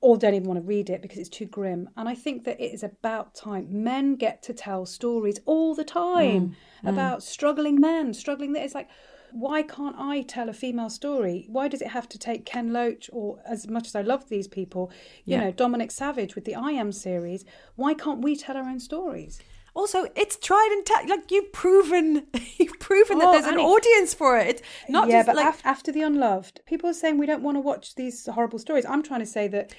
Or 0.00 0.16
don't 0.16 0.34
even 0.34 0.48
want 0.48 0.58
to 0.60 0.66
read 0.66 0.90
it 0.90 1.00
because 1.00 1.18
it's 1.18 1.28
too 1.28 1.46
grim. 1.46 1.88
And 1.96 2.08
I 2.08 2.16
think 2.16 2.44
that 2.44 2.60
it 2.60 2.72
is 2.74 2.82
about 2.82 3.34
time. 3.34 3.68
Men 3.70 4.16
get 4.16 4.42
to 4.44 4.52
tell 4.52 4.84
stories 4.84 5.38
all 5.44 5.76
the 5.76 5.84
time 5.84 6.56
mm, 6.84 6.88
about 6.88 7.20
mm. 7.20 7.22
struggling 7.22 7.80
men, 7.80 8.12
struggling. 8.12 8.52
That 8.52 8.64
it's 8.64 8.74
like, 8.74 8.88
why 9.32 9.62
can't 9.62 9.96
I 9.98 10.22
tell 10.22 10.48
a 10.48 10.52
female 10.52 10.90
story? 10.90 11.46
Why 11.48 11.68
does 11.68 11.82
it 11.82 11.88
have 11.88 12.08
to 12.10 12.18
take 12.18 12.44
Ken 12.44 12.72
Loach 12.72 13.08
or 13.12 13.40
as 13.46 13.68
much 13.68 13.86
as 13.86 13.94
I 13.94 14.02
love 14.02 14.28
these 14.28 14.48
people, 14.48 14.90
you 15.24 15.36
yeah. 15.36 15.44
know, 15.44 15.52
Dominic 15.52 15.90
Savage 15.90 16.34
with 16.34 16.44
the 16.44 16.54
I 16.54 16.72
Am 16.72 16.92
series, 16.92 17.44
why 17.76 17.94
can't 17.94 18.22
we 18.22 18.36
tell 18.36 18.56
our 18.56 18.68
own 18.68 18.80
stories? 18.80 19.40
Also, 19.74 20.06
it's 20.14 20.36
tried 20.36 20.68
and 20.72 20.84
te- 20.84 21.08
like 21.08 21.30
you've 21.30 21.52
proven, 21.52 22.26
you've 22.58 22.78
proven 22.78 23.16
oh, 23.16 23.20
that 23.20 23.32
there's 23.32 23.52
an 23.52 23.58
audience 23.58 24.12
for 24.12 24.36
it. 24.38 24.60
It's 24.82 24.90
not 24.90 25.08
yeah, 25.08 25.18
just 25.18 25.26
but 25.28 25.36
like 25.36 25.54
af- 25.54 25.62
after 25.64 25.90
the 25.90 26.02
Unloved, 26.02 26.60
people 26.66 26.90
are 26.90 26.94
saying 26.94 27.18
we 27.18 27.26
don't 27.26 27.42
want 27.42 27.56
to 27.56 27.60
watch 27.60 27.94
these 27.94 28.26
horrible 28.26 28.58
stories. 28.58 28.84
I'm 28.84 29.02
trying 29.02 29.20
to 29.20 29.26
say 29.26 29.48
that 29.48 29.72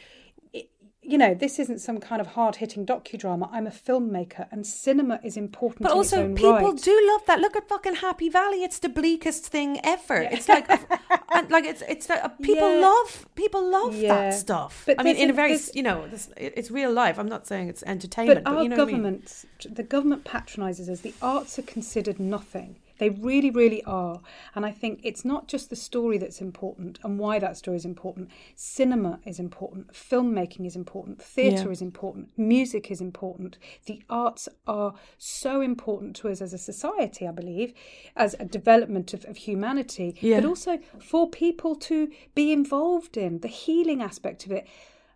you 1.06 1.18
know, 1.18 1.34
this 1.34 1.60
isn't 1.60 1.80
some 1.80 2.00
kind 2.00 2.22
of 2.22 2.28
hard 2.28 2.56
hitting 2.56 2.86
docudrama. 2.86 3.50
I'm 3.52 3.68
a 3.68 3.72
filmmaker 3.72 4.48
and 4.52 4.66
cinema 4.66 5.20
is 5.24 5.36
important. 5.36 5.84
But 5.84 5.92
also, 5.92 6.34
people 6.34 6.54
right. 6.54 6.78
do 6.78 7.08
love 7.12 7.26
that. 7.28 7.40
Look 7.40 7.56
at 7.56 7.68
fucking 7.68 7.96
Happy 7.96 8.30
Valley. 8.30 8.64
It's 8.64 8.80
the 8.80 8.90
bleakest 8.90 9.48
thing 9.48 9.80
ever. 9.84 10.24
Yeah. 10.24 10.30
It's 10.32 10.48
like, 10.48 10.70
like 11.50 11.66
it's 11.66 11.82
it's 11.88 12.10
like, 12.10 12.24
uh, 12.24 12.30
people 12.42 12.70
yeah. 12.70 12.88
love 12.88 13.26
people 13.36 13.70
love 13.70 13.96
yeah. 13.96 14.16
that 14.16 14.34
stuff. 14.34 14.84
But 14.86 15.00
I 15.00 15.04
mean, 15.04 15.16
in 15.16 15.30
a, 15.30 15.34
very 15.34 15.58
you 15.74 15.84
know, 15.84 16.08
this, 16.08 16.30
it's 16.38 16.72
real 16.72 16.92
life. 16.92 17.18
I'm 17.20 17.30
not 17.30 17.48
saying 17.48 17.70
it's 17.70 17.84
entertainment. 17.84 18.44
But, 18.44 18.50
but 18.50 18.58
our 18.58 18.64
you 18.64 18.70
know 18.70 18.76
government, 18.76 19.46
I 19.64 19.68
mean? 19.68 19.76
the 19.76 19.84
government 19.84 20.24
patronises 20.26 20.90
us. 20.90 21.02
The 21.02 21.14
arts 21.22 21.58
are 21.60 21.64
considered 21.64 22.20
nothing. 22.20 22.76
They 23.04 23.10
really, 23.10 23.50
really 23.50 23.84
are. 23.84 24.22
And 24.56 24.66
I 24.66 24.72
think 24.72 25.02
it's 25.04 25.26
not 25.26 25.50
just 25.50 25.70
the 25.70 25.76
story 25.76 26.18
that's 26.18 26.40
important 26.40 27.00
and 27.04 27.20
why 27.20 27.38
that 27.38 27.58
story 27.58 27.76
is 27.76 27.84
important. 27.84 28.30
Cinema 28.56 29.20
is 29.26 29.40
important, 29.40 29.92
filmmaking 29.92 30.66
is 30.66 30.78
important, 30.78 31.22
theatre 31.22 31.66
yeah. 31.66 31.72
is 31.72 31.82
important, 31.82 32.30
music 32.38 32.90
is 32.90 33.02
important. 33.02 33.58
The 33.88 34.02
arts 34.10 34.48
are 34.68 34.94
so 35.18 35.60
important 35.60 36.16
to 36.18 36.30
us 36.30 36.42
as 36.42 36.54
a 36.54 36.58
society, 36.58 37.28
I 37.28 37.32
believe, 37.32 37.74
as 38.16 38.38
a 38.40 38.46
development 38.46 39.14
of, 39.14 39.26
of 39.26 39.36
humanity, 39.36 40.16
yeah. 40.22 40.40
but 40.40 40.48
also 40.48 40.80
for 40.98 41.30
people 41.30 41.76
to 41.76 42.10
be 42.36 42.54
involved 42.54 43.18
in 43.18 43.40
the 43.40 43.50
healing 43.50 44.02
aspect 44.02 44.46
of 44.46 44.54
it 44.54 44.66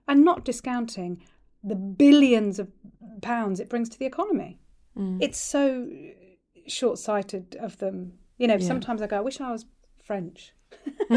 and 0.09 0.25
not 0.25 0.43
discounting 0.43 1.23
the 1.63 1.75
billions 1.75 2.59
of 2.59 2.67
pounds 3.21 3.61
it 3.61 3.69
brings 3.69 3.87
to 3.87 3.97
the 3.97 4.05
economy. 4.05 4.59
Mm. 4.97 5.19
It's 5.21 5.39
so 5.39 5.87
short 6.67 6.99
sighted 6.99 7.55
of 7.59 7.77
them. 7.77 8.13
You 8.37 8.47
know, 8.47 8.55
yeah. 8.55 8.67
sometimes 8.67 9.01
I 9.01 9.07
go, 9.07 9.17
I 9.17 9.21
wish 9.21 9.41
I 9.41 9.51
was 9.51 9.65
French. 10.03 10.53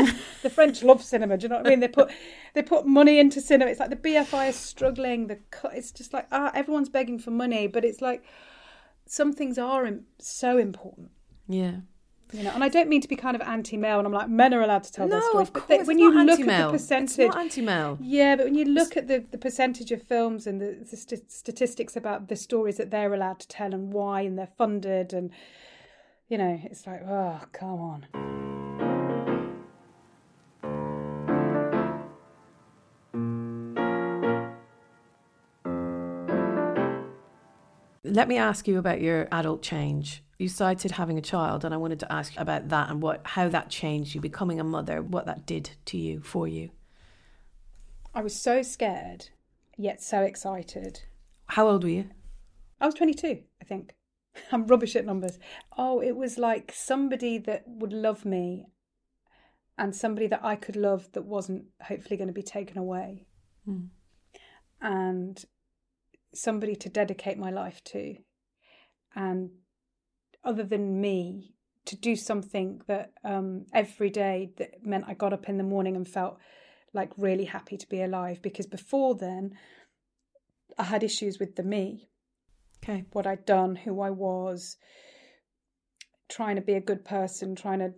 the 0.43 0.51
French 0.51 0.83
love 0.83 1.03
cinema. 1.03 1.37
Do 1.37 1.45
you 1.45 1.49
know 1.49 1.57
what 1.57 1.67
I 1.67 1.71
mean? 1.71 1.81
They 1.81 1.89
put 1.89 2.11
they 2.55 2.63
put 2.63 2.87
money 2.87 3.19
into 3.19 3.41
cinema. 3.41 3.71
It's 3.71 3.81
like 3.81 3.91
the 3.91 3.97
BFI 3.97 4.51
is 4.51 4.57
struggling. 4.57 5.27
The 5.27 5.39
it's 5.73 5.91
just 5.91 6.13
like 6.13 6.27
ah, 6.31 6.51
everyone's 6.55 6.89
begging 6.89 7.19
for 7.19 7.31
money, 7.31 7.67
but 7.67 7.85
it's 7.85 8.01
like 8.01 8.25
some 9.07 9.33
things 9.33 9.59
are 9.59 9.91
so 10.19 10.57
important. 10.57 11.11
Yeah. 11.49 11.79
You 12.33 12.45
know, 12.45 12.51
and 12.51 12.63
I 12.63 12.69
don't 12.69 12.89
mean 12.89 13.01
to 13.01 13.09
be 13.09 13.17
kind 13.17 13.35
of 13.35 13.43
anti-male, 13.43 13.99
and 13.99 14.07
I'm 14.07 14.13
like 14.13 14.29
men 14.29 14.55
are 14.55 14.63
allowed 14.63 14.85
to 14.85 14.93
tell 14.93 15.09
no, 15.09 15.19
their 15.19 15.29
stories. 15.31 15.51
but 15.51 15.67
they, 15.67 15.83
when 15.83 15.99
you 15.99 16.13
look 16.13 16.39
anti-male. 16.39 16.67
at 16.67 16.67
the 16.67 16.73
percentage, 16.73 17.19
it's 17.19 17.35
not 17.35 17.39
anti-male. 17.39 17.99
Yeah, 18.01 18.37
but 18.37 18.45
when 18.47 18.55
you 18.55 18.67
look 18.67 18.97
at 18.97 19.09
the, 19.09 19.25
the 19.31 19.39
percentage 19.39 19.91
of 19.91 20.03
films 20.03 20.47
and 20.47 20.61
the, 20.61 20.85
the 20.89 20.97
st- 20.97 21.31
statistics 21.31 21.97
about 21.97 22.29
the 22.29 22.37
stories 22.37 22.77
that 22.77 22.91
they're 22.91 23.13
allowed 23.13 23.41
to 23.41 23.49
tell 23.49 23.75
and 23.75 23.93
why, 23.93 24.21
and 24.21 24.39
they're 24.39 24.53
funded, 24.57 25.13
and 25.13 25.31
you 26.29 26.39
know, 26.39 26.61
it's 26.65 26.87
like, 26.87 27.03
oh, 27.03 27.41
come 27.53 27.81
on. 27.81 28.07
Let 38.05 38.29
me 38.29 38.39
ask 38.39 38.67
you 38.67 38.79
about 38.79 39.01
your 39.01 39.29
adult 39.31 39.63
change 39.63 40.23
you 40.41 40.49
cited 40.49 40.93
having 40.93 41.19
a 41.19 41.23
child 41.23 41.65
and 41.65 41.75
i 41.75 41.77
wanted 41.77 42.01
to 42.01 42.11
ask 42.13 42.33
about 42.37 42.69
that 42.69 42.89
and 42.89 43.03
what 43.03 43.21
how 43.25 43.49
that 43.49 43.69
changed 43.69 44.15
you 44.15 44.21
becoming 44.21 44.59
a 44.59 44.65
mother 44.65 45.03
what 45.03 45.27
that 45.27 45.47
did 45.47 45.71
to 45.85 45.99
you 45.99 46.21
for 46.23 46.49
you. 46.49 46.71
I 48.15 48.23
was 48.23 48.35
so 48.35 48.63
scared 48.63 49.29
yet 49.77 50.03
so 50.03 50.23
excited. 50.23 51.03
How 51.47 51.69
old 51.69 51.85
were 51.85 51.91
you? 51.91 52.11
I 52.81 52.87
was 52.87 52.95
22 52.95 53.41
i 53.61 53.65
think. 53.65 53.95
I'm 54.53 54.67
rubbish 54.67 54.97
at 54.97 55.05
numbers. 55.05 55.39
Oh 55.77 56.01
it 56.01 56.17
was 56.17 56.39
like 56.39 56.73
somebody 56.75 57.39
that 57.39 57.65
would 57.67 57.93
love 57.93 58.25
me 58.25 58.67
and 59.77 59.95
somebody 59.95 60.27
that 60.27 60.45
i 60.45 60.57
could 60.57 60.77
love 60.77 61.13
that 61.13 61.25
wasn't 61.25 61.67
hopefully 61.83 62.17
going 62.17 62.29
to 62.29 62.35
be 62.35 62.43
taken 62.43 62.79
away. 62.79 63.27
Mm. 63.69 63.89
and 64.81 65.45
somebody 66.33 66.75
to 66.77 66.89
dedicate 66.89 67.39
my 67.39 67.51
life 67.51 67.83
to. 67.85 68.17
And 69.15 69.51
other 70.45 70.65
than 70.65 71.01
me 71.01 71.55
to 71.87 71.97
do 71.97 72.17
something 72.17 72.83
that 72.87 73.13
um, 73.25 73.67
every 73.73 74.11
day 74.11 74.53
that 74.59 74.85
meant 74.85 75.05
I 75.09 75.15
got 75.15 75.33
up 75.33 75.49
in 75.49 75.59
the 75.59 75.65
morning 75.65 75.97
and 75.97 76.07
felt 76.07 76.39
like 76.93 77.11
really 77.17 77.45
happy 77.45 77.77
to 77.77 77.89
be 77.89 78.03
alive. 78.03 78.43
Because 78.43 78.67
before 78.67 79.15
then, 79.15 79.53
I 80.79 80.85
had 80.85 81.03
issues 81.03 81.39
with 81.39 81.57
the 81.57 81.63
me. 81.63 82.09
Okay. 82.83 83.05
What 83.13 83.27
I'd 83.27 83.45
done, 83.45 83.77
who 83.77 84.01
I 84.01 84.11
was, 84.11 84.77
trying 86.29 86.57
to 86.57 86.63
be 86.63 86.75
a 86.75 86.81
good 86.81 87.05
person, 87.05 87.55
trying 87.55 87.81
to, 87.81 87.93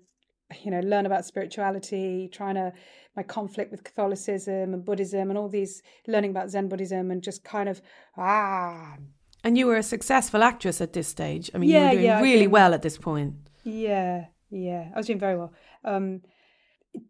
you 0.63 0.71
know, 0.71 0.81
learn 0.81 1.07
about 1.07 1.25
spirituality, 1.25 2.29
trying 2.33 2.57
to, 2.57 2.73
my 3.17 3.23
conflict 3.23 3.71
with 3.71 3.85
Catholicism 3.85 4.75
and 4.75 4.85
Buddhism 4.85 5.29
and 5.29 5.39
all 5.39 5.49
these, 5.49 5.83
learning 6.07 6.31
about 6.31 6.51
Zen 6.51 6.69
Buddhism 6.69 7.11
and 7.11 7.23
just 7.23 7.45
kind 7.45 7.69
of, 7.69 7.81
ah, 8.17 8.97
and 9.45 9.59
you 9.59 9.67
were 9.67 9.77
a 9.77 9.83
successful 9.83 10.43
actress 10.43 10.81
at 10.81 10.93
this 10.93 11.09
stage. 11.09 11.51
I 11.55 11.59
mean, 11.59 11.71
yeah, 11.71 11.79
you 11.79 11.85
were 11.87 11.93
doing 11.93 12.05
yeah, 12.05 12.21
really 12.21 12.47
well 12.47 12.75
at 12.75 12.83
this 12.83 12.99
point. 12.99 13.35
Yeah, 13.65 14.27
yeah. 14.51 14.91
I 14.95 14.97
was 14.97 15.07
doing 15.07 15.19
very 15.19 15.37
well. 15.37 15.53
Um, 15.85 16.23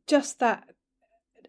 just 0.06 0.38
that 0.40 0.64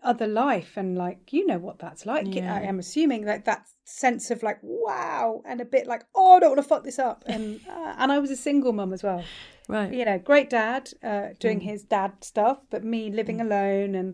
other 0.03 0.27
life 0.27 0.73
and 0.75 0.97
like 0.97 1.31
you 1.31 1.47
know 1.47 1.57
what 1.57 1.79
that's 1.79 2.05
like 2.05 2.35
yeah. 2.35 2.53
i 2.53 2.59
am 2.59 2.77
assuming 2.77 3.25
like 3.25 3.45
that 3.45 3.65
sense 3.85 4.31
of 4.31 4.43
like 4.43 4.59
wow 4.61 5.41
and 5.47 5.61
a 5.61 5.65
bit 5.65 5.87
like 5.87 6.03
oh 6.13 6.35
i 6.35 6.39
don't 6.39 6.51
want 6.51 6.61
to 6.61 6.67
fuck 6.67 6.83
this 6.83 6.99
up 6.99 7.23
and 7.25 7.61
uh, 7.69 7.95
and 7.97 8.11
i 8.11 8.19
was 8.19 8.29
a 8.29 8.35
single 8.35 8.73
mum 8.73 8.91
as 8.91 9.01
well 9.01 9.23
right 9.69 9.93
you 9.93 10.03
know 10.03 10.19
great 10.19 10.49
dad 10.49 10.89
uh, 11.03 11.27
doing 11.39 11.59
mm. 11.59 11.63
his 11.63 11.83
dad 11.83 12.11
stuff 12.21 12.59
but 12.69 12.83
me 12.83 13.11
living 13.11 13.37
mm. 13.37 13.45
alone 13.45 13.95
and 13.95 14.13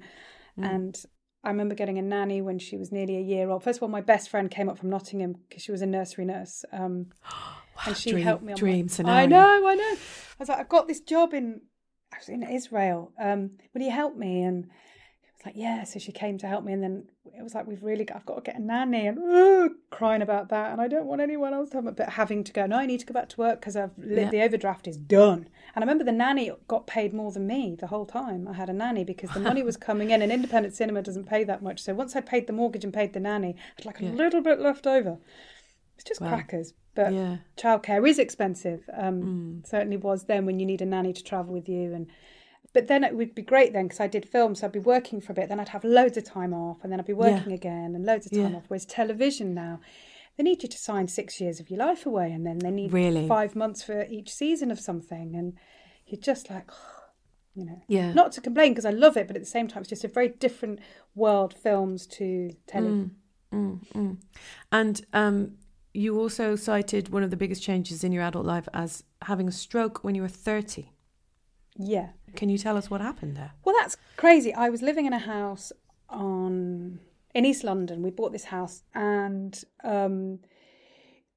mm. 0.60 0.76
and 0.76 1.06
I 1.44 1.50
remember 1.50 1.76
getting 1.76 1.98
a 1.98 2.02
nanny 2.02 2.42
when 2.42 2.60
she 2.60 2.78
was 2.78 2.92
nearly 2.92 3.18
a 3.18 3.22
year 3.22 3.50
old. 3.50 3.64
First 3.64 3.80
of 3.80 3.84
all, 3.84 3.90
my 3.90 4.02
best 4.02 4.30
friend 4.30 4.52
came 4.52 4.68
up 4.68 4.78
from 4.78 4.90
Nottingham 4.90 5.36
because 5.48 5.64
she 5.64 5.72
was 5.72 5.82
a 5.82 5.86
nursery 5.86 6.26
nurse. 6.26 6.66
Um, 6.72 7.08
wow, 7.24 7.58
and 7.88 7.98
she 7.98 8.12
dream, 8.12 8.24
helped 8.24 8.44
me. 8.44 8.54
On 8.54 8.60
dream 8.60 8.86
my, 8.86 8.92
scenario. 8.92 9.20
I 9.20 9.26
know, 9.26 9.68
I 9.68 9.76
know. 9.76 9.94
I 9.94 9.98
was 10.40 10.50
like, 10.50 10.60
I've 10.60 10.70
got 10.70 10.88
this 10.88 11.00
job 11.00 11.34
in, 11.34 11.62
I 12.14 12.18
was 12.18 12.30
in 12.30 12.44
Israel. 12.44 13.14
Um, 13.20 13.52
will 13.74 13.82
you 13.82 13.92
help 13.92 14.18
me? 14.18 14.44
And 14.44 14.70
was 15.40 15.46
like, 15.46 15.56
yeah. 15.58 15.84
So 15.84 16.00
she 16.00 16.12
came 16.12 16.38
to 16.40 16.48
help 16.48 16.64
me, 16.64 16.74
and 16.74 16.84
then 16.84 17.10
it 17.38 17.42
was 17.42 17.56
like, 17.56 17.66
we've 17.66 17.84
really 17.84 18.04
got, 18.04 18.18
I've 18.18 18.26
got 18.26 18.36
to 18.36 18.42
get 18.42 18.60
a 18.60 18.62
nanny, 18.62 19.08
and 19.08 19.20
uh, 19.20 19.70
crying 19.90 20.22
about 20.22 20.50
that, 20.50 20.72
and 20.72 20.82
I 20.82 20.88
don't 20.88 21.06
want 21.06 21.22
anyone 21.22 21.54
else 21.54 21.70
to 21.72 21.78
have 21.78 21.88
it, 21.88 21.96
but 21.96 22.10
having 22.10 22.44
to 22.44 22.52
go. 22.52 22.66
No, 22.66 22.78
I 22.78 22.86
need 22.86 23.00
to 23.00 23.06
go 23.06 23.14
back 23.14 23.30
to 23.30 23.38
work 23.38 23.60
because 23.60 23.76
I've 23.76 23.92
yeah. 23.98 24.30
the 24.30 24.42
overdraft 24.42 24.88
is 24.88 24.98
done. 24.98 25.48
And 25.76 25.84
I 25.84 25.86
remember 25.86 26.04
the 26.04 26.12
nanny 26.12 26.52
got 26.68 26.88
paid 26.88 27.14
more 27.14 27.32
than 27.32 27.48
me 27.48 27.76
the 27.80 27.88
whole 27.88 28.06
time. 28.06 28.48
I 28.48 28.54
had 28.54 28.70
a 28.70 28.74
nanny 28.74 29.04
because 29.04 29.30
the 29.32 29.40
money 29.40 29.64
was 29.64 29.78
coming 29.90 30.12
in, 30.12 30.22
and 30.22 30.32
independent 30.32 30.76
cinema 30.76 31.02
doesn't 31.02 31.26
pay 31.28 31.44
that 31.46 31.64
much. 31.64 31.82
So 31.82 31.94
once 31.94 32.16
I 32.16 32.22
paid 32.22 32.48
the 32.48 32.54
mortgage 32.54 32.84
and 32.84 32.94
paid 32.94 33.14
the 33.14 33.20
nanny, 33.20 33.56
I 33.58 33.72
had 33.78 33.86
like 33.86 34.02
a 34.02 34.06
yeah. 34.06 34.12
little 34.12 34.42
bit 34.42 34.60
left 34.60 34.86
over. 34.86 35.18
It's 35.96 36.04
just 36.04 36.22
wow. 36.22 36.30
crackers. 36.30 36.74
But 36.96 37.14
yeah. 37.14 37.38
childcare 37.58 38.08
is 38.08 38.20
expensive. 38.20 38.90
Um, 38.94 39.22
mm. 39.22 39.68
Certainly 39.68 39.98
was 39.98 40.26
then 40.26 40.46
when 40.46 40.60
you 40.60 40.66
need 40.66 40.82
a 40.82 40.86
nanny 40.86 41.14
to 41.14 41.24
travel 41.24 41.54
with 41.54 41.70
you 41.70 41.94
and 41.94 42.08
But 42.74 42.88
then 42.88 43.04
it 43.04 43.16
would 43.16 43.34
be 43.34 43.42
great 43.42 43.74
then 43.74 43.86
because 43.86 44.00
I 44.00 44.08
did 44.08 44.28
film, 44.28 44.54
so 44.56 44.68
I'd 44.68 44.72
be 44.72 44.80
working 44.80 45.22
for 45.22 45.32
a 45.32 45.36
bit. 45.36 45.50
Then 45.50 45.60
I'd 45.60 45.70
have 45.70 45.84
loads 45.84 46.18
of 46.18 46.24
time 46.24 46.54
off, 46.54 46.78
and 46.84 46.92
then 46.92 47.00
I'd 47.00 47.08
be 47.08 47.14
working 47.14 47.50
yeah. 47.50 47.56
again 47.56 47.96
and 47.96 48.06
loads 48.06 48.26
of 48.26 48.32
time 48.32 48.52
yeah. 48.52 48.58
off. 48.58 48.66
Whereas 48.68 48.86
television 48.86 49.54
now, 49.54 49.80
they 50.38 50.44
need 50.44 50.62
you 50.62 50.70
to 50.70 50.78
sign 50.78 51.08
six 51.08 51.42
years 51.42 51.60
of 51.60 51.70
your 51.70 51.80
life 51.80 52.06
away, 52.06 52.32
and 52.32 52.46
then 52.46 52.60
they 52.60 52.72
need 52.72 52.94
really? 52.94 53.28
five 53.28 53.56
months 53.56 53.84
for 53.84 54.06
each 54.06 54.32
season 54.32 54.70
of 54.72 54.80
something, 54.80 55.36
and 55.36 55.54
you're 56.06 56.22
just 56.22 56.50
like. 56.50 56.70
you 57.56 57.66
know, 57.66 57.82
yeah. 57.88 58.14
Not 58.14 58.32
to 58.34 58.42
complain 58.42 58.72
because 58.72 58.86
I 58.86 58.92
love 58.92 59.18
it, 59.18 59.28
but 59.28 59.36
at 59.36 59.42
the 59.42 59.50
same 59.50 59.68
time, 59.68 59.82
it's 59.82 59.90
just 59.90 60.06
a 60.06 60.08
very 60.08 60.30
different 60.30 60.80
world. 61.16 61.54
Films 61.54 62.06
to 62.08 62.52
television. 62.68 63.16
Mm, 63.52 63.80
mm, 63.82 63.94
mm. 63.94 64.18
And 64.72 65.02
um, 65.12 65.58
you 65.94 66.20
also 66.20 66.56
cited 66.56 67.10
one 67.10 67.24
of 67.24 67.32
the 67.32 67.38
biggest 67.38 67.64
changes 67.64 68.04
in 68.04 68.12
your 68.12 68.24
adult 68.24 68.46
life 68.46 68.70
as 68.74 69.04
having 69.24 69.48
a 69.48 69.52
stroke 69.52 70.04
when 70.04 70.16
you 70.16 70.22
were 70.22 70.28
30. 70.28 70.92
Yeah. 71.78 72.10
Can 72.36 72.50
you 72.50 72.58
tell 72.58 72.78
us 72.78 72.90
what 72.90 73.02
happened 73.02 73.36
there? 73.36 73.52
Well, 73.64 73.76
that's 73.80 73.98
crazy. 74.18 74.54
I 74.54 74.70
was 74.70 74.82
living 74.82 75.06
in 75.06 75.14
a 75.14 75.20
house 75.20 75.72
on 76.10 77.00
in 77.36 77.46
East 77.46 77.64
London. 77.64 78.02
We 78.02 78.12
bought 78.12 78.32
this 78.32 78.46
house, 78.46 78.84
and 78.94 79.62
um, 79.84 80.40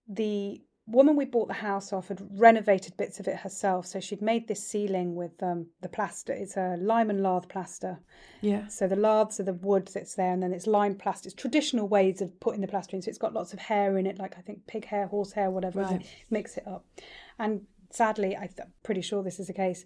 the 0.09 0.63
woman 0.87 1.15
we 1.17 1.25
bought 1.25 1.47
the 1.47 1.55
house 1.55 1.93
off 1.93 2.09
had 2.09 2.21
renovated 2.39 2.97
bits 2.97 3.21
of 3.21 3.29
it 3.29 3.37
herself. 3.37 3.87
So 3.87 4.01
she'd 4.01 4.21
made 4.21 4.49
this 4.49 4.67
ceiling 4.67 5.15
with 5.15 5.41
um, 5.43 5.67
the 5.81 5.89
plaster. 5.89 6.33
It's 6.33 6.57
a 6.57 6.77
lime 6.81 7.09
and 7.09 7.23
lath 7.23 7.49
plaster. 7.49 8.01
Yeah. 8.41 8.67
So 8.67 8.89
the 8.89 8.97
laths 8.97 9.39
are 9.39 9.45
the 9.45 9.55
wood 9.55 9.89
that's 9.95 10.15
there, 10.15 10.33
and 10.33 10.43
then 10.43 10.53
it's 10.53 10.67
lime 10.67 10.97
plaster. 10.97 11.29
It's 11.29 11.41
traditional 11.41 11.89
ways 11.89 12.21
of 12.21 12.39
putting 12.41 12.61
the 12.61 12.69
plaster 12.69 12.97
in. 12.97 13.03
So 13.03 13.09
it's 13.09 13.19
got 13.19 13.33
lots 13.33 13.53
of 13.53 13.59
hair 13.59 13.97
in 13.99 14.07
it, 14.07 14.19
like 14.19 14.37
I 14.37 14.41
think 14.41 14.67
pig 14.67 14.85
hair, 14.85 15.07
horse 15.07 15.33
hair, 15.33 15.51
whatever. 15.51 15.83
Right. 15.83 16.07
Mix 16.31 16.57
it 16.57 16.67
up. 16.67 16.85
And 17.39 17.63
sadly, 17.91 18.37
I'm 18.37 18.49
pretty 18.83 19.03
sure 19.03 19.23
this 19.23 19.39
is 19.39 19.47
the 19.47 19.53
case. 19.53 19.85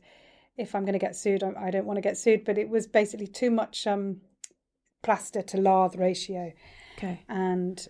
If 0.57 0.75
I'm 0.75 0.83
going 0.83 0.95
to 0.95 0.99
get 0.99 1.17
sued, 1.17 1.43
I 1.43 1.71
don't 1.71 1.87
want 1.87 1.99
to 1.99 2.03
get 2.03 2.17
sued, 2.17 2.45
but 2.45 2.57
it 2.57 2.69
was 2.69 2.87
basically 2.87 3.27
too 3.27 3.51
much 3.51 3.87
um, 3.87 4.23
plaster 5.03 5.43
to 5.43 5.57
lath 5.59 5.97
ratio. 5.97 6.53
Okay. 6.97 7.23
And 7.29 7.87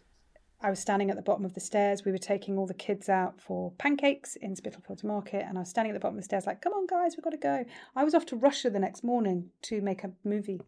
I 0.61 0.71
was 0.71 0.81
standing 0.81 1.11
at 1.11 1.17
the 1.17 1.23
bottom 1.23 1.45
of 1.45 1.55
the 1.55 1.61
stairs. 1.61 2.05
We 2.05 2.13
were 2.13 2.19
taking 2.19 2.59
all 2.59 2.67
the 2.67 2.75
kids 2.75 3.09
out 3.09 3.41
for 3.41 3.73
pancakes 3.73 4.37
in 4.37 4.57
Spitalfields 4.57 5.05
Market, 5.05 5.45
and 5.47 5.59
I 5.59 5.61
was 5.61 5.69
standing 5.69 5.93
at 5.93 5.95
the 5.95 6.01
bottom 6.01 6.17
of 6.17 6.23
the 6.23 6.25
stairs, 6.25 6.47
like, 6.47 6.63
"Come 6.63 6.73
on, 6.73 6.87
guys, 6.87 7.15
we've 7.17 7.25
got 7.25 7.31
to 7.31 7.37
go." 7.37 7.65
I 7.95 8.05
was 8.05 8.15
off 8.15 8.27
to 8.27 8.37
Russia 8.37 8.71
the 8.71 8.79
next 8.79 9.05
morning 9.05 9.51
to 9.63 9.81
make 9.81 10.03
a 10.03 10.13
movie 10.25 10.61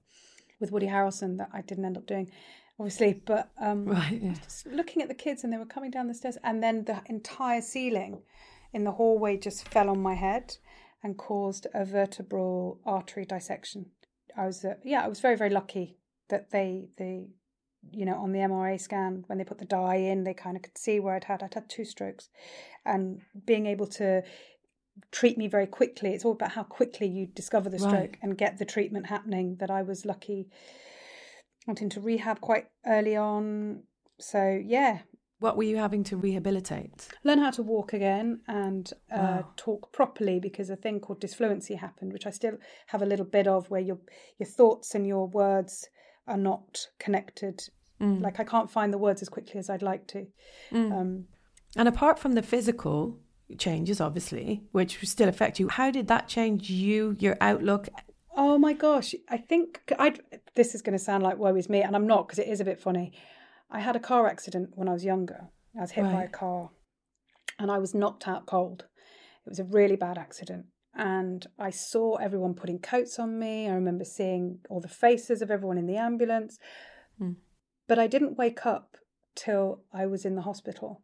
with 0.60 0.72
Woody 0.72 0.86
Harrelson 0.86 1.38
that 1.38 1.48
I 1.52 1.62
didn't 1.62 1.84
end 1.84 1.96
up 1.96 2.06
doing, 2.06 2.30
obviously. 2.78 3.14
But 3.14 3.50
um, 3.60 3.84
right, 3.86 4.20
yeah. 4.22 4.34
just 4.34 4.66
looking 4.66 5.02
at 5.02 5.08
the 5.08 5.14
kids, 5.14 5.42
and 5.42 5.52
they 5.52 5.58
were 5.58 5.66
coming 5.66 5.90
down 5.90 6.06
the 6.06 6.14
stairs, 6.14 6.36
and 6.44 6.62
then 6.62 6.84
the 6.84 7.00
entire 7.06 7.62
ceiling 7.62 8.22
in 8.72 8.84
the 8.84 8.92
hallway 8.92 9.38
just 9.38 9.68
fell 9.68 9.88
on 9.88 10.00
my 10.00 10.14
head 10.14 10.58
and 11.02 11.16
caused 11.16 11.66
a 11.74 11.84
vertebral 11.84 12.80
artery 12.84 13.24
dissection. 13.24 13.86
I 14.36 14.46
was, 14.46 14.64
uh, 14.64 14.74
yeah, 14.84 15.02
I 15.04 15.08
was 15.08 15.20
very, 15.20 15.36
very 15.36 15.50
lucky 15.50 15.96
that 16.28 16.50
they 16.50 16.88
they 16.98 17.28
you 17.92 18.04
know, 18.04 18.16
on 18.16 18.32
the 18.32 18.40
MRA 18.40 18.80
scan, 18.80 19.24
when 19.26 19.38
they 19.38 19.44
put 19.44 19.58
the 19.58 19.64
dye 19.64 19.96
in, 19.96 20.24
they 20.24 20.34
kind 20.34 20.56
of 20.56 20.62
could 20.62 20.76
see 20.76 21.00
where 21.00 21.14
I'd 21.14 21.24
had. 21.24 21.42
I'd 21.42 21.54
had 21.54 21.68
two 21.68 21.84
strokes. 21.84 22.28
And 22.84 23.20
being 23.46 23.66
able 23.66 23.86
to 23.88 24.22
treat 25.10 25.38
me 25.38 25.48
very 25.48 25.66
quickly, 25.66 26.10
it's 26.10 26.24
all 26.24 26.32
about 26.32 26.52
how 26.52 26.64
quickly 26.64 27.06
you 27.06 27.26
discover 27.26 27.70
the 27.70 27.78
stroke 27.78 27.94
right. 27.94 28.18
and 28.22 28.36
get 28.36 28.58
the 28.58 28.64
treatment 28.64 29.06
happening. 29.06 29.56
That 29.60 29.70
I 29.70 29.82
was 29.82 30.04
lucky 30.04 30.48
wanting 31.66 31.88
to 31.90 32.00
rehab 32.00 32.40
quite 32.40 32.66
early 32.86 33.16
on. 33.16 33.84
So, 34.18 34.60
yeah. 34.62 35.00
What 35.40 35.56
were 35.56 35.62
you 35.62 35.76
having 35.76 36.02
to 36.04 36.16
rehabilitate? 36.16 37.08
Learn 37.22 37.38
how 37.38 37.50
to 37.52 37.62
walk 37.62 37.92
again 37.92 38.40
and 38.48 38.92
uh, 39.12 39.16
wow. 39.18 39.48
talk 39.56 39.92
properly 39.92 40.40
because 40.40 40.68
a 40.68 40.76
thing 40.76 40.98
called 40.98 41.20
disfluency 41.20 41.76
happened, 41.76 42.12
which 42.12 42.26
I 42.26 42.30
still 42.30 42.58
have 42.88 43.02
a 43.02 43.06
little 43.06 43.24
bit 43.24 43.46
of, 43.46 43.70
where 43.70 43.80
your 43.80 43.98
your 44.38 44.48
thoughts 44.48 44.94
and 44.94 45.06
your 45.06 45.28
words 45.28 45.88
are 46.26 46.36
not 46.36 46.86
connected. 46.98 47.60
Mm. 48.00 48.20
Like 48.20 48.40
I 48.40 48.44
can't 48.44 48.70
find 48.70 48.92
the 48.92 48.98
words 48.98 49.22
as 49.22 49.28
quickly 49.28 49.58
as 49.58 49.70
I'd 49.70 49.82
like 49.82 50.08
to. 50.08 50.26
Mm. 50.72 50.92
Um, 50.92 51.24
and 51.76 51.88
apart 51.88 52.18
from 52.18 52.32
the 52.32 52.42
physical 52.42 53.18
changes, 53.58 54.00
obviously, 54.00 54.64
which 54.72 54.98
still 55.08 55.28
affect 55.28 55.60
you, 55.60 55.68
how 55.68 55.90
did 55.90 56.08
that 56.08 56.26
change 56.26 56.68
you, 56.68 57.16
your 57.20 57.36
outlook? 57.40 57.88
Oh 58.36 58.58
my 58.58 58.72
gosh, 58.72 59.14
I 59.28 59.36
think 59.36 59.80
I. 59.98 60.14
This 60.54 60.74
is 60.74 60.82
going 60.82 60.98
to 60.98 61.04
sound 61.04 61.22
like 61.22 61.38
woe 61.38 61.54
is 61.54 61.68
me, 61.68 61.82
and 61.82 61.94
I'm 61.94 62.06
not 62.06 62.26
because 62.26 62.38
it 62.38 62.48
is 62.48 62.60
a 62.60 62.64
bit 62.64 62.80
funny. 62.80 63.12
I 63.70 63.80
had 63.80 63.96
a 63.96 64.00
car 64.00 64.26
accident 64.26 64.70
when 64.74 64.88
I 64.88 64.92
was 64.92 65.04
younger. 65.04 65.48
I 65.76 65.82
was 65.82 65.90
hit 65.92 66.02
right. 66.02 66.12
by 66.12 66.22
a 66.24 66.28
car, 66.28 66.70
and 67.58 67.70
I 67.70 67.78
was 67.78 67.94
knocked 67.94 68.26
out 68.26 68.46
cold. 68.46 68.86
It 69.46 69.50
was 69.50 69.58
a 69.58 69.64
really 69.64 69.96
bad 69.96 70.18
accident, 70.18 70.66
and 70.94 71.46
I 71.58 71.70
saw 71.70 72.16
everyone 72.16 72.54
putting 72.54 72.78
coats 72.78 73.18
on 73.18 73.38
me. 73.38 73.68
I 73.68 73.72
remember 73.72 74.04
seeing 74.04 74.60
all 74.68 74.80
the 74.80 74.88
faces 74.88 75.42
of 75.42 75.50
everyone 75.50 75.78
in 75.78 75.86
the 75.86 75.96
ambulance. 75.96 76.58
Mm. 77.20 77.36
But 77.86 77.98
I 77.98 78.06
didn't 78.06 78.38
wake 78.38 78.66
up 78.66 78.96
till 79.34 79.82
I 79.92 80.06
was 80.06 80.24
in 80.24 80.34
the 80.34 80.42
hospital. 80.42 81.02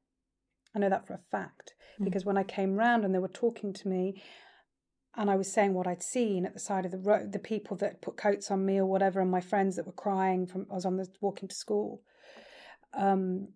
I 0.74 0.80
know 0.80 0.90
that 0.90 1.06
for 1.06 1.14
a 1.14 1.20
fact 1.30 1.74
mm. 2.00 2.04
because 2.04 2.24
when 2.24 2.36
I 2.36 2.42
came 2.42 2.76
round 2.76 3.04
and 3.04 3.14
they 3.14 3.20
were 3.20 3.28
talking 3.28 3.72
to 3.72 3.88
me 3.88 4.22
and 5.16 5.30
I 5.30 5.36
was 5.36 5.52
saying 5.52 5.74
what 5.74 5.86
I'd 5.86 6.02
seen 6.02 6.44
at 6.44 6.54
the 6.54 6.60
side 6.60 6.84
of 6.84 6.90
the 6.90 6.98
road, 6.98 7.32
the 7.32 7.38
people 7.38 7.76
that 7.78 8.02
put 8.02 8.16
coats 8.16 8.50
on 8.50 8.66
me 8.66 8.78
or 8.78 8.86
whatever, 8.86 9.20
and 9.20 9.30
my 9.30 9.40
friends 9.40 9.76
that 9.76 9.86
were 9.86 9.92
crying 9.92 10.46
from 10.46 10.66
I 10.70 10.74
was 10.74 10.84
on 10.84 10.96
the 10.96 11.08
walking 11.20 11.48
to 11.48 11.54
school. 11.54 12.02
Um, 12.96 13.48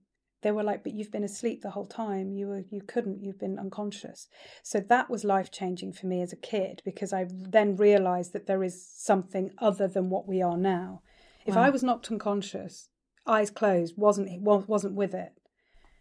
they 0.42 0.52
were 0.52 0.62
like 0.62 0.84
but 0.84 0.92
you've 0.92 1.10
been 1.10 1.24
asleep 1.24 1.62
the 1.62 1.70
whole 1.70 1.86
time. 1.86 2.32
You 2.32 2.46
were 2.48 2.64
you 2.70 2.80
couldn't 2.80 3.22
you've 3.22 3.38
been 3.38 3.58
unconscious. 3.58 4.28
So 4.62 4.80
that 4.80 5.10
was 5.10 5.24
life 5.24 5.50
changing 5.50 5.92
for 5.92 6.06
me 6.06 6.22
as 6.22 6.32
a 6.32 6.36
kid 6.36 6.82
because 6.84 7.12
i 7.12 7.26
then 7.28 7.76
realized 7.76 8.32
that 8.32 8.46
there 8.46 8.62
is 8.62 8.86
something 8.86 9.50
other 9.58 9.88
than 9.88 10.10
what 10.10 10.28
we 10.28 10.40
are 10.42 10.56
now. 10.56 11.02
If 11.46 11.56
i 11.56 11.70
was 11.70 11.82
knocked 11.82 12.10
unconscious 12.10 12.88
eyes 13.26 13.50
closed 13.50 13.94
wasn't 13.96 14.40
wasn't 14.42 14.94
with 14.94 15.14
it. 15.14 15.32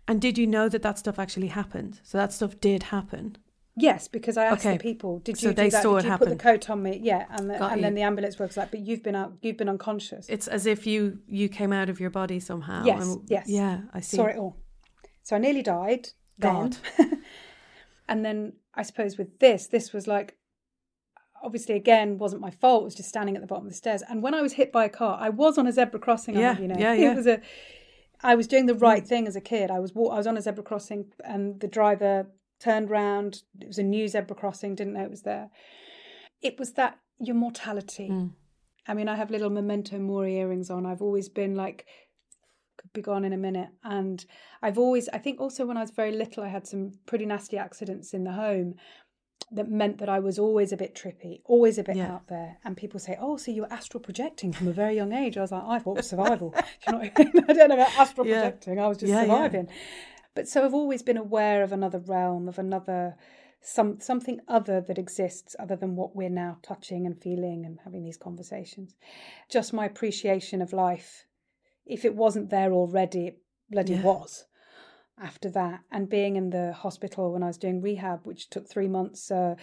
And 0.08 0.22
did 0.22 0.38
you 0.38 0.48
know 0.48 0.70
that 0.70 0.84
that 0.84 1.00
stuff 1.00 1.20
actually 1.20 1.48
happened? 1.48 2.00
So 2.04 2.18
that 2.18 2.32
stuff 2.32 2.60
did 2.60 2.84
happen 2.84 3.38
Yes, 3.80 4.08
because 4.08 4.38
I 4.38 4.46
asked 4.46 4.66
okay. 4.66 4.78
the 4.78 4.82
people, 4.82 5.20
"Did 5.20 5.42
you 5.42 5.50
so 5.50 5.54
do 5.54 5.70
that? 5.70 5.84
Did 5.84 5.84
you 5.84 6.10
happen. 6.10 6.28
put 6.28 6.38
the 6.38 6.44
coat 6.44 6.68
on 6.70 6.82
me?" 6.82 7.00
Yeah, 7.02 7.28
and 7.30 7.48
the, 7.48 7.64
and 7.64 7.84
then 7.84 7.94
the 7.94 8.02
ambulance 8.02 8.40
works 8.40 8.58
like, 8.58 8.72
"But 8.72 8.80
you've 8.80 9.04
been 9.04 9.16
out, 9.16 9.34
you've 9.42 9.58
been 9.58 9.70
unconscious." 9.70 10.26
It's 10.30 10.48
as 10.48 10.66
if 10.66 10.88
you 10.88 11.20
you 11.28 11.48
came 11.48 11.72
out 11.72 11.88
of 11.88 12.00
your 12.00 12.10
body 12.10 12.40
somehow. 12.40 12.84
Yes, 12.84 13.18
yes, 13.28 13.48
yeah, 13.48 13.82
I 13.94 14.02
see. 14.02 14.18
Saw 14.18 14.26
it 14.26 14.36
all. 14.36 14.58
So 15.22 15.36
I 15.36 15.40
nearly 15.40 15.62
died. 15.62 16.10
God. 16.40 16.78
Then. 16.98 17.22
and 18.10 18.26
then 18.26 18.54
I 18.74 18.82
suppose 18.82 19.18
with 19.18 19.38
this, 19.40 19.68
this 19.68 19.94
was 19.94 20.08
like 20.08 20.38
obviously 21.44 21.76
again 21.76 22.18
wasn't 22.18 22.42
my 22.42 22.52
fault. 22.52 22.82
It 22.82 22.86
was 22.86 22.96
just 22.96 23.10
standing 23.10 23.36
at 23.36 23.42
the 23.42 23.48
bottom 23.48 23.66
of 23.66 23.72
the 23.72 23.78
stairs. 23.78 24.02
And 24.10 24.24
when 24.24 24.34
I 24.34 24.42
was 24.42 24.54
hit 24.54 24.72
by 24.72 24.86
a 24.86 24.90
car, 24.90 25.18
I 25.22 25.30
was 25.30 25.58
on 25.60 25.68
a 25.68 25.72
zebra 25.72 26.00
crossing. 26.00 26.36
Yeah, 26.36 26.58
you 26.58 26.68
know, 26.68 26.76
yeah, 26.80 26.94
yeah. 26.96 27.12
It 27.12 27.16
was 27.16 27.28
a. 27.28 27.42
I 28.24 28.34
was 28.34 28.48
doing 28.48 28.66
the 28.66 28.74
right 28.74 29.04
mm. 29.04 29.08
thing 29.08 29.28
as 29.28 29.36
a 29.36 29.42
kid. 29.42 29.70
I 29.70 29.80
was 29.80 29.92
I 29.96 30.00
was 30.00 30.26
on 30.26 30.36
a 30.36 30.42
zebra 30.42 30.64
crossing, 30.64 31.12
and 31.24 31.60
the 31.60 31.68
driver 31.68 32.28
turned 32.60 32.90
round. 32.90 33.44
It 33.60 33.68
was 33.68 33.78
a 33.78 33.84
new 33.84 34.08
zebra 34.08 34.36
crossing, 34.36 34.76
didn't 34.76 34.94
know 34.94 35.04
it 35.04 35.12
was 35.12 35.24
there. 35.24 35.50
It 36.42 36.60
was 36.60 36.74
that 36.74 37.00
your 37.20 37.36
mortality. 37.36 38.10
Mm. 38.10 38.32
I 38.88 38.94
mean, 38.94 39.10
I 39.10 39.16
have 39.16 39.32
little 39.32 39.50
memento 39.50 39.98
mori 39.98 40.36
earrings 40.38 40.70
on. 40.70 40.86
I've 40.86 41.02
always 41.02 41.30
been 41.30 41.56
like, 41.56 41.86
could 42.78 42.94
be 42.94 43.02
gone 43.02 43.26
in 43.26 43.34
a 43.34 43.38
minute. 43.38 43.70
And 43.84 44.24
I've 44.62 44.78
always, 44.78 45.10
I 45.10 45.18
think 45.18 45.42
also 45.42 45.66
when 45.66 45.78
I 45.78 45.82
was 45.82 45.92
very 45.92 46.12
little, 46.12 46.44
I 46.44 46.48
had 46.48 46.68
some 46.68 46.94
pretty 47.06 47.26
nasty 47.26 47.58
accidents 47.58 48.14
in 48.14 48.24
the 48.24 48.32
home 48.32 48.76
that 49.52 49.70
meant 49.70 49.98
that 50.00 50.10
I 50.10 50.20
was 50.20 50.38
always 50.38 50.72
a 50.72 50.78
bit 50.78 50.94
trippy, 50.94 51.42
always 51.46 51.78
a 51.78 51.84
bit 51.84 51.96
yeah. 51.96 52.14
out 52.14 52.28
there. 52.28 52.58
And 52.66 52.76
people 52.76 53.00
say, 53.00 53.18
"Oh, 53.20 53.38
so 53.38 53.52
you 53.52 53.62
were 53.62 53.72
astral 53.72 54.02
projecting 54.02 54.52
from 54.52 54.68
a 54.68 54.74
very 54.74 54.96
young 54.96 55.14
age." 55.14 55.38
I 55.38 55.42
was 55.42 55.52
like, 55.52 55.64
"I 55.64 55.80
thought 55.80 56.04
survival." 56.06 56.54
you 56.88 56.94
know 56.94 57.00
I, 57.00 57.24
mean? 57.24 57.46
I 57.50 57.54
don't 57.54 57.70
know 57.70 57.76
about 57.76 57.98
astral 57.98 58.28
yeah. 58.28 58.42
projecting. 58.42 58.80
I 58.80 58.88
was 58.88 58.98
just 58.98 59.10
yeah, 59.10 59.22
surviving. 59.22 59.70
But 60.38 60.48
so 60.48 60.64
I've 60.64 60.76
always 60.76 61.02
been 61.02 61.18
aware 61.18 61.64
of 61.64 61.72
another 61.72 61.98
realm, 61.98 62.48
of 62.48 62.60
another 62.60 63.16
some 63.60 64.00
something 64.00 64.40
other 64.48 64.80
that 64.82 65.00
exists 65.00 65.56
other 65.58 65.76
than 65.76 65.96
what 65.96 66.16
we're 66.16 66.30
now 66.30 66.60
touching 66.62 67.08
and 67.08 67.20
feeling 67.20 67.66
and 67.66 67.80
having 67.84 68.04
these 68.04 68.18
conversations. 68.18 68.94
Just 69.50 69.74
my 69.74 69.86
appreciation 69.86 70.62
of 70.62 70.74
life. 70.74 71.26
If 71.88 72.06
it 72.06 72.14
wasn't 72.14 72.52
there 72.52 72.72
already, 72.72 73.26
it 73.26 73.42
bloody 73.72 73.94
yeah. 73.94 74.04
was 74.04 74.46
after 75.20 75.50
that. 75.50 75.80
And 75.92 76.08
being 76.08 76.36
in 76.36 76.52
the 76.52 76.72
hospital 76.72 77.34
when 77.34 77.42
I 77.42 77.48
was 77.48 77.58
doing 77.58 77.82
rehab, 77.82 78.20
which 78.24 78.52
took 78.52 78.70
three 78.70 78.88
months, 78.88 79.32
uh, 79.32 79.56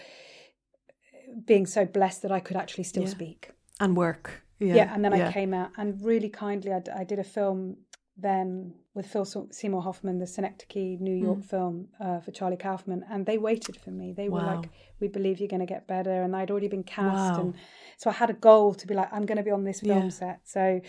being 1.45 1.65
so 1.67 1.85
blessed 1.85 2.21
that 2.23 2.33
I 2.33 2.41
could 2.41 2.57
actually 2.57 2.83
still 2.83 3.03
yeah. 3.03 3.09
speak 3.09 3.51
and 3.79 3.95
work. 3.95 4.43
Yeah, 4.59 4.75
yeah 4.75 4.93
and 4.93 5.05
then 5.05 5.13
I 5.13 5.31
came 5.31 5.53
out 5.53 5.71
and 5.77 6.03
really 6.03 6.29
kindly, 6.29 6.73
I, 6.73 6.81
I 6.93 7.05
did 7.05 7.19
a 7.19 7.23
film 7.23 7.77
then 8.17 8.73
with 8.93 9.07
Phil 9.07 9.25
Seymour 9.25 9.81
Hoffman, 9.81 10.19
the 10.19 10.27
Synecdoche 10.27 10.99
New 11.01 11.13
York 11.13 11.39
mm. 11.39 11.45
film 11.45 11.87
uh, 11.99 12.19
for 12.21 12.31
Charlie 12.31 12.57
Kaufman, 12.57 13.03
and 13.09 13.25
they 13.25 13.37
waited 13.37 13.75
for 13.75 13.91
me. 13.91 14.13
They 14.13 14.29
were 14.29 14.41
like, 14.41 14.69
"We 14.99 15.09
believe 15.09 15.39
you're 15.39 15.49
going 15.49 15.59
to 15.59 15.65
get 15.65 15.87
better," 15.87 16.23
and 16.23 16.35
I'd 16.35 16.49
already 16.49 16.69
been 16.69 16.83
cast, 16.83 17.37
wow. 17.37 17.41
and 17.41 17.53
so 17.97 18.09
I 18.09 18.13
had 18.13 18.29
a 18.29 18.33
goal 18.33 18.73
to 18.73 18.87
be 18.87 18.93
like, 18.93 19.09
"I'm 19.11 19.25
going 19.25 19.37
to 19.37 19.43
be 19.43 19.51
on 19.51 19.65
this 19.65 19.81
film 19.81 20.03
yeah. 20.03 20.09
set." 20.09 20.39
So, 20.45 20.79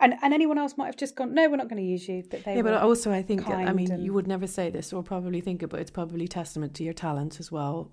and 0.00 0.14
and 0.20 0.34
anyone 0.34 0.58
else 0.58 0.76
might 0.76 0.86
have 0.86 0.96
just 0.96 1.14
gone, 1.14 1.32
"No, 1.32 1.48
we're 1.48 1.56
not 1.56 1.68
going 1.68 1.82
to 1.82 1.88
use 1.88 2.08
you." 2.08 2.24
But 2.28 2.44
they 2.44 2.56
yeah, 2.56 2.62
but 2.62 2.74
also 2.74 3.12
I 3.12 3.22
think 3.22 3.48
I 3.48 3.72
mean 3.72 3.92
and... 3.92 4.04
you 4.04 4.12
would 4.12 4.26
never 4.26 4.48
say 4.48 4.70
this 4.70 4.92
or 4.92 5.04
probably 5.04 5.40
think 5.40 5.62
it, 5.62 5.68
but 5.68 5.78
it's 5.78 5.92
probably 5.92 6.26
testament 6.26 6.74
to 6.74 6.84
your 6.84 6.94
talent 6.94 7.38
as 7.38 7.52
well 7.52 7.92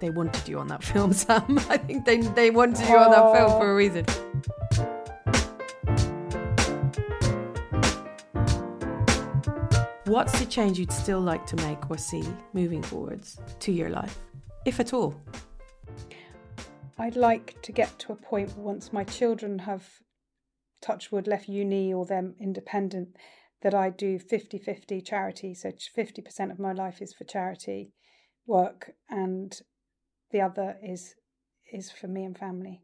They 0.00 0.10
wanted 0.10 0.48
you 0.48 0.58
on 0.58 0.68
that 0.68 0.84
film, 0.90 1.12
Sam. 1.12 1.58
I 1.68 1.78
think 1.78 2.04
they 2.04 2.18
they 2.18 2.50
wanted 2.50 2.88
you 2.88 2.96
on 2.96 3.10
that 3.10 3.36
film 3.36 3.60
for 3.60 3.70
a 3.70 3.74
reason. 3.74 4.06
What's 10.10 10.36
the 10.40 10.46
change 10.46 10.76
you'd 10.76 10.90
still 10.90 11.20
like 11.20 11.46
to 11.46 11.56
make 11.64 11.88
or 11.88 11.96
see 11.96 12.24
moving 12.52 12.82
forwards 12.82 13.38
to 13.60 13.70
your 13.70 13.90
life, 13.90 14.18
if 14.64 14.80
at 14.80 14.92
all? 14.92 15.14
I'd 16.98 17.14
like 17.14 17.62
to 17.62 17.70
get 17.70 17.96
to 18.00 18.14
a 18.14 18.16
point 18.16 18.58
once 18.58 18.92
my 18.92 19.04
children 19.04 19.60
have 19.60 19.88
touchwood 20.82 21.28
left 21.28 21.48
uni 21.48 21.94
or 21.94 22.06
them 22.06 22.34
independent 22.40 23.10
that 23.62 23.72
I 23.72 23.90
do 23.90 24.18
50-50 24.18 25.06
charity. 25.06 25.54
So 25.54 25.70
50% 25.70 26.50
of 26.50 26.58
my 26.58 26.72
life 26.72 27.00
is 27.00 27.14
for 27.14 27.22
charity 27.22 27.92
work 28.48 28.90
and 29.08 29.56
the 30.32 30.40
other 30.40 30.76
is 30.82 31.14
is 31.72 31.92
for 31.92 32.08
me 32.08 32.24
and 32.24 32.36
family. 32.36 32.82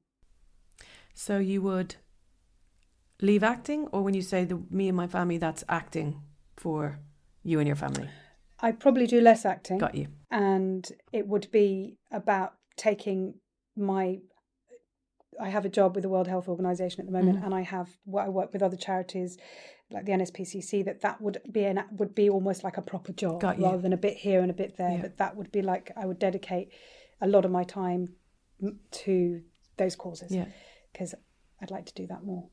So 1.12 1.38
you 1.38 1.60
would 1.60 1.96
leave 3.20 3.42
acting 3.42 3.88
or 3.88 4.02
when 4.02 4.14
you 4.14 4.22
say 4.22 4.44
the 4.44 4.62
me 4.70 4.86
and 4.86 4.96
my 4.96 5.08
family 5.08 5.38
that's 5.38 5.64
acting 5.68 6.22
for 6.56 7.00
you 7.46 7.58
and 7.58 7.66
your 7.66 7.76
family? 7.76 8.08
I'd 8.60 8.80
probably 8.80 9.06
do 9.06 9.20
less 9.20 9.44
acting. 9.44 9.78
Got 9.78 9.94
you. 9.94 10.08
And 10.30 10.88
it 11.12 11.26
would 11.26 11.50
be 11.50 11.98
about 12.10 12.54
taking 12.76 13.34
my 13.76 14.18
I 15.38 15.50
have 15.50 15.66
a 15.66 15.68
job 15.68 15.94
with 15.94 16.02
the 16.02 16.08
World 16.08 16.28
Health 16.28 16.48
Organization 16.48 17.00
at 17.00 17.06
the 17.06 17.12
moment, 17.12 17.36
mm-hmm. 17.36 17.46
and 17.46 17.54
I 17.54 17.60
have 17.60 17.90
I 18.18 18.28
work 18.28 18.52
with 18.52 18.62
other 18.62 18.76
charities 18.76 19.36
like 19.90 20.06
the 20.06 20.12
NSPCC. 20.12 20.84
That 20.84 21.02
that 21.02 21.20
would 21.20 21.40
be 21.50 21.64
an 21.64 21.84
would 21.92 22.14
be 22.14 22.30
almost 22.30 22.64
like 22.64 22.76
a 22.76 22.82
proper 22.82 23.12
job 23.12 23.42
rather 23.42 23.78
than 23.78 23.92
a 23.92 23.98
bit 23.98 24.16
here 24.16 24.40
and 24.40 24.50
a 24.50 24.54
bit 24.54 24.76
there. 24.76 24.92
Yeah. 24.92 25.02
But 25.02 25.18
that 25.18 25.36
would 25.36 25.52
be 25.52 25.62
like 25.62 25.92
I 25.96 26.06
would 26.06 26.18
dedicate 26.18 26.70
a 27.20 27.26
lot 27.26 27.44
of 27.44 27.50
my 27.50 27.64
time 27.64 28.08
to 28.90 29.42
those 29.76 29.94
causes. 29.94 30.34
Yeah, 30.34 30.46
because 30.92 31.14
I'd 31.60 31.70
like 31.70 31.86
to 31.86 31.94
do 31.94 32.06
that 32.06 32.24
more. 32.24 32.48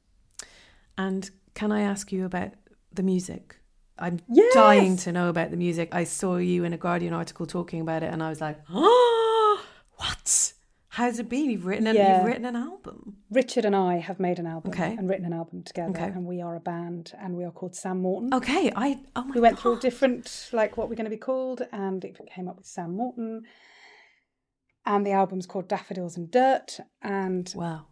And 0.97 1.29
can 1.53 1.71
I 1.71 1.81
ask 1.81 2.11
you 2.11 2.25
about 2.25 2.51
the 2.91 3.03
music? 3.03 3.55
I'm 3.97 4.19
yes! 4.27 4.53
dying 4.53 4.97
to 4.97 5.11
know 5.11 5.29
about 5.29 5.51
the 5.51 5.57
music. 5.57 5.89
I 5.91 6.03
saw 6.03 6.37
you 6.37 6.63
in 6.63 6.73
a 6.73 6.77
Guardian 6.77 7.13
article 7.13 7.45
talking 7.45 7.81
about 7.81 8.03
it, 8.03 8.11
and 8.11 8.23
I 8.23 8.29
was 8.29 8.41
like, 8.41 8.59
"Oh, 8.69 9.63
what? 9.97 10.53
How's 10.89 11.17
it 11.17 11.27
been? 11.27 11.49
You've 11.49 11.65
written, 11.65 11.85
yeah. 11.85 12.17
you've 12.17 12.25
written 12.25 12.45
an 12.45 12.55
album." 12.55 13.17
Richard 13.29 13.65
and 13.65 13.75
I 13.75 13.97
have 13.97 14.19
made 14.19 14.39
an 14.39 14.47
album 14.47 14.71
okay. 14.71 14.95
and 14.95 15.09
written 15.09 15.25
an 15.25 15.33
album 15.33 15.63
together, 15.63 15.91
okay. 15.91 16.05
and 16.05 16.25
we 16.25 16.41
are 16.41 16.55
a 16.55 16.59
band, 16.59 17.13
and 17.19 17.35
we 17.35 17.43
are 17.43 17.51
called 17.51 17.75
Sam 17.75 18.01
Morton. 18.01 18.33
Okay, 18.33 18.71
I 18.75 18.99
oh 19.15 19.29
we 19.33 19.39
went 19.39 19.57
God. 19.57 19.61
through 19.61 19.79
different 19.79 20.49
like 20.53 20.75
what 20.75 20.89
we're 20.89 20.95
going 20.95 21.05
to 21.05 21.11
be 21.11 21.17
called, 21.17 21.61
and 21.71 22.03
it 22.03 22.17
came 22.33 22.47
up 22.47 22.57
with 22.57 22.65
Sam 22.65 22.95
Morton. 22.95 23.43
And 24.85 25.05
the 25.05 25.11
album's 25.11 25.45
called 25.45 25.69
Daffodils 25.69 26.17
and 26.17 26.29
Dirt, 26.29 26.79
and 27.01 27.53
wow, 27.55 27.85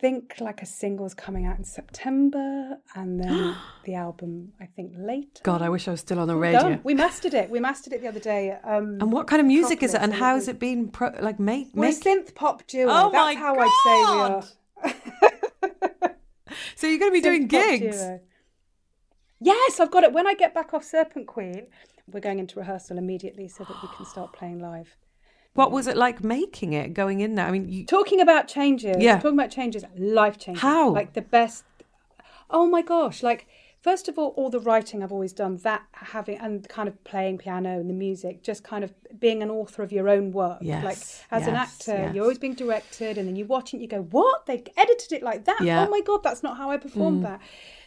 think 0.00 0.36
like 0.40 0.62
a 0.62 0.66
single's 0.66 1.12
coming 1.12 1.44
out 1.44 1.58
in 1.58 1.64
September 1.64 2.78
and 2.94 3.20
then 3.20 3.56
the 3.84 3.94
album 3.94 4.52
I 4.60 4.66
think 4.66 4.92
later. 4.96 5.42
God, 5.42 5.62
I 5.62 5.68
wish 5.68 5.88
I 5.88 5.90
was 5.90 6.00
still 6.00 6.18
on 6.18 6.28
the 6.28 6.36
radio. 6.36 6.60
Done. 6.60 6.80
We 6.84 6.94
mastered 6.94 7.34
it. 7.34 7.50
We 7.50 7.60
mastered 7.60 7.92
it 7.92 8.00
the 8.00 8.08
other 8.08 8.20
day. 8.20 8.56
Um, 8.64 8.98
and 9.00 9.12
what 9.12 9.26
kind 9.26 9.40
of 9.40 9.46
music 9.46 9.82
is 9.82 9.94
it 9.94 10.00
and 10.00 10.14
how 10.14 10.34
has 10.34 10.48
it 10.48 10.58
been 10.58 10.88
pro- 10.88 11.14
like 11.20 11.40
made? 11.40 11.68
We're 11.74 11.88
make... 11.88 12.00
synth 12.02 12.34
pop 12.34 12.66
duo. 12.66 12.86
Oh 12.88 13.10
That's 13.10 13.14
my 13.14 13.34
how 13.34 13.54
God. 13.54 13.68
I'd 13.68 14.84
say 14.84 14.92
we 14.92 14.92
are. 14.92 16.14
so 16.76 16.86
you're 16.86 16.98
going 16.98 17.12
to 17.12 17.20
be 17.20 17.20
synth 17.20 17.22
doing 17.22 17.46
gigs? 17.48 18.02
Yes, 19.40 19.80
I've 19.80 19.90
got 19.90 20.04
it. 20.04 20.12
When 20.12 20.26
I 20.26 20.34
get 20.34 20.52
back 20.52 20.74
off 20.74 20.84
Serpent 20.84 21.26
Queen, 21.26 21.68
we're 22.10 22.20
going 22.20 22.38
into 22.38 22.58
rehearsal 22.58 22.98
immediately 22.98 23.48
so 23.48 23.64
that 23.64 23.76
we 23.82 23.88
can 23.96 24.06
start 24.06 24.32
playing 24.32 24.58
live. 24.58 24.96
What 25.58 25.72
was 25.72 25.88
it 25.88 25.96
like 25.96 26.22
making 26.22 26.72
it, 26.72 26.94
going 26.94 27.18
in 27.18 27.34
there? 27.34 27.46
I 27.46 27.50
mean, 27.50 27.68
you... 27.68 27.84
talking 27.84 28.20
about 28.20 28.46
changes. 28.46 28.96
Yeah, 29.00 29.16
talking 29.16 29.36
about 29.36 29.50
changes, 29.50 29.84
life 29.96 30.38
changes. 30.38 30.62
How? 30.62 30.90
Like 30.90 31.14
the 31.14 31.20
best. 31.20 31.64
Oh 32.48 32.68
my 32.68 32.80
gosh! 32.80 33.24
Like 33.24 33.48
first 33.80 34.06
of 34.08 34.20
all, 34.20 34.28
all 34.36 34.50
the 34.50 34.60
writing 34.60 35.02
I've 35.02 35.10
always 35.10 35.32
done 35.32 35.56
that 35.64 35.82
having 35.90 36.38
and 36.38 36.68
kind 36.68 36.88
of 36.88 37.02
playing 37.02 37.38
piano 37.38 37.80
and 37.80 37.90
the 37.90 37.94
music, 37.94 38.44
just 38.44 38.62
kind 38.62 38.84
of 38.84 38.94
being 39.18 39.42
an 39.42 39.50
author 39.50 39.82
of 39.82 39.90
your 39.90 40.08
own 40.08 40.30
work. 40.30 40.58
Yes, 40.60 40.84
like 40.84 40.96
yes, 40.96 41.24
as 41.32 41.46
an 41.48 41.56
actor, 41.56 41.92
yes. 41.92 42.14
you're 42.14 42.22
always 42.22 42.38
being 42.38 42.54
directed, 42.54 43.18
and 43.18 43.26
then 43.26 43.34
you 43.34 43.44
watch 43.44 43.70
it, 43.70 43.78
and 43.78 43.82
you 43.82 43.88
go, 43.88 44.02
"What? 44.02 44.46
They 44.46 44.62
edited 44.76 45.10
it 45.10 45.24
like 45.24 45.44
that? 45.46 45.60
Yeah. 45.60 45.84
Oh 45.84 45.90
my 45.90 46.02
god, 46.02 46.22
that's 46.22 46.44
not 46.44 46.56
how 46.56 46.70
I 46.70 46.76
performed 46.76 47.22
mm. 47.22 47.24
that." 47.24 47.40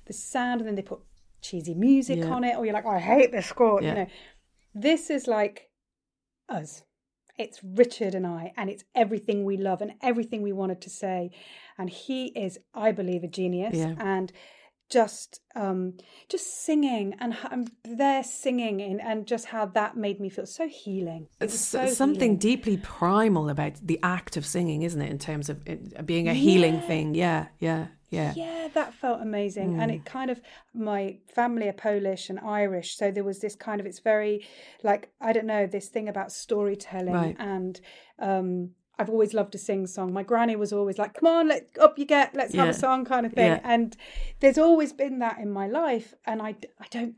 The 0.07 0.13
sound, 0.13 0.59
and 0.59 0.67
then 0.67 0.75
they 0.75 0.81
put 0.81 0.99
cheesy 1.41 1.73
music 1.73 2.19
yeah. 2.19 2.31
on 2.31 2.43
it, 2.43 2.57
or 2.57 2.65
you're 2.65 2.73
like, 2.73 2.85
oh, 2.85 2.89
"I 2.89 2.99
hate 2.99 3.31
this 3.31 3.45
score." 3.45 3.81
Yeah. 3.81 3.87
You 3.87 3.95
know, 3.95 4.07
this 4.75 5.09
is 5.09 5.25
like 5.25 5.69
us 6.49 6.83
it's 7.41 7.59
Richard 7.63 8.15
and 8.15 8.25
I, 8.25 8.53
and 8.55 8.69
it's 8.69 8.83
everything 8.95 9.43
we 9.43 9.57
love 9.57 9.81
and 9.81 9.93
everything 10.01 10.41
we 10.41 10.51
wanted 10.51 10.81
to 10.81 10.89
say. 10.89 11.31
And 11.77 11.89
he 11.89 12.27
is, 12.27 12.59
I 12.73 12.91
believe, 12.91 13.23
a 13.23 13.27
genius. 13.27 13.75
Yeah. 13.75 13.95
And 13.99 14.31
just 14.89 15.39
um 15.55 15.93
just 16.27 16.65
singing 16.65 17.15
and 17.19 17.35
I'm 17.45 17.65
there 17.85 18.23
singing 18.23 18.81
and, 18.81 19.01
and 19.01 19.25
just 19.25 19.45
how 19.45 19.65
that 19.67 19.95
made 19.95 20.19
me 20.19 20.29
feel 20.29 20.45
so 20.45 20.67
healing 20.67 21.27
it's 21.39 21.57
so 21.57 21.87
something 21.87 22.21
healing. 22.21 22.37
deeply 22.37 22.75
primal 22.75 23.49
about 23.49 23.75
the 23.81 23.99
act 24.03 24.35
of 24.35 24.45
singing 24.45 24.81
isn't 24.81 25.01
it 25.01 25.09
in 25.09 25.17
terms 25.17 25.49
of 25.49 25.65
it 25.65 26.05
being 26.05 26.27
a 26.27 26.33
healing 26.33 26.75
yeah. 26.75 26.81
thing 26.81 27.15
yeah 27.15 27.47
yeah 27.59 27.87
yeah 28.11 28.33
yeah 28.35 28.67
that 28.73 28.93
felt 28.93 29.21
amazing 29.21 29.75
mm. 29.75 29.81
and 29.81 29.89
it 29.89 30.05
kind 30.05 30.29
of 30.29 30.39
my 30.73 31.17
family 31.33 31.67
are 31.67 31.73
polish 31.73 32.29
and 32.29 32.39
irish 32.41 32.95
so 32.95 33.09
there 33.09 33.23
was 33.23 33.39
this 33.39 33.55
kind 33.55 33.79
of 33.81 33.87
it's 33.87 33.99
very 33.99 34.45
like 34.83 35.09
i 35.19 35.33
don't 35.33 35.47
know 35.47 35.65
this 35.65 35.87
thing 35.87 36.07
about 36.07 36.31
storytelling 36.31 37.13
right. 37.13 37.35
and 37.39 37.81
um 38.19 38.69
I've 38.99 39.09
always 39.09 39.33
loved 39.33 39.53
to 39.53 39.57
sing 39.57 39.87
song. 39.87 40.13
My 40.13 40.21
granny 40.21 40.55
was 40.55 40.71
always 40.71 40.99
like, 40.99 41.15
"Come 41.15 41.27
on, 41.27 41.47
let 41.47 41.69
up 41.81 41.97
you 41.97 42.05
get, 42.05 42.35
let's 42.35 42.53
yeah. 42.53 42.65
have 42.65 42.75
a 42.75 42.77
song," 42.77 43.03
kind 43.03 43.25
of 43.25 43.33
thing. 43.33 43.53
Yeah. 43.53 43.59
And 43.63 43.97
there's 44.41 44.59
always 44.59 44.93
been 44.93 45.17
that 45.19 45.39
in 45.39 45.49
my 45.49 45.65
life, 45.65 46.13
and 46.23 46.39
I, 46.39 46.49
I 46.79 46.85
don't, 46.91 47.15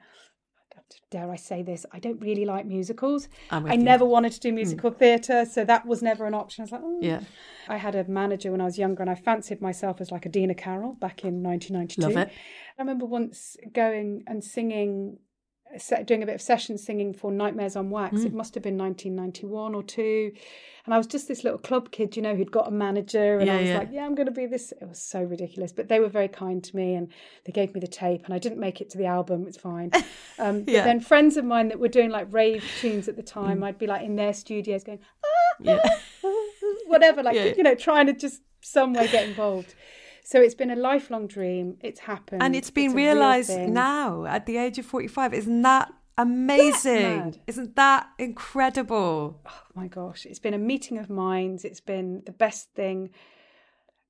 dare 1.10 1.32
I 1.32 1.36
say 1.36 1.64
this, 1.64 1.86
I 1.92 2.00
don't 2.00 2.20
really 2.22 2.46
like 2.46 2.66
musicals. 2.66 3.28
I 3.52 3.74
you. 3.74 3.78
never 3.78 4.06
wanted 4.06 4.32
to 4.34 4.40
do 4.40 4.52
musical 4.52 4.92
mm. 4.92 4.98
theatre, 4.98 5.46
so 5.46 5.66
that 5.66 5.86
was 5.86 6.02
never 6.02 6.26
an 6.26 6.34
option. 6.34 6.62
I 6.62 6.66
was 6.66 6.72
like, 6.72 6.82
oh. 6.84 7.00
yeah. 7.02 7.22
I 7.68 7.78
had 7.78 7.96
a 7.96 8.04
manager 8.06 8.52
when 8.52 8.62
I 8.62 8.66
was 8.66 8.78
younger, 8.78 9.02
and 9.02 9.10
I 9.10 9.16
fancied 9.16 9.62
myself 9.62 10.02
as 10.02 10.12
like 10.12 10.26
a 10.26 10.30
Dina 10.30 10.56
Carroll 10.56 10.94
back 10.94 11.24
in 11.24 11.44
1992. 11.44 12.02
Love 12.02 12.28
it. 12.28 12.34
I 12.78 12.82
remember 12.82 13.06
once 13.06 13.58
going 13.74 14.24
and 14.28 14.44
singing 14.44 15.18
doing 16.06 16.24
a 16.24 16.26
bit 16.26 16.36
of 16.36 16.42
session 16.42 16.78
singing 16.78 17.14
for 17.14 17.32
Nightmares 17.32 17.76
on 17.76 17.90
Wax. 17.90 18.18
Mm. 18.18 18.26
It 18.26 18.34
must 18.34 18.54
have 18.54 18.64
been 18.64 18.78
1991 18.78 19.76
or 19.76 19.84
two. 19.84 20.32
And 20.86 20.94
I 20.94 20.98
was 20.98 21.08
just 21.08 21.28
this 21.28 21.44
little 21.44 21.60
club 21.60 21.92
kid, 21.92 22.16
you 22.18 22.22
know, 22.22 22.36
who'd 22.36 22.52
got 22.52 22.68
a 22.68 22.72
manager. 22.72 23.38
And 23.38 23.48
yeah, 23.48 23.56
I 23.56 23.60
was 23.62 23.70
yeah. 23.70 23.78
like, 23.78 23.90
yeah, 23.92 24.06
I'm 24.06 24.16
going 24.16 24.28
to 24.28 24.34
be 24.34 24.46
this. 24.46 24.74
It 24.74 24.88
was 24.88 25.00
so 25.00 25.24
ridiculous. 25.24 25.72
But 25.72 25.88
they 25.88 26.00
were 26.00 26.10
very 26.10 26.28
kind 26.28 26.62
to 26.64 26.76
me 26.76 26.96
and 26.96 27.08
they 27.46 27.54
gave 27.54 27.74
me 27.74 27.80
the 27.80 27.88
tape. 27.88 28.26
And 28.26 28.34
I 28.34 28.40
didn't 28.40 28.60
make 28.60 28.82
it 28.82 28.90
to 28.92 28.98
the 28.98 29.06
album. 29.06 29.46
It's 29.48 29.58
fine. 29.58 29.92
Um, 30.40 30.64
yeah. 30.66 30.80
But 30.80 30.86
then 30.86 31.00
friends 31.00 31.38
of 31.38 31.46
mine 31.46 31.68
that 31.68 31.80
were 31.80 31.88
doing 31.88 32.10
like 32.10 32.28
rave 32.34 32.66
tunes 32.82 33.08
at 33.08 33.16
the 33.16 33.22
time, 33.22 33.60
mm. 33.60 33.66
I'd 33.66 33.78
be 33.78 33.86
like 33.86 34.04
in 34.04 34.16
their 34.16 34.34
studios 34.34 34.84
going, 34.84 34.98
ah, 35.24 35.56
yeah. 35.60 35.80
whatever, 36.88 37.22
like, 37.22 37.56
you 37.56 37.62
know, 37.62 37.76
trying 37.76 38.08
to 38.08 38.14
just 38.14 38.42
some 38.60 38.94
way 38.94 39.08
get 39.08 39.28
involved. 39.28 39.76
So 40.24 40.42
it's 40.42 40.56
been 40.56 40.72
a 40.72 40.76
lifelong 40.76 41.28
dream. 41.28 41.78
It's 41.82 42.00
happened. 42.02 42.42
And 42.42 42.56
it's 42.56 42.72
been 42.72 42.94
realised 42.94 43.58
now 43.58 44.26
at 44.26 44.46
the 44.46 44.58
age 44.58 44.80
of 44.80 44.86
45. 44.86 45.34
Isn't 45.34 45.62
that 45.64 45.92
amazing? 46.18 47.40
Isn't 47.48 47.76
that 47.76 48.08
incredible? 48.18 49.42
Oh 49.46 49.62
my 49.76 49.88
gosh. 49.88 50.26
It's 50.26 50.40
been 50.40 50.54
a 50.54 50.60
meeting 50.60 50.98
of 50.98 51.10
minds. 51.10 51.66
It's 51.66 51.82
been 51.82 52.24
the 52.26 52.32
best 52.32 52.74
thing. 52.74 53.10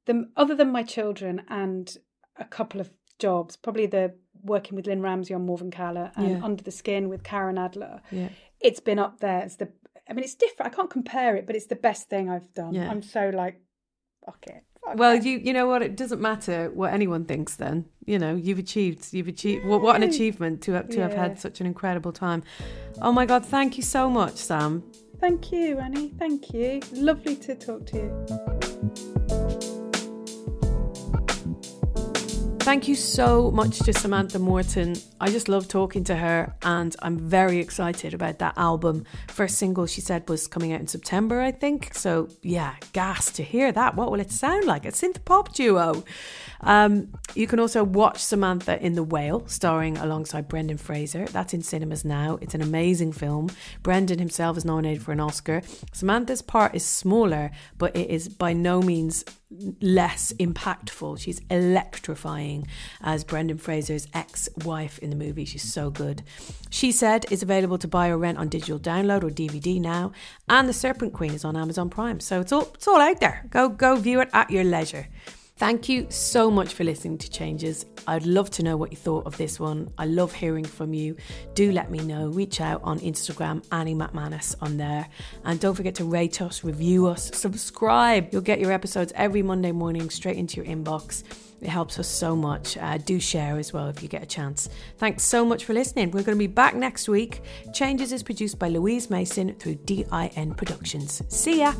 The, 0.06 0.30
other 0.36 0.56
than 0.56 0.72
my 0.72 0.84
children 0.84 1.42
and 1.50 1.96
a 2.38 2.46
couple 2.46 2.80
of 2.82 2.92
jobs, 3.20 3.56
probably 3.56 3.86
the 3.86 4.14
working 4.44 4.76
with 4.76 4.86
Lynne 4.86 5.02
Ramsay 5.02 5.34
on 5.34 5.46
Morvern 5.48 5.72
Callar 5.72 6.12
and 6.16 6.30
Yeah. 6.30 6.44
Under 6.44 6.64
the 6.64 6.72
Skin 6.72 7.10
with 7.10 7.24
Carine 7.24 7.58
Adler. 7.58 8.02
Yeah. 8.12 8.30
It's 8.60 8.82
been 8.82 9.00
up 9.00 9.20
there. 9.20 9.40
It's 9.40 9.56
the 9.56 9.72
I 10.08 10.14
mean 10.14 10.24
it's 10.24 10.36
different. 10.36 10.72
I 10.72 10.76
can't 10.76 10.90
compare 10.90 11.36
it, 11.38 11.48
but 11.48 11.56
it's 11.56 11.68
the 11.68 11.76
best 11.78 12.10
thing 12.10 12.30
I've 12.30 12.54
done. 12.54 12.74
Yeah. 12.74 12.90
I'm 12.90 13.02
so 13.02 13.30
like 13.34 13.62
fuck 14.26 14.46
it. 14.48 14.64
Well, 14.96 15.16
you 15.16 15.40
you 15.40 15.54
know 15.54 15.66
what? 15.66 15.82
It 15.82 15.96
doesn't 15.96 16.22
matter 16.22 16.70
what 16.74 16.94
anyone 16.94 17.26
thinks. 17.26 17.56
Then 17.56 17.86
you 18.06 18.20
know 18.20 18.36
you've 18.36 18.60
achieved. 18.60 19.14
You've 19.14 19.30
achieved. 19.30 19.66
What, 19.66 19.82
what 19.82 19.96
an 19.96 20.04
achievement 20.04 20.62
to 20.64 20.74
have 20.74 20.90
to 20.90 21.02
have 21.02 21.14
had 21.14 21.40
such 21.40 21.62
an 21.62 21.66
incredible 21.66 22.12
time. 22.12 22.44
Oh 23.02 23.12
my 23.12 23.26
God! 23.26 23.46
Thank 23.46 23.78
you 23.78 23.84
so 23.84 24.10
much, 24.10 24.36
Sam. 24.36 24.84
Thank 25.20 25.52
you, 25.54 25.80
Annie. 25.80 26.10
Thank 26.20 26.54
you. 26.54 26.82
Lovely 26.92 27.38
to 27.38 27.56
talk 27.56 27.86
to 27.88 27.98
you. 27.98 29.13
Thank 32.64 32.88
you 32.88 32.96
so 32.96 33.52
much 33.52 33.80
to 33.80 33.92
Samantha 33.92 34.40
Morton. 34.40 34.96
I 35.20 35.30
just 35.30 35.50
love 35.50 35.68
talking 35.68 36.06
to 36.06 36.16
her, 36.16 36.56
and 36.64 36.96
I'm 37.02 37.20
very 37.20 37.60
excited 37.60 38.14
about 38.14 38.40
that 38.40 38.58
album. 38.58 39.06
First 39.28 39.58
single 39.58 39.86
she 39.86 40.00
said 40.00 40.30
was 40.30 40.48
coming 40.48 40.72
out 40.72 40.80
in 40.80 40.88
September, 40.88 41.42
I 41.42 41.52
think. 41.52 41.94
So, 41.94 42.30
yeah, 42.42 42.76
gas 42.94 43.34
to 43.34 43.44
hear 43.44 43.74
that. 43.74 43.96
What 43.96 44.12
will 44.12 44.22
it 44.22 44.32
sound 44.32 44.64
like? 44.64 44.86
A 44.86 44.92
synth 44.92 45.26
pop 45.26 45.54
duo. 45.54 46.06
Um, 46.62 47.14
you 47.36 47.48
can 47.48 47.60
also 47.60 47.84
watch 47.84 48.20
Samantha 48.20 48.82
in 48.82 48.94
The 48.94 49.04
Whale, 49.04 49.46
starring 49.46 49.98
alongside 49.98 50.48
Brendan 50.48 50.78
Fraser. 50.78 51.26
That's 51.26 51.54
in 51.54 51.64
cinemas 51.64 52.06
now. 52.06 52.40
It's 52.40 52.56
an 52.56 52.62
amazing 52.62 53.12
film. 53.12 53.50
Brendan 53.82 54.20
himself 54.20 54.56
is 54.56 54.64
nominated 54.64 55.04
for 55.04 55.12
an 55.12 55.20
Oscar. 55.20 55.64
Samantha's 55.92 56.42
part 56.42 56.74
is 56.74 56.86
smaller, 56.86 57.52
but 57.78 57.94
it 57.96 58.10
is 58.10 58.30
by 58.30 58.54
no 58.54 58.82
means 58.82 59.26
less 59.82 60.34
impactful. 60.34 61.20
She's 61.20 61.42
electrifying 61.50 62.68
as 63.02 63.24
Brendan 63.24 63.58
Fraser's 63.58 64.08
ex 64.14 64.50
wife 64.64 65.00
in 65.00 65.10
the 65.10 65.16
movie. 65.16 65.46
She's 65.46 65.72
so 65.72 65.90
good. 65.90 66.24
She 66.70 66.92
Said 66.92 67.26
is 67.32 67.44
available 67.44 67.78
to 67.80 67.88
buy 67.88 68.10
or 68.10 68.18
rent 68.18 68.38
on 68.38 68.50
digital 68.50 68.80
download 68.80 69.24
or 69.24 69.30
DVD 69.30 69.80
now, 69.80 70.12
and 70.48 70.68
The 70.68 70.74
Serpent 70.74 71.14
Queen 71.14 71.34
is 71.34 71.46
on 71.46 71.56
Amazon 71.56 71.90
Prime. 71.90 72.20
So 72.20 72.40
it's 72.40 72.52
all, 72.52 72.72
it's 72.74 72.88
all 72.88 73.02
out 73.02 73.20
there. 73.20 73.46
Go, 73.50 73.70
go 73.70 73.96
view 73.96 74.22
it 74.22 74.30
at 74.34 74.50
your 74.50 74.64
leisure. 74.64 75.08
Thank 75.64 75.88
you 75.88 76.08
so 76.10 76.52
much 76.52 76.74
for 76.74 76.84
listening 76.84 77.18
to 77.20 77.30
Changes. 77.30 77.86
I'd 78.06 78.26
love 78.26 78.50
to 78.50 78.64
know 78.64 78.76
what 78.76 78.92
you 78.92 78.98
thought 78.98 79.26
of 79.26 79.38
this 79.38 79.62
one. 79.62 79.90
I 79.98 80.06
love 80.08 80.34
hearing 80.34 80.66
from 80.66 80.94
you. 80.94 81.16
Do 81.54 81.72
let 81.72 81.90
me 81.90 82.00
know. 82.00 82.28
Reach 82.28 82.60
out 82.60 82.82
on 82.84 83.00
Instagram, 83.00 83.66
Annie 83.72 83.96
Macmanus 83.96 84.56
on 84.60 84.76
there. 84.76 85.08
And 85.46 85.62
don't 85.62 85.74
forget 85.74 85.96
to 85.96 86.04
rate 86.04 86.42
us, 86.42 86.66
review 86.66 87.08
us, 87.08 87.32
subscribe. 87.34 88.28
You'll 88.34 88.42
get 88.42 88.60
your 88.60 88.74
episodes 88.74 89.14
every 89.16 89.42
Monday 89.42 89.72
morning 89.72 90.10
straight 90.10 90.36
into 90.36 90.58
your 90.58 90.66
inbox. 90.66 91.24
It 91.62 91.70
helps 91.70 91.98
us 91.98 92.10
so 92.10 92.36
much. 92.36 92.76
Uh, 92.76 92.98
do 92.98 93.22
share 93.22 93.58
as 93.58 93.72
well 93.72 93.88
if 93.88 94.04
you 94.04 94.10
get 94.10 94.22
a 94.22 94.26
chance. 94.26 94.68
Thanks 94.98 95.24
so 95.24 95.46
much 95.46 95.64
for 95.64 95.74
listening. 95.74 96.12
We're 96.12 96.24
going 96.24 96.38
to 96.38 96.44
be 96.44 96.48
back 96.48 96.76
next 96.76 97.08
week. 97.08 97.42
Changes 97.74 98.12
is 98.12 98.22
produced 98.22 98.60
by 98.60 98.68
Louise 98.68 99.10
Mason 99.10 99.56
through 99.56 99.76
DIN 99.76 100.56
Productions. 100.56 101.22
See 101.30 101.60
ya. 101.60 101.74